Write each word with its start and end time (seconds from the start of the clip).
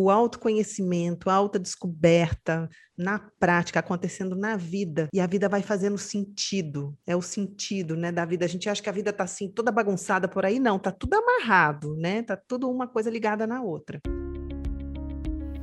o 0.00 0.10
autoconhecimento, 0.10 1.28
a 1.28 1.34
autodescoberta 1.34 2.70
na 2.96 3.18
prática, 3.18 3.80
acontecendo 3.80 4.36
na 4.36 4.56
vida, 4.56 5.08
e 5.12 5.20
a 5.20 5.26
vida 5.26 5.48
vai 5.48 5.60
fazendo 5.60 5.98
sentido, 5.98 6.96
é 7.04 7.16
o 7.16 7.22
sentido, 7.22 7.96
né, 7.96 8.12
da 8.12 8.24
vida. 8.24 8.44
A 8.44 8.48
gente 8.48 8.68
acha 8.68 8.80
que 8.80 8.88
a 8.88 8.92
vida 8.92 9.12
tá 9.12 9.24
assim, 9.24 9.50
toda 9.50 9.72
bagunçada 9.72 10.28
por 10.28 10.44
aí, 10.44 10.60
não, 10.60 10.78
tá 10.78 10.92
tudo 10.92 11.14
amarrado, 11.14 11.96
né, 11.96 12.22
tá 12.22 12.36
tudo 12.36 12.70
uma 12.70 12.86
coisa 12.86 13.10
ligada 13.10 13.44
na 13.44 13.60
outra. 13.60 14.00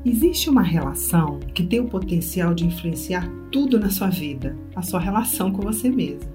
Existe 0.04 0.50
uma 0.50 0.62
relação 0.62 1.40
que 1.40 1.66
tem 1.66 1.80
o 1.80 1.90
potencial 1.90 2.54
de 2.54 2.66
influenciar 2.66 3.26
tudo 3.50 3.80
na 3.80 3.90
sua 3.90 4.10
vida, 4.10 4.56
a 4.76 4.82
sua 4.82 5.00
relação 5.00 5.50
com 5.50 5.62
você 5.62 5.90
mesmo. 5.90 6.35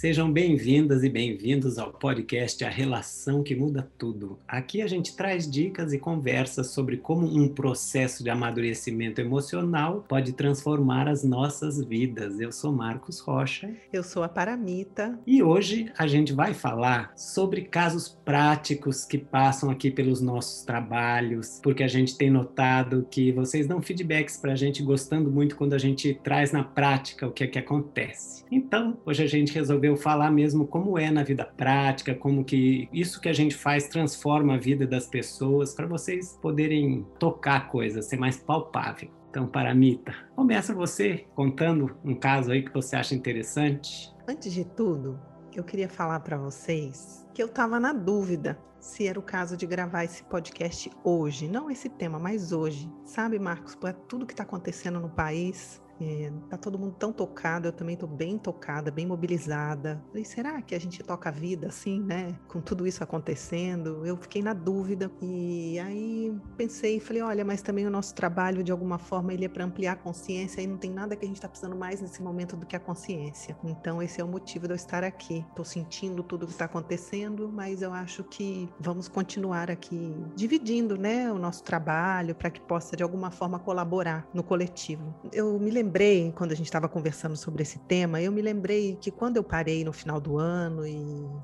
Sejam 0.00 0.32
bem-vindas 0.32 1.04
e 1.04 1.10
bem-vindos 1.10 1.78
ao 1.78 1.92
podcast 1.92 2.64
A 2.64 2.70
Relação 2.70 3.42
que 3.42 3.54
Muda 3.54 3.86
Tudo. 3.98 4.38
Aqui 4.48 4.80
a 4.80 4.86
gente 4.86 5.14
traz 5.14 5.46
dicas 5.46 5.92
e 5.92 5.98
conversas 5.98 6.68
sobre 6.68 6.96
como 6.96 7.26
um 7.26 7.46
processo 7.46 8.24
de 8.24 8.30
amadurecimento 8.30 9.20
emocional 9.20 10.02
pode 10.08 10.32
transformar 10.32 11.06
as 11.06 11.22
nossas 11.22 11.84
vidas. 11.84 12.40
Eu 12.40 12.50
sou 12.50 12.72
Marcos 12.72 13.20
Rocha. 13.20 13.74
Eu 13.92 14.02
sou 14.02 14.22
a 14.22 14.28
Paramita. 14.30 15.18
E 15.26 15.42
hoje 15.42 15.92
a 15.98 16.06
gente 16.06 16.32
vai 16.32 16.54
falar 16.54 17.12
sobre 17.14 17.60
casos 17.60 18.08
práticos 18.08 19.04
que 19.04 19.18
passam 19.18 19.68
aqui 19.68 19.90
pelos 19.90 20.22
nossos 20.22 20.64
trabalhos, 20.64 21.60
porque 21.62 21.82
a 21.82 21.88
gente 21.88 22.16
tem 22.16 22.30
notado 22.30 23.06
que 23.10 23.32
vocês 23.32 23.66
dão 23.66 23.82
feedbacks 23.82 24.38
para 24.38 24.52
a 24.52 24.56
gente 24.56 24.82
gostando 24.82 25.30
muito 25.30 25.56
quando 25.56 25.74
a 25.74 25.78
gente 25.78 26.18
traz 26.24 26.52
na 26.52 26.64
prática 26.64 27.26
o 27.26 27.32
que 27.32 27.44
é 27.44 27.46
que 27.46 27.58
acontece. 27.58 28.46
Então, 28.50 28.98
hoje 29.04 29.22
a 29.22 29.26
gente 29.26 29.52
resolveu 29.52 29.89
eu 29.90 29.96
falar 29.96 30.30
mesmo 30.30 30.66
como 30.66 30.98
é 30.98 31.10
na 31.10 31.22
vida 31.22 31.44
prática, 31.44 32.14
como 32.14 32.44
que 32.44 32.88
isso 32.92 33.20
que 33.20 33.28
a 33.28 33.32
gente 33.32 33.54
faz 33.54 33.88
transforma 33.88 34.54
a 34.54 34.58
vida 34.58 34.86
das 34.86 35.06
pessoas, 35.06 35.74
para 35.74 35.86
vocês 35.86 36.38
poderem 36.40 37.06
tocar 37.18 37.56
a 37.56 37.60
coisa, 37.60 38.02
ser 38.02 38.16
mais 38.16 38.38
palpável. 38.38 39.10
Então, 39.28 39.46
Paramita, 39.46 40.12
começa 40.34 40.74
você 40.74 41.26
contando 41.34 41.96
um 42.04 42.14
caso 42.14 42.50
aí 42.50 42.62
que 42.62 42.72
você 42.72 42.96
acha 42.96 43.14
interessante. 43.14 44.12
Antes 44.26 44.52
de 44.52 44.64
tudo, 44.64 45.20
eu 45.54 45.62
queria 45.62 45.88
falar 45.88 46.20
para 46.20 46.36
vocês 46.36 47.26
que 47.32 47.42
eu 47.42 47.46
estava 47.46 47.78
na 47.78 47.92
dúvida 47.92 48.58
se 48.80 49.06
era 49.06 49.18
o 49.18 49.22
caso 49.22 49.56
de 49.56 49.66
gravar 49.66 50.04
esse 50.04 50.24
podcast 50.24 50.90
hoje, 51.04 51.46
não 51.46 51.70
esse 51.70 51.88
tema, 51.88 52.18
mas 52.18 52.50
hoje. 52.50 52.90
Sabe, 53.04 53.38
Marcos, 53.38 53.74
por 53.74 53.92
tudo 53.92 54.26
que 54.26 54.32
está 54.32 54.42
acontecendo 54.42 54.98
no 54.98 55.10
país, 55.10 55.80
é, 56.00 56.32
tá 56.48 56.56
todo 56.56 56.78
mundo 56.78 56.94
tão 56.98 57.12
tocado, 57.12 57.68
eu 57.68 57.72
também 57.72 57.96
tô 57.96 58.06
bem 58.06 58.38
tocada, 58.38 58.90
bem 58.90 59.06
mobilizada. 59.06 60.02
Falei, 60.08 60.24
será 60.24 60.62
que 60.62 60.74
a 60.74 60.80
gente 60.80 61.02
toca 61.02 61.28
a 61.28 61.32
vida 61.32 61.68
assim, 61.68 62.00
né? 62.00 62.38
Com 62.48 62.60
tudo 62.60 62.86
isso 62.86 63.04
acontecendo? 63.04 64.04
Eu 64.06 64.16
fiquei 64.16 64.42
na 64.42 64.54
dúvida 64.54 65.10
e 65.20 65.78
aí 65.78 66.34
pensei, 66.56 66.98
falei, 66.98 67.22
olha, 67.22 67.44
mas 67.44 67.60
também 67.60 67.86
o 67.86 67.90
nosso 67.90 68.14
trabalho 68.14 68.62
de 68.62 68.72
alguma 68.72 68.98
forma 68.98 69.32
ele 69.32 69.44
é 69.44 69.48
para 69.48 69.64
ampliar 69.64 69.92
a 69.92 69.96
consciência 69.96 70.62
e 70.62 70.66
não 70.66 70.78
tem 70.78 70.90
nada 70.90 71.14
que 71.14 71.24
a 71.24 71.28
gente 71.28 71.36
está 71.36 71.48
precisando 71.48 71.76
mais 71.76 72.00
nesse 72.00 72.22
momento 72.22 72.56
do 72.56 72.64
que 72.64 72.74
a 72.74 72.80
consciência. 72.80 73.56
Então 73.64 74.02
esse 74.02 74.20
é 74.20 74.24
o 74.24 74.28
motivo 74.28 74.66
de 74.66 74.72
eu 74.72 74.76
estar 74.76 75.04
aqui. 75.04 75.44
Tô 75.54 75.64
sentindo 75.64 76.22
tudo 76.22 76.46
que 76.46 76.52
está 76.52 76.64
acontecendo, 76.64 77.50
mas 77.52 77.82
eu 77.82 77.92
acho 77.92 78.24
que 78.24 78.68
vamos 78.78 79.08
continuar 79.08 79.70
aqui 79.70 80.14
dividindo, 80.34 80.96
né, 80.96 81.30
o 81.30 81.38
nosso 81.38 81.62
trabalho 81.62 82.34
para 82.34 82.50
que 82.50 82.60
possa 82.60 82.96
de 82.96 83.02
alguma 83.02 83.30
forma 83.30 83.58
colaborar 83.58 84.26
no 84.32 84.42
coletivo. 84.42 85.14
Eu 85.32 85.58
me 85.58 85.70
lembrei 85.70 85.89
lembrei, 85.90 86.32
quando 86.36 86.52
a 86.52 86.54
gente 86.54 86.66
estava 86.66 86.88
conversando 86.88 87.36
sobre 87.36 87.62
esse 87.62 87.76
tema, 87.80 88.22
eu 88.22 88.30
me 88.30 88.40
lembrei 88.40 88.96
que 89.00 89.10
quando 89.10 89.38
eu 89.38 89.42
parei 89.42 89.82
no 89.82 89.92
final 89.92 90.20
do 90.20 90.38
ano 90.38 90.86
e 90.86 90.96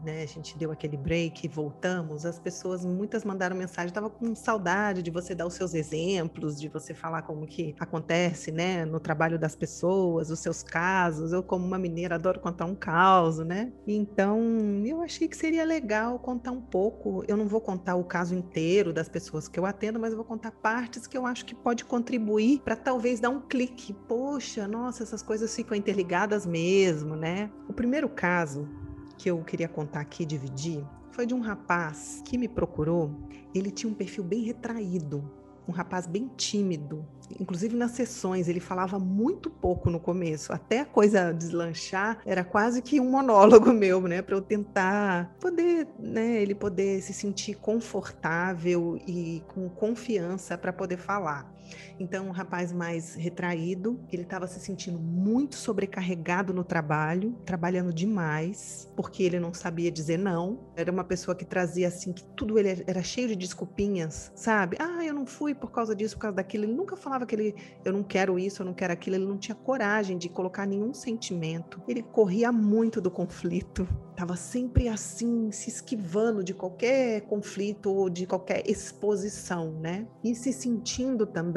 né, 0.04 0.22
a 0.22 0.26
gente 0.26 0.56
deu 0.56 0.70
aquele 0.70 0.96
break 0.96 1.44
e 1.44 1.48
voltamos, 1.48 2.24
as 2.24 2.38
pessoas, 2.38 2.84
muitas 2.84 3.24
mandaram 3.24 3.56
mensagem, 3.56 3.88
estava 3.88 4.08
com 4.08 4.36
saudade 4.36 5.02
de 5.02 5.10
você 5.10 5.34
dar 5.34 5.48
os 5.48 5.54
seus 5.54 5.74
exemplos, 5.74 6.60
de 6.60 6.68
você 6.68 6.94
falar 6.94 7.22
como 7.22 7.44
que 7.44 7.74
acontece, 7.80 8.52
né, 8.52 8.84
no 8.84 9.00
trabalho 9.00 9.36
das 9.36 9.56
pessoas, 9.56 10.30
os 10.30 10.38
seus 10.38 10.62
casos. 10.62 11.32
Eu, 11.32 11.42
como 11.42 11.66
uma 11.66 11.78
mineira, 11.78 12.14
adoro 12.14 12.38
contar 12.38 12.66
um 12.66 12.74
caos, 12.76 13.38
né? 13.38 13.72
Então, 13.84 14.40
eu 14.84 15.02
achei 15.02 15.26
que 15.26 15.36
seria 15.36 15.64
legal 15.64 16.20
contar 16.20 16.52
um 16.52 16.60
pouco. 16.60 17.24
Eu 17.26 17.36
não 17.36 17.48
vou 17.48 17.60
contar 17.60 17.96
o 17.96 18.04
caso 18.04 18.32
inteiro 18.32 18.92
das 18.92 19.08
pessoas 19.08 19.48
que 19.48 19.58
eu 19.58 19.66
atendo, 19.66 19.98
mas 19.98 20.12
eu 20.12 20.16
vou 20.16 20.24
contar 20.24 20.52
partes 20.52 21.04
que 21.04 21.18
eu 21.18 21.26
acho 21.26 21.44
que 21.44 21.54
pode 21.54 21.84
contribuir 21.84 22.60
para 22.60 22.76
talvez 22.76 23.18
dar 23.18 23.30
um 23.30 23.40
clique. 23.40 23.92
Pô, 24.06 24.35
poxa, 24.36 24.68
nossa, 24.68 25.02
essas 25.02 25.22
coisas 25.22 25.56
ficam 25.56 25.74
interligadas 25.74 26.44
mesmo, 26.44 27.16
né? 27.16 27.50
O 27.66 27.72
primeiro 27.72 28.06
caso 28.06 28.68
que 29.16 29.30
eu 29.30 29.42
queria 29.42 29.66
contar 29.66 30.00
aqui, 30.00 30.26
dividir, 30.26 30.84
foi 31.10 31.24
de 31.24 31.32
um 31.32 31.40
rapaz 31.40 32.20
que 32.22 32.36
me 32.36 32.46
procurou. 32.46 33.10
Ele 33.54 33.70
tinha 33.70 33.90
um 33.90 33.94
perfil 33.94 34.22
bem 34.22 34.42
retraído, 34.42 35.24
um 35.66 35.72
rapaz 35.72 36.06
bem 36.06 36.30
tímido. 36.36 37.02
Inclusive 37.40 37.74
nas 37.74 37.92
sessões 37.92 38.46
ele 38.46 38.60
falava 38.60 38.98
muito 38.98 39.48
pouco 39.48 39.88
no 39.88 39.98
começo, 39.98 40.52
até 40.52 40.80
a 40.80 40.84
coisa 40.84 41.32
deslanchar 41.32 42.18
era 42.26 42.44
quase 42.44 42.82
que 42.82 43.00
um 43.00 43.10
monólogo 43.10 43.72
meu, 43.74 44.02
né, 44.02 44.20
para 44.20 44.36
eu 44.36 44.42
tentar 44.42 45.34
poder, 45.40 45.88
né, 45.98 46.42
ele 46.42 46.54
poder 46.54 47.00
se 47.00 47.14
sentir 47.14 47.54
confortável 47.54 48.98
e 49.06 49.42
com 49.48 49.66
confiança 49.70 50.58
para 50.58 50.74
poder 50.74 50.98
falar. 50.98 51.55
Então, 51.98 52.28
um 52.28 52.30
rapaz 52.30 52.72
mais 52.72 53.14
retraído, 53.14 54.00
ele 54.12 54.22
estava 54.22 54.46
se 54.46 54.60
sentindo 54.60 54.98
muito 54.98 55.56
sobrecarregado 55.56 56.52
no 56.52 56.64
trabalho, 56.64 57.32
trabalhando 57.44 57.92
demais, 57.92 58.90
porque 58.96 59.22
ele 59.22 59.40
não 59.40 59.52
sabia 59.54 59.90
dizer 59.90 60.18
não. 60.18 60.60
Era 60.76 60.92
uma 60.92 61.04
pessoa 61.04 61.34
que 61.34 61.44
trazia 61.44 61.88
assim 61.88 62.12
que 62.12 62.24
tudo 62.34 62.58
ele 62.58 62.84
era 62.86 63.02
cheio 63.02 63.28
de 63.28 63.36
desculpinhas, 63.36 64.32
sabe? 64.34 64.76
Ah, 64.80 65.04
eu 65.04 65.14
não 65.14 65.26
fui 65.26 65.54
por 65.54 65.70
causa 65.70 65.94
disso, 65.94 66.16
por 66.16 66.22
causa 66.22 66.36
daquilo. 66.36 66.64
Ele 66.64 66.74
nunca 66.74 66.96
falava 66.96 67.26
que 67.26 67.34
ele 67.34 67.54
eu 67.84 67.92
não 67.92 68.02
quero 68.02 68.38
isso, 68.38 68.62
eu 68.62 68.66
não 68.66 68.74
quero 68.74 68.92
aquilo. 68.92 69.16
Ele 69.16 69.26
não 69.26 69.38
tinha 69.38 69.54
coragem 69.54 70.18
de 70.18 70.28
colocar 70.28 70.66
nenhum 70.66 70.92
sentimento. 70.92 71.80
Ele 71.88 72.02
corria 72.02 72.52
muito 72.52 73.00
do 73.00 73.10
conflito. 73.10 73.86
Tava 74.16 74.34
sempre 74.34 74.88
assim, 74.88 75.50
se 75.52 75.68
esquivando 75.68 76.42
de 76.42 76.54
qualquer 76.54 77.20
conflito 77.22 77.92
ou 77.92 78.08
de 78.08 78.26
qualquer 78.26 78.68
exposição, 78.68 79.72
né? 79.72 80.06
E 80.24 80.34
se 80.34 80.52
sentindo 80.52 81.26
também 81.26 81.55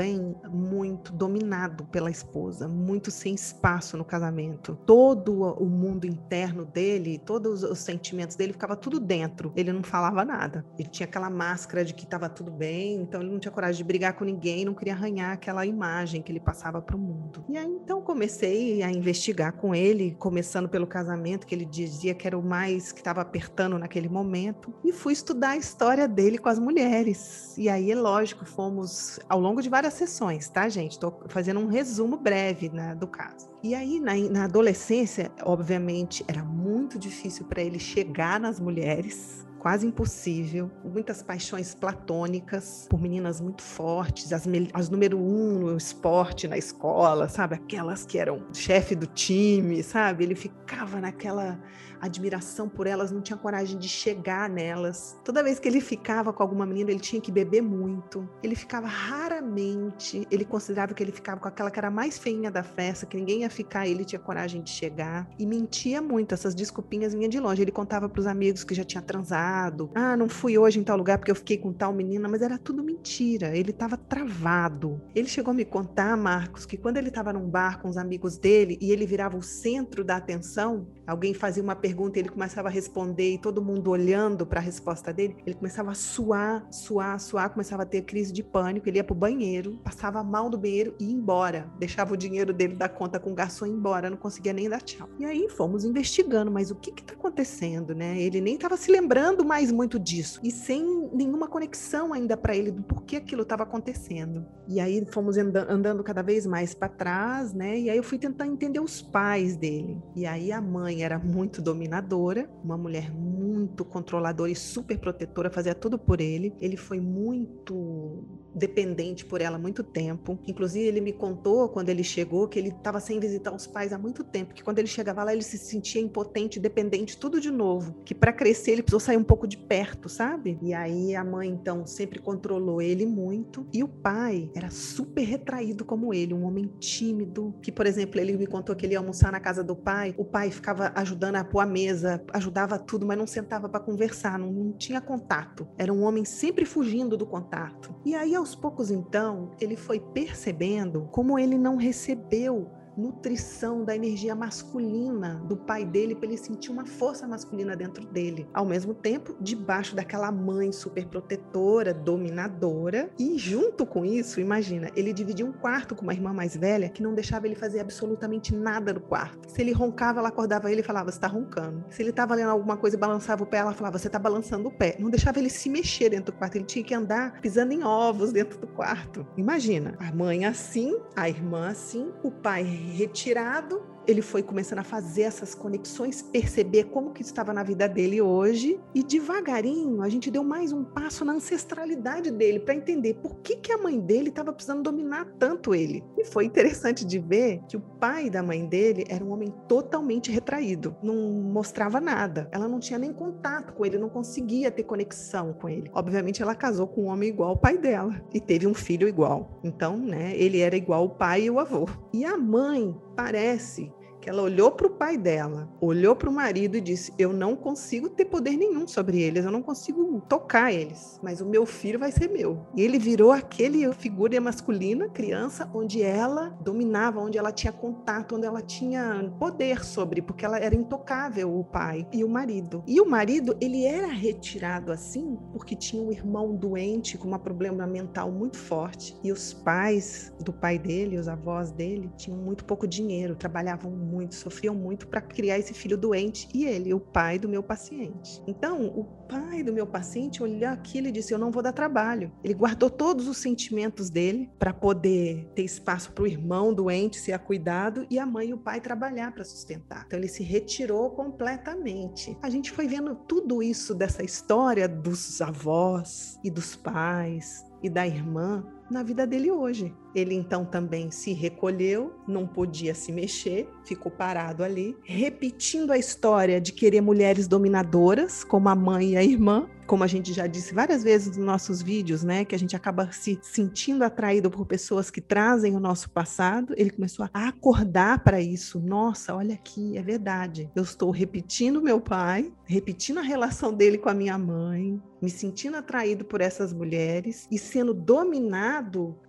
muito 0.51 1.11
dominado 1.11 1.85
pela 1.85 2.09
esposa, 2.09 2.67
muito 2.67 3.11
sem 3.11 3.33
espaço 3.33 3.97
no 3.97 4.05
casamento. 4.05 4.77
Todo 4.85 5.43
o 5.43 5.65
mundo 5.65 6.05
interno 6.05 6.65
dele, 6.65 7.19
todos 7.19 7.63
os 7.63 7.79
sentimentos 7.79 8.35
dele 8.35 8.53
ficava 8.53 8.75
tudo 8.75 8.99
dentro. 8.99 9.51
Ele 9.55 9.71
não 9.73 9.83
falava 9.83 10.23
nada. 10.23 10.65
Ele 10.77 10.89
tinha 10.89 11.07
aquela 11.07 11.29
máscara 11.29 11.83
de 11.83 11.93
que 11.93 12.03
estava 12.03 12.29
tudo 12.29 12.51
bem, 12.51 13.01
então 13.01 13.21
ele 13.21 13.31
não 13.31 13.39
tinha 13.39 13.51
coragem 13.51 13.77
de 13.77 13.83
brigar 13.83 14.13
com 14.13 14.23
ninguém, 14.23 14.65
não 14.65 14.73
queria 14.73 14.93
arranhar 14.93 15.31
aquela 15.31 15.65
imagem 15.65 16.21
que 16.21 16.31
ele 16.31 16.39
passava 16.39 16.81
para 16.81 16.95
o 16.95 16.99
mundo. 16.99 17.43
E 17.49 17.57
aí 17.57 17.67
então 17.67 18.01
comecei 18.01 18.83
a 18.83 18.91
investigar 18.91 19.53
com 19.53 19.73
ele, 19.73 20.15
começando 20.19 20.69
pelo 20.69 20.87
casamento 20.87 21.47
que 21.47 21.55
ele 21.55 21.65
dizia 21.65 22.13
que 22.13 22.27
era 22.27 22.37
o 22.37 22.43
mais 22.43 22.91
que 22.91 22.99
estava 22.99 23.21
apertando 23.21 23.77
naquele 23.77 24.09
momento, 24.09 24.73
e 24.83 24.91
fui 24.91 25.13
estudar 25.13 25.51
a 25.51 25.57
história 25.57 26.07
dele 26.07 26.37
com 26.37 26.49
as 26.49 26.59
mulheres. 26.59 27.57
E 27.57 27.69
aí 27.69 27.91
é 27.91 27.95
lógico, 27.95 28.45
fomos 28.45 29.19
ao 29.27 29.39
longo 29.39 29.61
de 29.61 29.69
várias 29.69 29.88
sessões 29.93 30.49
tá, 30.49 30.67
gente? 30.69 30.93
Estou 30.93 31.23
fazendo 31.27 31.59
um 31.59 31.67
resumo 31.67 32.17
breve 32.17 32.69
né, 32.69 32.95
do 32.95 33.07
caso. 33.07 33.49
E 33.63 33.75
aí, 33.75 33.99
na, 33.99 34.15
na 34.15 34.43
adolescência, 34.45 35.31
obviamente, 35.43 36.23
era 36.27 36.43
muito 36.43 36.97
difícil 36.97 37.45
para 37.45 37.61
ele 37.61 37.79
chegar 37.79 38.39
nas 38.39 38.59
mulheres, 38.59 39.45
quase 39.59 39.85
impossível, 39.85 40.71
muitas 40.83 41.21
paixões 41.21 41.75
platônicas 41.75 42.87
por 42.89 43.01
meninas 43.01 43.41
muito 43.41 43.61
fortes, 43.61 44.31
as, 44.31 44.45
as 44.73 44.89
número 44.89 45.17
um 45.17 45.59
no 45.59 45.77
esporte, 45.77 46.47
na 46.47 46.57
escola, 46.57 47.27
sabe? 47.27 47.55
Aquelas 47.55 48.05
que 48.05 48.17
eram 48.17 48.45
chefe 48.53 48.95
do 48.95 49.05
time, 49.05 49.83
sabe? 49.83 50.23
Ele 50.23 50.35
ficava 50.35 51.01
naquela 51.01 51.59
admiração 52.01 52.67
por 52.67 52.87
elas, 52.87 53.11
não 53.11 53.21
tinha 53.21 53.37
coragem 53.37 53.77
de 53.77 53.87
chegar 53.87 54.49
nelas. 54.49 55.17
Toda 55.23 55.43
vez 55.43 55.59
que 55.59 55.67
ele 55.67 55.81
ficava 55.81 56.31
com 56.33 56.43
alguma 56.43 56.65
menina, 56.65 56.91
ele 56.91 56.99
tinha 56.99 57.21
que 57.21 57.31
beber 57.31 57.61
muito. 57.61 58.27
Ele 58.41 58.55
ficava 58.55 58.87
raramente, 58.87 60.27
ele 60.31 60.45
considerava 60.45 60.93
que 60.93 61.03
ele 61.03 61.11
ficava 61.11 61.39
com 61.39 61.47
aquela 61.47 61.71
que 61.71 61.79
era 61.79 61.91
mais 61.91 62.17
feinha 62.17 62.51
da 62.51 62.63
festa, 62.63 63.05
que 63.05 63.17
ninguém 63.17 63.41
ia 63.41 63.49
ficar, 63.49 63.87
ele 63.87 64.05
tinha 64.05 64.19
coragem 64.19 64.61
de 64.61 64.69
chegar. 64.69 65.29
E 65.37 65.45
mentia 65.45 66.01
muito, 66.01 66.33
essas 66.33 66.55
desculpinhas 66.55 67.13
vinham 67.13 67.29
de 67.29 67.39
longe. 67.39 67.61
Ele 67.61 67.71
contava 67.71 68.07
para 68.09 68.19
os 68.19 68.27
amigos 68.27 68.63
que 68.63 68.73
já 68.73 68.83
tinha 68.83 69.01
transado. 69.01 69.89
Ah, 69.95 70.15
não 70.15 70.29
fui 70.29 70.57
hoje 70.57 70.79
em 70.79 70.83
tal 70.83 70.97
lugar 70.97 71.17
porque 71.17 71.31
eu 71.31 71.35
fiquei 71.35 71.57
com 71.57 71.71
tal 71.73 71.93
menina, 71.93 72.27
mas 72.27 72.41
era 72.41 72.57
tudo 72.57 72.83
mentira. 72.83 73.55
Ele 73.55 73.71
estava 73.71 73.97
travado. 73.97 75.01
Ele 75.15 75.27
chegou 75.27 75.51
a 75.51 75.53
me 75.53 75.65
contar, 75.65 76.15
Marcos, 76.15 76.65
que 76.65 76.77
quando 76.77 76.97
ele 76.97 77.09
estava 77.09 77.33
num 77.33 77.49
bar 77.49 77.81
com 77.81 77.89
os 77.89 77.97
amigos 77.97 78.37
dele 78.37 78.77
e 78.81 78.91
ele 78.91 79.05
virava 79.05 79.37
o 79.37 79.41
centro 79.41 80.03
da 80.03 80.17
atenção, 80.17 80.87
alguém 81.09 81.33
fazia 81.33 81.63
uma 81.63 81.75
pergunta 81.75 82.17
e 82.17 82.21
ele 82.21 82.29
começava 82.29 82.67
a 82.67 82.71
responder 82.71 83.33
e 83.33 83.37
todo 83.37 83.61
mundo 83.61 83.89
olhando 83.89 84.45
para 84.45 84.59
a 84.59 84.63
resposta 84.63 85.11
dele, 85.11 85.35
ele 85.45 85.55
começava 85.55 85.91
a 85.91 85.93
suar, 85.93 86.67
suar, 86.71 87.19
suar, 87.19 87.49
começava 87.49 87.83
a 87.83 87.85
ter 87.85 88.03
crise 88.03 88.31
de 88.31 88.43
pânico, 88.43 88.87
ele 88.87 88.97
ia 88.97 89.03
pro 89.03 89.15
banheiro, 89.15 89.79
passava 89.83 90.23
mal 90.23 90.49
do 90.49 90.57
banheiro 90.57 90.95
e 90.99 91.05
ia 91.05 91.13
embora, 91.13 91.71
deixava 91.79 92.13
o 92.13 92.17
dinheiro 92.17 92.53
dele 92.53 92.75
da 92.75 92.87
conta 92.87 93.19
com 93.19 93.31
o 93.31 93.35
garçom 93.35 93.65
e 93.65 93.69
ia 93.69 93.75
embora, 93.75 94.09
não 94.09 94.17
conseguia 94.17 94.53
nem 94.53 94.69
dar 94.69 94.81
tchau. 94.81 95.09
E 95.17 95.25
aí 95.25 95.49
fomos 95.49 95.83
investigando, 95.83 96.51
mas 96.51 96.71
o 96.71 96.75
que 96.75 96.91
que 96.91 97.03
tá 97.03 97.13
acontecendo, 97.13 97.95
né? 97.95 98.19
Ele 98.21 98.39
nem 98.39 98.55
estava 98.55 98.77
se 98.77 98.91
lembrando 98.91 99.43
mais 99.43 99.71
muito 99.71 99.97
disso 99.97 100.39
e 100.43 100.51
sem 100.51 101.09
nenhuma 101.13 101.47
conexão 101.47 102.13
ainda 102.13 102.37
para 102.37 102.55
ele 102.55 102.71
do 102.71 102.83
porquê 102.83 103.15
aquilo 103.15 103.41
estava 103.41 103.63
acontecendo. 103.63 104.45
E 104.67 104.79
aí 104.79 105.03
fomos 105.11 105.37
andando 105.37 106.03
cada 106.03 106.21
vez 106.21 106.45
mais 106.45 106.73
para 106.73 106.89
trás, 106.89 107.53
né? 107.53 107.79
E 107.79 107.89
aí 107.89 107.97
eu 107.97 108.03
fui 108.03 108.19
tentar 108.19 108.45
entender 108.45 108.79
os 108.79 109.01
pais 109.01 109.55
dele. 109.55 109.97
E 110.15 110.25
aí 110.25 110.51
a 110.51 110.61
mãe 110.61 110.98
era 111.01 111.19
muito 111.19 111.61
dominadora, 111.61 112.49
uma 112.63 112.77
mulher 112.77 113.11
muito 113.11 113.85
controladora 113.85 114.51
e 114.51 114.55
super 114.55 114.97
protetora, 114.97 115.49
fazia 115.49 115.75
tudo 115.75 115.97
por 115.97 116.21
ele. 116.21 116.53
Ele 116.59 116.77
foi 116.77 116.99
muito 116.99 118.23
dependente 118.53 119.25
por 119.25 119.41
ela 119.41 119.55
há 119.55 119.59
muito 119.59 119.83
tempo. 119.83 120.39
Inclusive, 120.47 120.85
ele 120.85 121.01
me 121.01 121.13
contou 121.13 121.69
quando 121.69 121.89
ele 121.89 122.03
chegou 122.03 122.47
que 122.47 122.59
ele 122.59 122.69
estava 122.69 122.99
sem 122.99 123.19
visitar 123.19 123.53
os 123.53 123.67
pais 123.67 123.93
há 123.93 123.97
muito 123.97 124.23
tempo, 124.23 124.53
que 124.53 124.63
quando 124.63 124.79
ele 124.79 124.87
chegava 124.87 125.23
lá 125.23 125.33
ele 125.33 125.43
se 125.43 125.57
sentia 125.57 126.01
impotente, 126.01 126.59
dependente, 126.59 127.17
tudo 127.17 127.39
de 127.39 127.51
novo. 127.51 127.95
Que 128.05 128.15
para 128.15 128.33
crescer 128.33 128.71
ele 128.71 128.83
precisou 128.83 128.99
sair 128.99 129.17
um 129.17 129.23
pouco 129.23 129.47
de 129.47 129.57
perto, 129.57 130.09
sabe? 130.09 130.57
E 130.61 130.73
aí 130.73 131.15
a 131.15 131.23
mãe 131.23 131.49
então 131.49 131.85
sempre 131.85 132.19
controlou 132.19 132.81
ele 132.81 133.05
muito 133.05 133.67
e 133.73 133.83
o 133.83 133.87
pai 133.87 134.49
era 134.55 134.69
super 134.69 135.23
retraído 135.23 135.85
como 135.85 136.13
ele, 136.13 136.33
um 136.33 136.45
homem 136.45 136.71
tímido, 136.79 137.53
que 137.61 137.71
por 137.71 137.85
exemplo, 137.85 138.19
ele 138.19 138.35
me 138.37 138.47
contou 138.47 138.75
que 138.75 138.85
ele 138.85 138.93
ia 138.93 138.99
almoçar 138.99 139.31
na 139.31 139.39
casa 139.39 139.63
do 139.63 139.75
pai, 139.75 140.13
o 140.17 140.25
pai 140.25 140.51
ficava 140.51 140.91
ajudando 140.95 141.35
a 141.35 141.43
pôr 141.43 141.59
a 141.59 141.65
mesa, 141.65 142.23
ajudava 142.33 142.77
tudo, 142.77 143.05
mas 143.05 143.17
não 143.17 143.27
sentava 143.27 143.69
para 143.69 143.79
conversar, 143.79 144.37
não, 144.39 144.51
não 144.51 144.71
tinha 144.73 145.01
contato. 145.01 145.67
Era 145.77 145.93
um 145.93 146.03
homem 146.03 146.25
sempre 146.25 146.65
fugindo 146.65 147.17
do 147.17 147.25
contato. 147.25 147.95
E 148.05 148.15
aí 148.15 148.33
aos 148.39 148.55
poucos, 148.55 148.89
então, 148.89 149.51
ele 149.59 149.75
foi 149.75 149.99
percebendo 149.99 151.07
como 151.11 151.37
ele 151.37 151.57
não 151.57 151.75
recebeu 151.75 152.69
nutrição 152.97 153.83
da 153.83 153.95
energia 153.95 154.35
masculina 154.35 155.41
do 155.47 155.55
pai 155.55 155.85
dele 155.85 156.15
para 156.15 156.27
ele 156.27 156.37
sentir 156.37 156.71
uma 156.71 156.85
força 156.85 157.27
masculina 157.27 157.75
dentro 157.75 158.05
dele. 158.05 158.47
Ao 158.53 158.65
mesmo 158.65 158.93
tempo, 158.93 159.35
debaixo 159.39 159.95
daquela 159.95 160.31
mãe 160.31 160.71
super 160.71 161.05
protetora, 161.07 161.93
dominadora, 161.93 163.09
e 163.17 163.37
junto 163.37 163.85
com 163.85 164.05
isso, 164.05 164.39
imagina, 164.39 164.91
ele 164.95 165.13
dividia 165.13 165.45
um 165.45 165.51
quarto 165.51 165.95
com 165.95 166.03
uma 166.03 166.13
irmã 166.13 166.33
mais 166.33 166.55
velha 166.55 166.89
que 166.89 167.01
não 167.01 167.13
deixava 167.13 167.47
ele 167.47 167.55
fazer 167.55 167.79
absolutamente 167.79 168.53
nada 168.55 168.93
no 168.93 169.01
quarto. 169.01 169.49
Se 169.49 169.61
ele 169.61 169.71
roncava, 169.71 170.19
ela 170.19 170.29
acordava 170.29 170.71
ele 170.71 170.81
e 170.81 170.83
falava: 170.83 171.11
"Você 171.11 171.19
tá 171.19 171.27
roncando". 171.27 171.83
Se 171.89 172.01
ele 172.01 172.11
tava 172.11 172.35
lendo 172.35 172.49
alguma 172.49 172.77
coisa 172.77 172.95
e 172.95 172.99
balançava 172.99 173.43
o 173.43 173.47
pé, 173.47 173.57
ela 173.57 173.73
falava: 173.73 173.97
"Você 173.97 174.09
tá 174.09 174.19
balançando 174.19 174.67
o 174.67 174.71
pé". 174.71 174.95
Não 174.99 175.09
deixava 175.09 175.39
ele 175.39 175.49
se 175.49 175.69
mexer 175.69 176.09
dentro 176.09 176.31
do 176.31 176.37
quarto, 176.37 176.55
ele 176.55 176.65
tinha 176.65 176.83
que 176.83 176.93
andar 176.93 177.39
pisando 177.41 177.73
em 177.73 177.83
ovos 177.83 178.31
dentro 178.31 178.59
do 178.59 178.67
quarto. 178.67 179.25
Imagina, 179.37 179.95
a 179.99 180.13
mãe 180.13 180.45
assim, 180.45 180.97
a 181.15 181.29
irmã 181.29 181.69
assim, 181.69 182.11
o 182.23 182.31
pai 182.31 182.63
retirado 182.97 183.81
ele 184.07 184.21
foi 184.21 184.41
começando 184.41 184.79
a 184.79 184.83
fazer 184.83 185.23
essas 185.23 185.53
conexões, 185.53 186.21
perceber 186.21 186.85
como 186.85 187.11
que 187.11 187.21
estava 187.21 187.53
na 187.53 187.63
vida 187.63 187.87
dele 187.87 188.21
hoje 188.21 188.79
e 188.93 189.03
devagarinho 189.03 190.01
a 190.01 190.09
gente 190.09 190.31
deu 190.31 190.43
mais 190.43 190.71
um 190.71 190.83
passo 190.83 191.23
na 191.23 191.33
ancestralidade 191.33 192.31
dele 192.31 192.59
para 192.59 192.73
entender 192.75 193.15
por 193.15 193.35
que, 193.37 193.55
que 193.55 193.71
a 193.71 193.77
mãe 193.77 193.99
dele 193.99 194.29
estava 194.29 194.53
precisando 194.53 194.83
dominar 194.83 195.25
tanto 195.37 195.73
ele. 195.75 196.03
E 196.17 196.25
foi 196.25 196.45
interessante 196.45 197.05
de 197.05 197.19
ver 197.19 197.61
que 197.67 197.77
o 197.77 197.81
pai 197.81 198.29
da 198.29 198.41
mãe 198.41 198.65
dele 198.65 199.05
era 199.09 199.23
um 199.23 199.31
homem 199.31 199.53
totalmente 199.67 200.31
retraído, 200.31 200.95
não 201.01 201.15
mostrava 201.15 201.99
nada. 201.99 202.47
Ela 202.51 202.67
não 202.67 202.79
tinha 202.79 202.99
nem 202.99 203.13
contato 203.13 203.73
com 203.73 203.85
ele, 203.85 203.97
não 203.97 204.09
conseguia 204.09 204.71
ter 204.71 204.83
conexão 204.83 205.53
com 205.53 205.69
ele. 205.69 205.89
Obviamente 205.93 206.41
ela 206.41 206.55
casou 206.55 206.87
com 206.87 207.03
um 207.03 207.07
homem 207.07 207.29
igual 207.29 207.49
ao 207.49 207.57
pai 207.57 207.77
dela 207.77 208.21
e 208.33 208.39
teve 208.39 208.67
um 208.67 208.73
filho 208.73 209.07
igual. 209.07 209.59
Então, 209.63 209.97
né, 209.97 210.33
ele 210.35 210.59
era 210.59 210.75
igual 210.75 211.05
o 211.05 211.09
pai 211.09 211.43
e 211.43 211.49
o 211.49 211.59
avô. 211.59 211.87
E 212.13 212.25
a 212.25 212.37
mãe 212.37 212.95
parece 213.19 213.91
que 213.98 213.98
ela 214.29 214.43
olhou 214.43 214.71
para 214.71 214.85
o 214.85 214.91
pai 214.91 215.17
dela, 215.17 215.67
olhou 215.81 216.15
para 216.15 216.29
o 216.29 216.31
marido 216.31 216.77
e 216.77 216.81
disse: 216.81 217.11
Eu 217.17 217.33
não 217.33 217.55
consigo 217.55 218.07
ter 218.09 218.25
poder 218.25 218.55
nenhum 218.55 218.87
sobre 218.87 219.19
eles, 219.19 219.43
eu 219.43 219.49
não 219.49 219.63
consigo 219.63 220.21
tocar 220.29 220.71
eles, 220.71 221.19
mas 221.23 221.41
o 221.41 221.45
meu 221.47 221.65
filho 221.65 221.97
vai 221.97 222.11
ser 222.11 222.29
meu. 222.29 222.63
E 222.75 222.81
ele 222.83 222.99
virou 222.99 223.31
aquele 223.31 223.91
figura 223.93 224.39
masculina, 224.39 225.09
criança, 225.09 225.67
onde 225.73 226.03
ela 226.03 226.55
dominava, 226.61 227.19
onde 227.19 227.39
ela 227.39 227.51
tinha 227.51 227.73
contato, 227.73 228.35
onde 228.35 228.45
ela 228.45 228.61
tinha 228.61 229.33
poder 229.39 229.83
sobre, 229.83 230.21
porque 230.21 230.45
ela 230.45 230.59
era 230.59 230.75
intocável, 230.75 231.57
o 231.57 231.63
pai 231.63 232.07
e 232.13 232.23
o 232.23 232.29
marido. 232.29 232.83
E 232.85 233.01
o 233.01 233.09
marido, 233.09 233.57
ele 233.59 233.85
era 233.85 234.07
retirado 234.07 234.91
assim 234.91 235.39
porque 235.51 235.75
tinha 235.75 236.03
um 236.03 236.11
irmão 236.11 236.55
doente 236.55 237.17
com 237.17 237.33
um 237.33 237.39
problema 237.39 237.87
mental 237.87 238.31
muito 238.31 238.57
forte. 238.57 239.17
E 239.23 239.31
os 239.31 239.53
pais 239.53 240.31
do 240.39 240.53
pai 240.53 240.77
dele, 240.77 241.17
os 241.17 241.27
avós 241.27 241.71
dele, 241.71 242.11
tinham 242.15 242.37
muito 242.37 242.63
pouco 242.63 242.87
dinheiro, 242.87 243.35
trabalhavam 243.35 243.91
muito, 243.91 244.18
sofriam 244.31 244.75
muito 244.75 245.07
para 245.07 245.21
criar 245.21 245.59
esse 245.59 245.73
filho 245.73 245.97
doente 245.97 246.47
e 246.53 246.65
ele, 246.65 246.93
o 246.93 246.99
pai 246.99 247.37
do 247.37 247.47
meu 247.47 247.61
paciente. 247.63 248.41
Então, 248.47 248.87
o 248.87 249.03
pai 249.03 249.63
do 249.63 249.71
meu 249.71 249.85
paciente 249.85 250.41
olhou 250.41 250.69
aquilo 250.69 251.07
e 251.07 251.11
disse: 251.11 251.33
Eu 251.33 251.37
não 251.37 251.51
vou 251.51 251.61
dar 251.61 251.71
trabalho. 251.71 252.31
Ele 252.43 252.53
guardou 252.53 252.89
todos 252.89 253.27
os 253.27 253.37
sentimentos 253.37 254.09
dele 254.09 254.49
para 254.57 254.73
poder 254.73 255.47
ter 255.55 255.63
espaço 255.63 256.11
para 256.11 256.23
o 256.23 256.27
irmão 256.27 256.73
doente 256.73 257.17
ser 257.17 257.37
cuidado 257.39 258.05
e 258.09 258.19
a 258.19 258.25
mãe 258.25 258.49
e 258.49 258.53
o 258.53 258.57
pai 258.57 258.81
trabalhar 258.81 259.31
para 259.31 259.43
sustentar. 259.43 260.03
Então, 260.07 260.19
ele 260.19 260.27
se 260.27 260.43
retirou 260.43 261.11
completamente. 261.11 262.37
A 262.41 262.49
gente 262.49 262.71
foi 262.71 262.87
vendo 262.87 263.15
tudo 263.15 263.61
isso 263.63 263.93
dessa 263.93 264.23
história 264.23 264.87
dos 264.87 265.41
avós 265.41 266.39
e 266.43 266.49
dos 266.49 266.75
pais 266.75 267.65
e 267.81 267.89
da 267.89 268.05
irmã 268.05 268.65
na 268.89 269.03
vida 269.03 269.25
dele 269.25 269.51
hoje. 269.51 269.93
Ele 270.13 270.33
então 270.33 270.65
também 270.65 271.11
se 271.11 271.33
recolheu, 271.33 272.13
não 272.27 272.47
podia 272.47 272.95
se 272.95 273.11
mexer, 273.11 273.69
ficou 273.83 274.11
parado 274.11 274.63
ali, 274.63 274.97
repetindo 275.03 275.91
a 275.91 275.97
história 275.97 276.59
de 276.59 276.73
querer 276.73 277.01
mulheres 277.01 277.47
dominadoras, 277.47 278.43
como 278.43 278.69
a 278.69 278.75
mãe 278.75 279.11
e 279.11 279.17
a 279.17 279.23
irmã, 279.23 279.69
como 279.89 280.03
a 280.03 280.07
gente 280.07 280.31
já 280.33 280.45
disse 280.45 280.71
várias 280.71 281.03
vezes 281.03 281.35
nos 281.35 281.45
nossos 281.45 281.81
vídeos, 281.81 282.23
né, 282.23 282.45
que 282.45 282.53
a 282.53 282.59
gente 282.59 282.75
acaba 282.75 283.11
se 283.11 283.39
sentindo 283.41 284.03
atraído 284.03 284.51
por 284.51 284.65
pessoas 284.67 285.09
que 285.09 285.19
trazem 285.19 285.75
o 285.75 285.79
nosso 285.79 286.11
passado, 286.11 286.75
ele 286.77 286.91
começou 286.91 287.27
a 287.33 287.47
acordar 287.47 288.23
para 288.23 288.39
isso. 288.39 288.79
Nossa, 288.79 289.35
olha 289.35 289.55
aqui, 289.55 289.97
é 289.97 290.01
verdade. 290.03 290.69
Eu 290.75 290.83
estou 290.83 291.09
repetindo 291.09 291.81
meu 291.81 291.99
pai, 291.99 292.53
repetindo 292.65 293.17
a 293.17 293.23
relação 293.23 293.73
dele 293.73 293.97
com 293.97 294.09
a 294.09 294.13
minha 294.13 294.37
mãe, 294.37 295.01
me 295.19 295.29
sentindo 295.29 295.75
atraído 295.77 296.23
por 296.23 296.39
essas 296.39 296.71
mulheres 296.71 297.47
e 297.51 297.57
sendo 297.57 297.93
dominado 297.93 298.78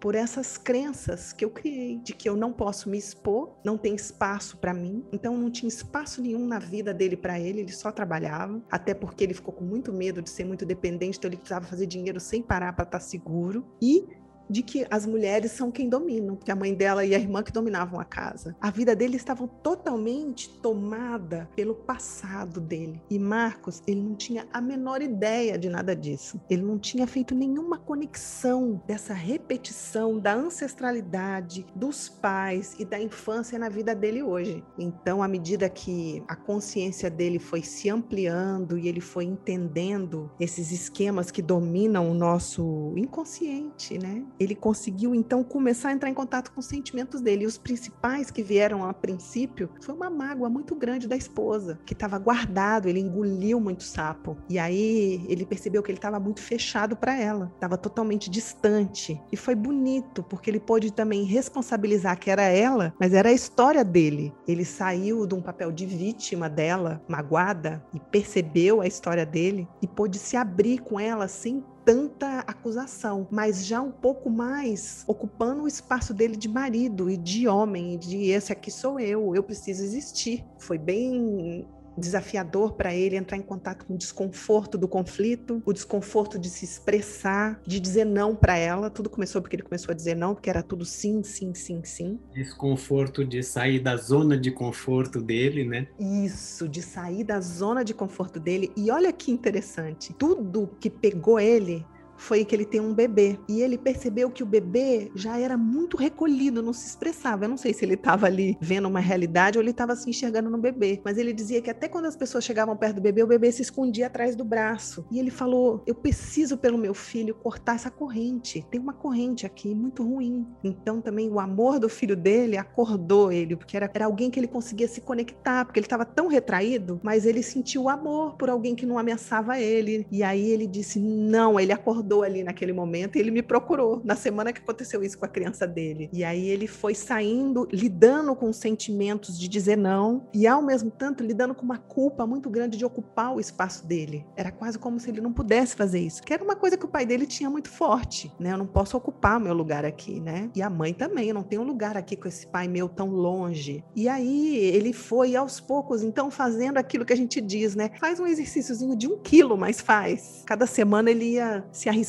por 0.01 0.15
essas 0.15 0.57
crenças 0.57 1.33
que 1.33 1.45
eu 1.45 1.51
criei 1.51 1.99
de 1.99 2.13
que 2.13 2.29
eu 2.29 2.37
não 2.37 2.53
posso 2.53 2.89
me 2.89 2.99
expor, 2.99 3.57
não 3.65 3.77
tem 3.77 3.95
espaço 3.95 4.57
para 4.57 4.73
mim. 4.73 5.05
Então 5.13 5.37
não 5.37 5.51
tinha 5.51 5.69
espaço 5.69 6.21
nenhum 6.23 6.47
na 6.47 6.59
vida 6.59 6.93
dele 6.93 7.17
para 7.17 7.39
ele, 7.39 7.61
ele 7.61 7.73
só 7.73 7.91
trabalhava, 7.91 8.63
até 8.71 8.95
porque 8.95 9.25
ele 9.25 9.35
ficou 9.35 9.53
com 9.53 9.65
muito 9.65 9.93
medo 9.93 10.23
de 10.23 10.31
ser 10.31 10.45
muito 10.45 10.65
dependente, 10.65 11.19
então 11.19 11.29
ele 11.29 11.37
precisava 11.37 11.67
fazer 11.67 11.87
dinheiro 11.87 12.21
sem 12.21 12.43
parar 12.43 12.73
para 12.73 12.85
estar 12.85 12.99
tá 12.99 13.05
seguro. 13.05 13.67
E 13.81 14.07
de 14.51 14.63
que 14.63 14.87
as 14.91 15.07
mulheres 15.07 15.53
são 15.53 15.71
quem 15.71 15.89
dominam, 15.89 16.35
porque 16.35 16.51
a 16.51 16.57
mãe 16.57 16.75
dela 16.75 17.05
e 17.05 17.15
a 17.15 17.19
irmã 17.19 17.43
que 17.43 17.53
dominavam 17.53 18.01
a 18.01 18.05
casa. 18.05 18.57
A 18.61 18.71
vida 18.71 18.97
dele 18.97 19.17
estava 19.17 19.47
totalmente 19.47 20.51
tomada 20.61 21.49
pelo 21.55 21.75
passado 21.75 22.61
dele. 22.61 23.01
E 23.09 23.19
Marcos, 23.19 23.83
ele 23.87 24.03
não 24.03 24.15
tinha 24.15 24.47
a 24.53 24.61
menor 24.61 25.01
ideia 25.01 25.57
de 25.57 25.69
nada 25.69 25.95
disso. 25.95 26.41
Ele 26.51 26.63
não 26.63 26.79
tinha 26.79 27.07
feito 27.07 27.35
nenhuma 27.35 27.79
conexão 27.79 28.83
dessa 28.87 29.15
repetição 29.15 30.19
da 30.19 30.35
ancestralidade 30.35 31.65
dos 31.75 32.09
pais 32.09 32.75
e 32.79 32.85
da 32.85 33.01
infância 33.01 33.59
na 33.59 33.69
vida 33.69 33.95
dele 33.95 34.23
hoje. 34.23 34.65
Então, 34.79 35.23
à 35.23 35.29
medida 35.29 35.69
que 35.69 36.23
a 36.27 36.35
consciência 36.35 37.09
dele 37.09 37.39
foi 37.39 37.63
se 37.63 37.89
ampliando 37.89 38.79
e 38.79 38.89
ele 38.89 39.01
foi 39.01 39.25
entendendo 39.25 40.31
esses 40.41 40.73
esquemas 40.73 41.31
que 41.31 41.43
dominam 41.43 42.11
o 42.11 42.15
nosso 42.15 42.93
inconsciente, 42.97 43.99
né? 43.99 44.25
Ele 44.41 44.55
conseguiu 44.55 45.15
então 45.15 45.45
começar 45.45 45.91
a 45.91 45.93
entrar 45.93 46.09
em 46.09 46.15
contato 46.15 46.51
com 46.51 46.61
os 46.61 46.67
sentimentos 46.67 47.21
dele. 47.21 47.45
E 47.45 47.47
os 47.47 47.59
principais 47.59 48.31
que 48.31 48.43
vieram 48.43 48.83
a 48.83 48.95
princípio 48.95 49.69
foi 49.83 49.95
uma 49.95 50.09
mágoa 50.09 50.49
muito 50.49 50.75
grande 50.75 51.07
da 51.07 51.15
esposa, 51.15 51.79
que 51.85 51.93
estava 51.93 52.19
guardado, 52.19 52.89
ele 52.89 52.99
engoliu 52.99 53.61
muito 53.61 53.85
sapo. 53.85 54.39
E 54.49 54.59
aí 54.59 55.23
ele 55.29 55.45
percebeu 55.45 55.83
que 55.83 55.91
ele 55.91 55.99
estava 55.99 56.19
muito 56.19 56.41
fechado 56.41 56.97
para 56.97 57.15
ela, 57.15 57.53
estava 57.55 57.77
totalmente 57.77 58.31
distante. 58.31 59.21
E 59.31 59.37
foi 59.37 59.55
bonito, 59.55 60.23
porque 60.23 60.51
ele 60.51 60.59
pôde 60.59 60.91
também 60.91 61.25
responsabilizar 61.25 62.19
que 62.19 62.31
era 62.31 62.43
ela, 62.43 62.95
mas 62.99 63.13
era 63.13 63.29
a 63.29 63.33
história 63.33 63.85
dele. 63.85 64.33
Ele 64.49 64.65
saiu 64.65 65.27
de 65.27 65.35
um 65.35 65.43
papel 65.43 65.71
de 65.71 65.85
vítima 65.85 66.49
dela, 66.49 67.03
magoada, 67.07 67.85
e 67.93 68.01
percebeu 68.01 68.81
a 68.81 68.87
história 68.87 69.27
dele 69.27 69.69
e 69.83 69.87
pôde 69.87 70.19
se 70.19 70.37
abrir 70.37 70.79
com 70.79 70.99
ela 70.99 71.29
sem 71.29 71.63
tanta 71.91 72.39
acusação, 72.47 73.27
mas 73.33 73.67
já 73.67 73.83
um 73.83 73.91
pouco 73.91 74.31
mais 74.31 75.03
ocupando 75.09 75.65
o 75.65 75.67
espaço 75.67 76.15
dele 76.15 76.37
de 76.37 76.49
marido 76.49 77.11
e 77.11 77.17
de 77.17 77.49
homem, 77.49 77.99
de 77.99 78.31
esse 78.31 78.53
aqui 78.53 78.71
sou 78.71 79.01
eu, 79.01 79.35
eu 79.35 79.43
preciso 79.43 79.83
existir. 79.83 80.45
Foi 80.57 80.79
bem 80.79 81.67
desafiador 81.97 82.75
para 82.75 82.95
ele 82.95 83.17
entrar 83.17 83.37
em 83.37 83.43
contato 83.43 83.87
com 83.87 83.95
o 83.95 83.99
desconforto 83.99 84.79
do 84.79 84.89
conflito, 84.89 85.63
o 85.65 85.73
desconforto 85.73 86.39
de 86.39 86.49
se 86.49 86.65
expressar, 86.65 87.61
de 87.67 87.79
dizer 87.81 88.05
não 88.05 88.35
para 88.35 88.57
ela. 88.57 88.91
Tudo 88.91 89.11
começou 89.11 89.41
porque 89.41 89.57
ele 89.57 89.63
começou 89.63 89.93
a 89.93 89.95
dizer 89.95 90.17
não, 90.17 90.35
porque 90.35 90.51
era 90.51 90.63
tudo 90.63 90.85
sim, 90.85 91.23
sim, 91.23 91.55
sim, 91.55 91.83
sim. 91.85 92.19
Desconforto 92.33 93.25
de 93.25 93.43
sair 93.43 93.81
da 93.81 93.97
zona 93.97 94.39
de 94.39 94.51
conforto 94.51 95.21
dele, 95.21 95.65
né? 95.65 95.89
Isso, 95.99 96.69
de 96.69 96.83
sair 96.83 97.25
da 97.25 97.41
zona 97.41 97.85
de 97.85 97.95
conforto 97.95 98.41
dele. 98.41 98.73
E 98.77 98.91
olha 98.91 99.13
que 99.13 99.31
interessante, 99.31 100.13
tudo 100.15 100.71
que 100.81 100.91
pegou 100.91 101.39
ele 101.39 101.85
foi 102.21 102.45
que 102.45 102.55
ele 102.55 102.67
tem 102.67 102.81
um 102.81 102.95
bebê. 102.95 103.39
E 103.49 103.63
ele 103.63 103.79
percebeu 103.79 104.31
que 104.31 104.43
o 104.43 104.47
bebê 104.47 105.11
já 105.15 105.39
era 105.39 105.57
muito 105.57 105.97
recolhido, 105.97 106.63
não 106.63 106.73
se 106.73 106.87
expressava. 106.87 107.45
Eu 107.45 107.49
não 107.49 107.57
sei 107.57 107.73
se 107.73 107.85
ele 107.85 107.95
estava 107.95 108.27
ali 108.27 108.57
vendo 108.61 108.87
uma 108.87 109.01
realidade 109.01 109.57
ou 109.57 109.63
ele 109.63 109.71
estava 109.71 109.97
se 109.97 110.09
enxergando 110.09 110.51
no 110.51 110.59
bebê. 110.59 111.01
Mas 111.05 111.17
ele 111.17 111.33
dizia 111.33 111.63
que 111.63 111.71
até 111.71 111.89
quando 111.89 112.05
as 112.05 112.15
pessoas 112.15 112.45
chegavam 112.45 112.77
perto 112.77 112.97
do 112.97 113.01
bebê, 113.01 113.23
o 113.23 113.27
bebê 113.27 113.51
se 113.51 113.63
escondia 113.63 114.07
atrás 114.07 114.37
do 114.37 114.45
braço. 114.45 115.05
E 115.11 115.19
ele 115.19 115.31
falou: 115.31 115.83
Eu 115.87 115.95
preciso, 115.95 116.59
pelo 116.59 116.77
meu 116.77 116.93
filho, 116.93 117.35
cortar 117.35 117.77
essa 117.77 117.91
corrente. 117.91 118.67
Tem 118.71 118.79
uma 118.81 118.93
corrente 118.93 119.47
aqui 119.47 119.75
muito 119.75 120.03
ruim. 120.03 120.47
Então 120.63 121.01
também 121.01 121.31
o 121.31 121.41
amor 121.41 121.79
do 121.79 121.89
filho 121.89 122.15
dele 122.15 122.59
acordou 122.59 123.33
ele, 123.33 123.57
porque 123.57 123.77
era, 123.77 123.91
era 123.93 124.05
alguém 124.05 124.31
que 124.31 124.39
ele 124.39 124.47
conseguia 124.47 124.89
se 124.89 125.01
conectar, 125.01 125.65
porque 125.65 125.81
ele 125.81 125.87
estava 125.87 126.05
tão 126.05 126.29
retraído, 126.29 127.01
mas 127.03 127.25
ele 127.25 127.43
sentiu 127.43 127.89
amor 127.89 128.37
por 128.37 128.51
alguém 128.51 128.75
que 128.75 128.85
não 128.85 128.99
ameaçava 128.99 129.59
ele. 129.59 130.07
E 130.11 130.23
aí 130.23 130.51
ele 130.51 130.67
disse: 130.67 131.01
Não, 131.01 131.59
ele 131.59 131.73
acordou 131.73 132.10
ali 132.19 132.43
naquele 132.43 132.73
momento 132.73 133.17
e 133.17 133.21
ele 133.21 133.31
me 133.31 133.43
procurou 133.43 134.01
na 134.05 134.17
semana 134.17 134.53
que 134.53 134.61
aconteceu 134.61 135.03
isso 135.03 135.19
com 135.19 135.25
a 135.25 135.29
criança 135.29 135.67
dele. 135.67 136.11
E 136.13 136.25
aí 136.25 136.49
ele 136.49 136.67
foi 136.67 136.95
saindo, 136.95 137.69
lidando 137.73 138.35
com 138.35 138.53
sentimentos 138.53 139.39
de 139.39 139.49
dizer 139.49 139.77
não 139.77 140.29
e 140.35 140.47
ao 140.47 140.63
mesmo 140.63 140.91
tempo 140.91 141.23
lidando 141.23 141.55
com 141.55 141.65
uma 141.65 141.79
culpa 141.79 142.27
muito 142.27 142.51
grande 142.51 142.77
de 142.77 142.85
ocupar 142.85 143.35
o 143.35 143.41
espaço 143.41 143.87
dele. 143.87 144.27
Era 144.37 144.51
quase 144.51 144.79
como 144.79 144.99
se 144.99 145.11
ele 145.11 145.21
não 145.21 145.33
pudesse 145.33 145.77
fazer 145.77 146.01
isso, 146.01 146.23
que 146.23 146.35
era 146.35 146.43
uma 146.43 146.57
coisa 146.57 146.77
que 146.77 146.85
o 146.85 146.89
pai 146.89 147.07
dele 147.07 147.27
tinha 147.27 147.49
muito 147.49 147.69
forte, 147.69 148.33
né? 148.39 148.53
Eu 148.53 148.59
não 148.59 148.67
posso 148.67 148.97
ocupar 148.97 149.39
meu 149.39 149.55
lugar 149.55 149.85
aqui, 149.85 150.21
né? 150.21 150.51
E 150.55 150.63
a 150.63 150.69
mãe 150.69 150.93
também, 150.93 151.29
eu 151.29 151.35
não 151.35 151.43
tenho 151.43 151.63
lugar 151.63 151.97
aqui 151.97 152.17
com 152.17 152.29
esse 152.29 152.47
pai 152.47 152.67
meu 152.69 152.89
tão 152.89 153.11
longe. 153.11 153.85
E 153.95 154.09
aí 154.09 154.57
ele 154.57 154.93
foi 154.93 155.37
aos 155.37 155.61
poucos, 155.61 156.03
então 156.03 156.31
fazendo 156.31 156.79
aquilo 156.79 157.05
que 157.05 157.13
a 157.13 157.17
gente 157.17 157.41
diz, 157.41 157.75
né? 157.75 157.91
Faz 157.99 158.19
um 158.19 158.27
exercíciozinho 158.27 158.97
de 158.97 159.07
um 159.07 159.19
quilo, 159.19 159.57
mas 159.57 159.81
faz. 159.81 160.43
Cada 160.47 160.67
semana 160.67 161.11
ele 161.11 161.33
ia 161.33 161.65
se 161.73 161.89
arriscando 161.89 162.00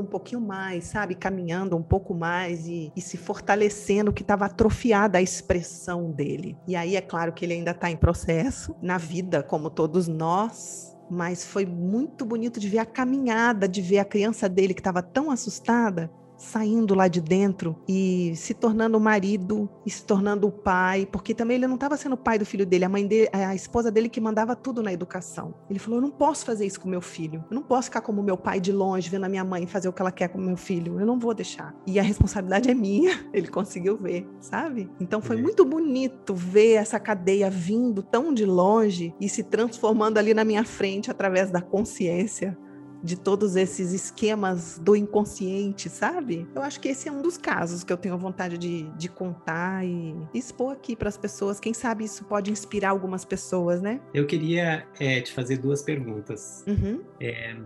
um 0.00 0.04
pouquinho 0.04 0.40
mais, 0.40 0.84
sabe? 0.84 1.14
Caminhando 1.14 1.76
um 1.76 1.82
pouco 1.82 2.14
mais 2.14 2.66
e, 2.66 2.92
e 2.94 3.00
se 3.00 3.16
fortalecendo, 3.16 4.12
que 4.12 4.22
estava 4.22 4.46
atrofiada 4.46 5.18
a 5.18 5.22
expressão 5.22 6.10
dele. 6.10 6.56
E 6.66 6.76
aí 6.76 6.96
é 6.96 7.00
claro 7.00 7.32
que 7.32 7.44
ele 7.44 7.54
ainda 7.54 7.70
está 7.70 7.90
em 7.90 7.96
processo, 7.96 8.74
na 8.80 8.98
vida, 8.98 9.42
como 9.42 9.70
todos 9.70 10.08
nós, 10.08 10.96
mas 11.10 11.44
foi 11.44 11.64
muito 11.64 12.24
bonito 12.24 12.58
de 12.58 12.68
ver 12.68 12.78
a 12.78 12.86
caminhada, 12.86 13.68
de 13.68 13.80
ver 13.80 13.98
a 13.98 14.04
criança 14.04 14.48
dele 14.48 14.74
que 14.74 14.80
estava 14.80 15.02
tão 15.02 15.30
assustada 15.30 16.10
saindo 16.36 16.94
lá 16.94 17.08
de 17.08 17.20
dentro 17.20 17.76
e 17.88 18.34
se 18.36 18.54
tornando 18.54 18.98
o 18.98 19.00
marido 19.00 19.68
e 19.84 19.90
se 19.90 20.04
tornando 20.04 20.46
o 20.46 20.52
pai, 20.52 21.06
porque 21.10 21.34
também 21.34 21.56
ele 21.56 21.66
não 21.66 21.74
estava 21.74 21.96
sendo 21.96 22.14
o 22.14 22.18
pai 22.18 22.38
do 22.38 22.46
filho 22.46 22.66
dele, 22.66 22.84
a 22.84 22.88
mãe 22.88 23.06
dele, 23.06 23.28
a 23.32 23.54
esposa 23.54 23.90
dele 23.90 24.08
que 24.08 24.20
mandava 24.20 24.54
tudo 24.54 24.82
na 24.82 24.92
educação. 24.92 25.54
Ele 25.68 25.78
falou: 25.78 25.98
"Eu 25.98 26.02
não 26.02 26.10
posso 26.10 26.44
fazer 26.44 26.66
isso 26.66 26.80
com 26.80 26.88
meu 26.88 27.00
filho. 27.00 27.44
Eu 27.50 27.54
não 27.54 27.62
posso 27.62 27.86
ficar 27.86 28.00
como 28.00 28.22
meu 28.22 28.36
pai 28.36 28.60
de 28.60 28.72
longe 28.72 29.08
vendo 29.08 29.24
a 29.24 29.28
minha 29.28 29.44
mãe 29.44 29.66
fazer 29.66 29.88
o 29.88 29.92
que 29.92 30.02
ela 30.02 30.12
quer 30.12 30.28
com 30.28 30.38
meu 30.38 30.56
filho. 30.56 31.00
Eu 31.00 31.06
não 31.06 31.18
vou 31.18 31.34
deixar. 31.34 31.74
E 31.86 31.98
a 31.98 32.02
responsabilidade 32.02 32.70
é 32.70 32.74
minha". 32.74 33.26
Ele 33.32 33.48
conseguiu 33.48 33.96
ver, 33.96 34.26
sabe? 34.40 34.90
Então 35.00 35.20
foi 35.20 35.36
muito 35.36 35.64
bonito 35.64 36.34
ver 36.34 36.74
essa 36.74 36.98
cadeia 36.98 37.50
vindo 37.50 38.02
tão 38.02 38.32
de 38.32 38.44
longe 38.44 39.14
e 39.20 39.28
se 39.28 39.42
transformando 39.42 40.18
ali 40.18 40.34
na 40.34 40.44
minha 40.44 40.64
frente 40.64 41.10
através 41.10 41.50
da 41.50 41.60
consciência 41.60 42.56
de 43.02 43.16
todos 43.16 43.56
esses 43.56 43.92
esquemas 43.92 44.78
do 44.78 44.96
inconsciente, 44.96 45.88
sabe? 45.88 46.46
Eu 46.54 46.62
acho 46.62 46.80
que 46.80 46.88
esse 46.88 47.08
é 47.08 47.12
um 47.12 47.22
dos 47.22 47.36
casos 47.36 47.84
que 47.84 47.92
eu 47.92 47.96
tenho 47.96 48.16
vontade 48.18 48.58
de, 48.58 48.84
de 48.96 49.08
contar 49.08 49.84
e 49.84 50.14
expor 50.34 50.72
aqui 50.72 50.96
para 50.96 51.08
as 51.08 51.16
pessoas. 51.16 51.60
Quem 51.60 51.74
sabe 51.74 52.04
isso 52.04 52.24
pode 52.24 52.50
inspirar 52.50 52.90
algumas 52.90 53.24
pessoas, 53.24 53.80
né? 53.80 54.00
Eu 54.12 54.26
queria 54.26 54.86
é, 54.98 55.20
te 55.20 55.32
fazer 55.32 55.58
duas 55.58 55.82
perguntas. 55.82 56.64
Uhum. 56.66 57.00
É, 57.20 57.56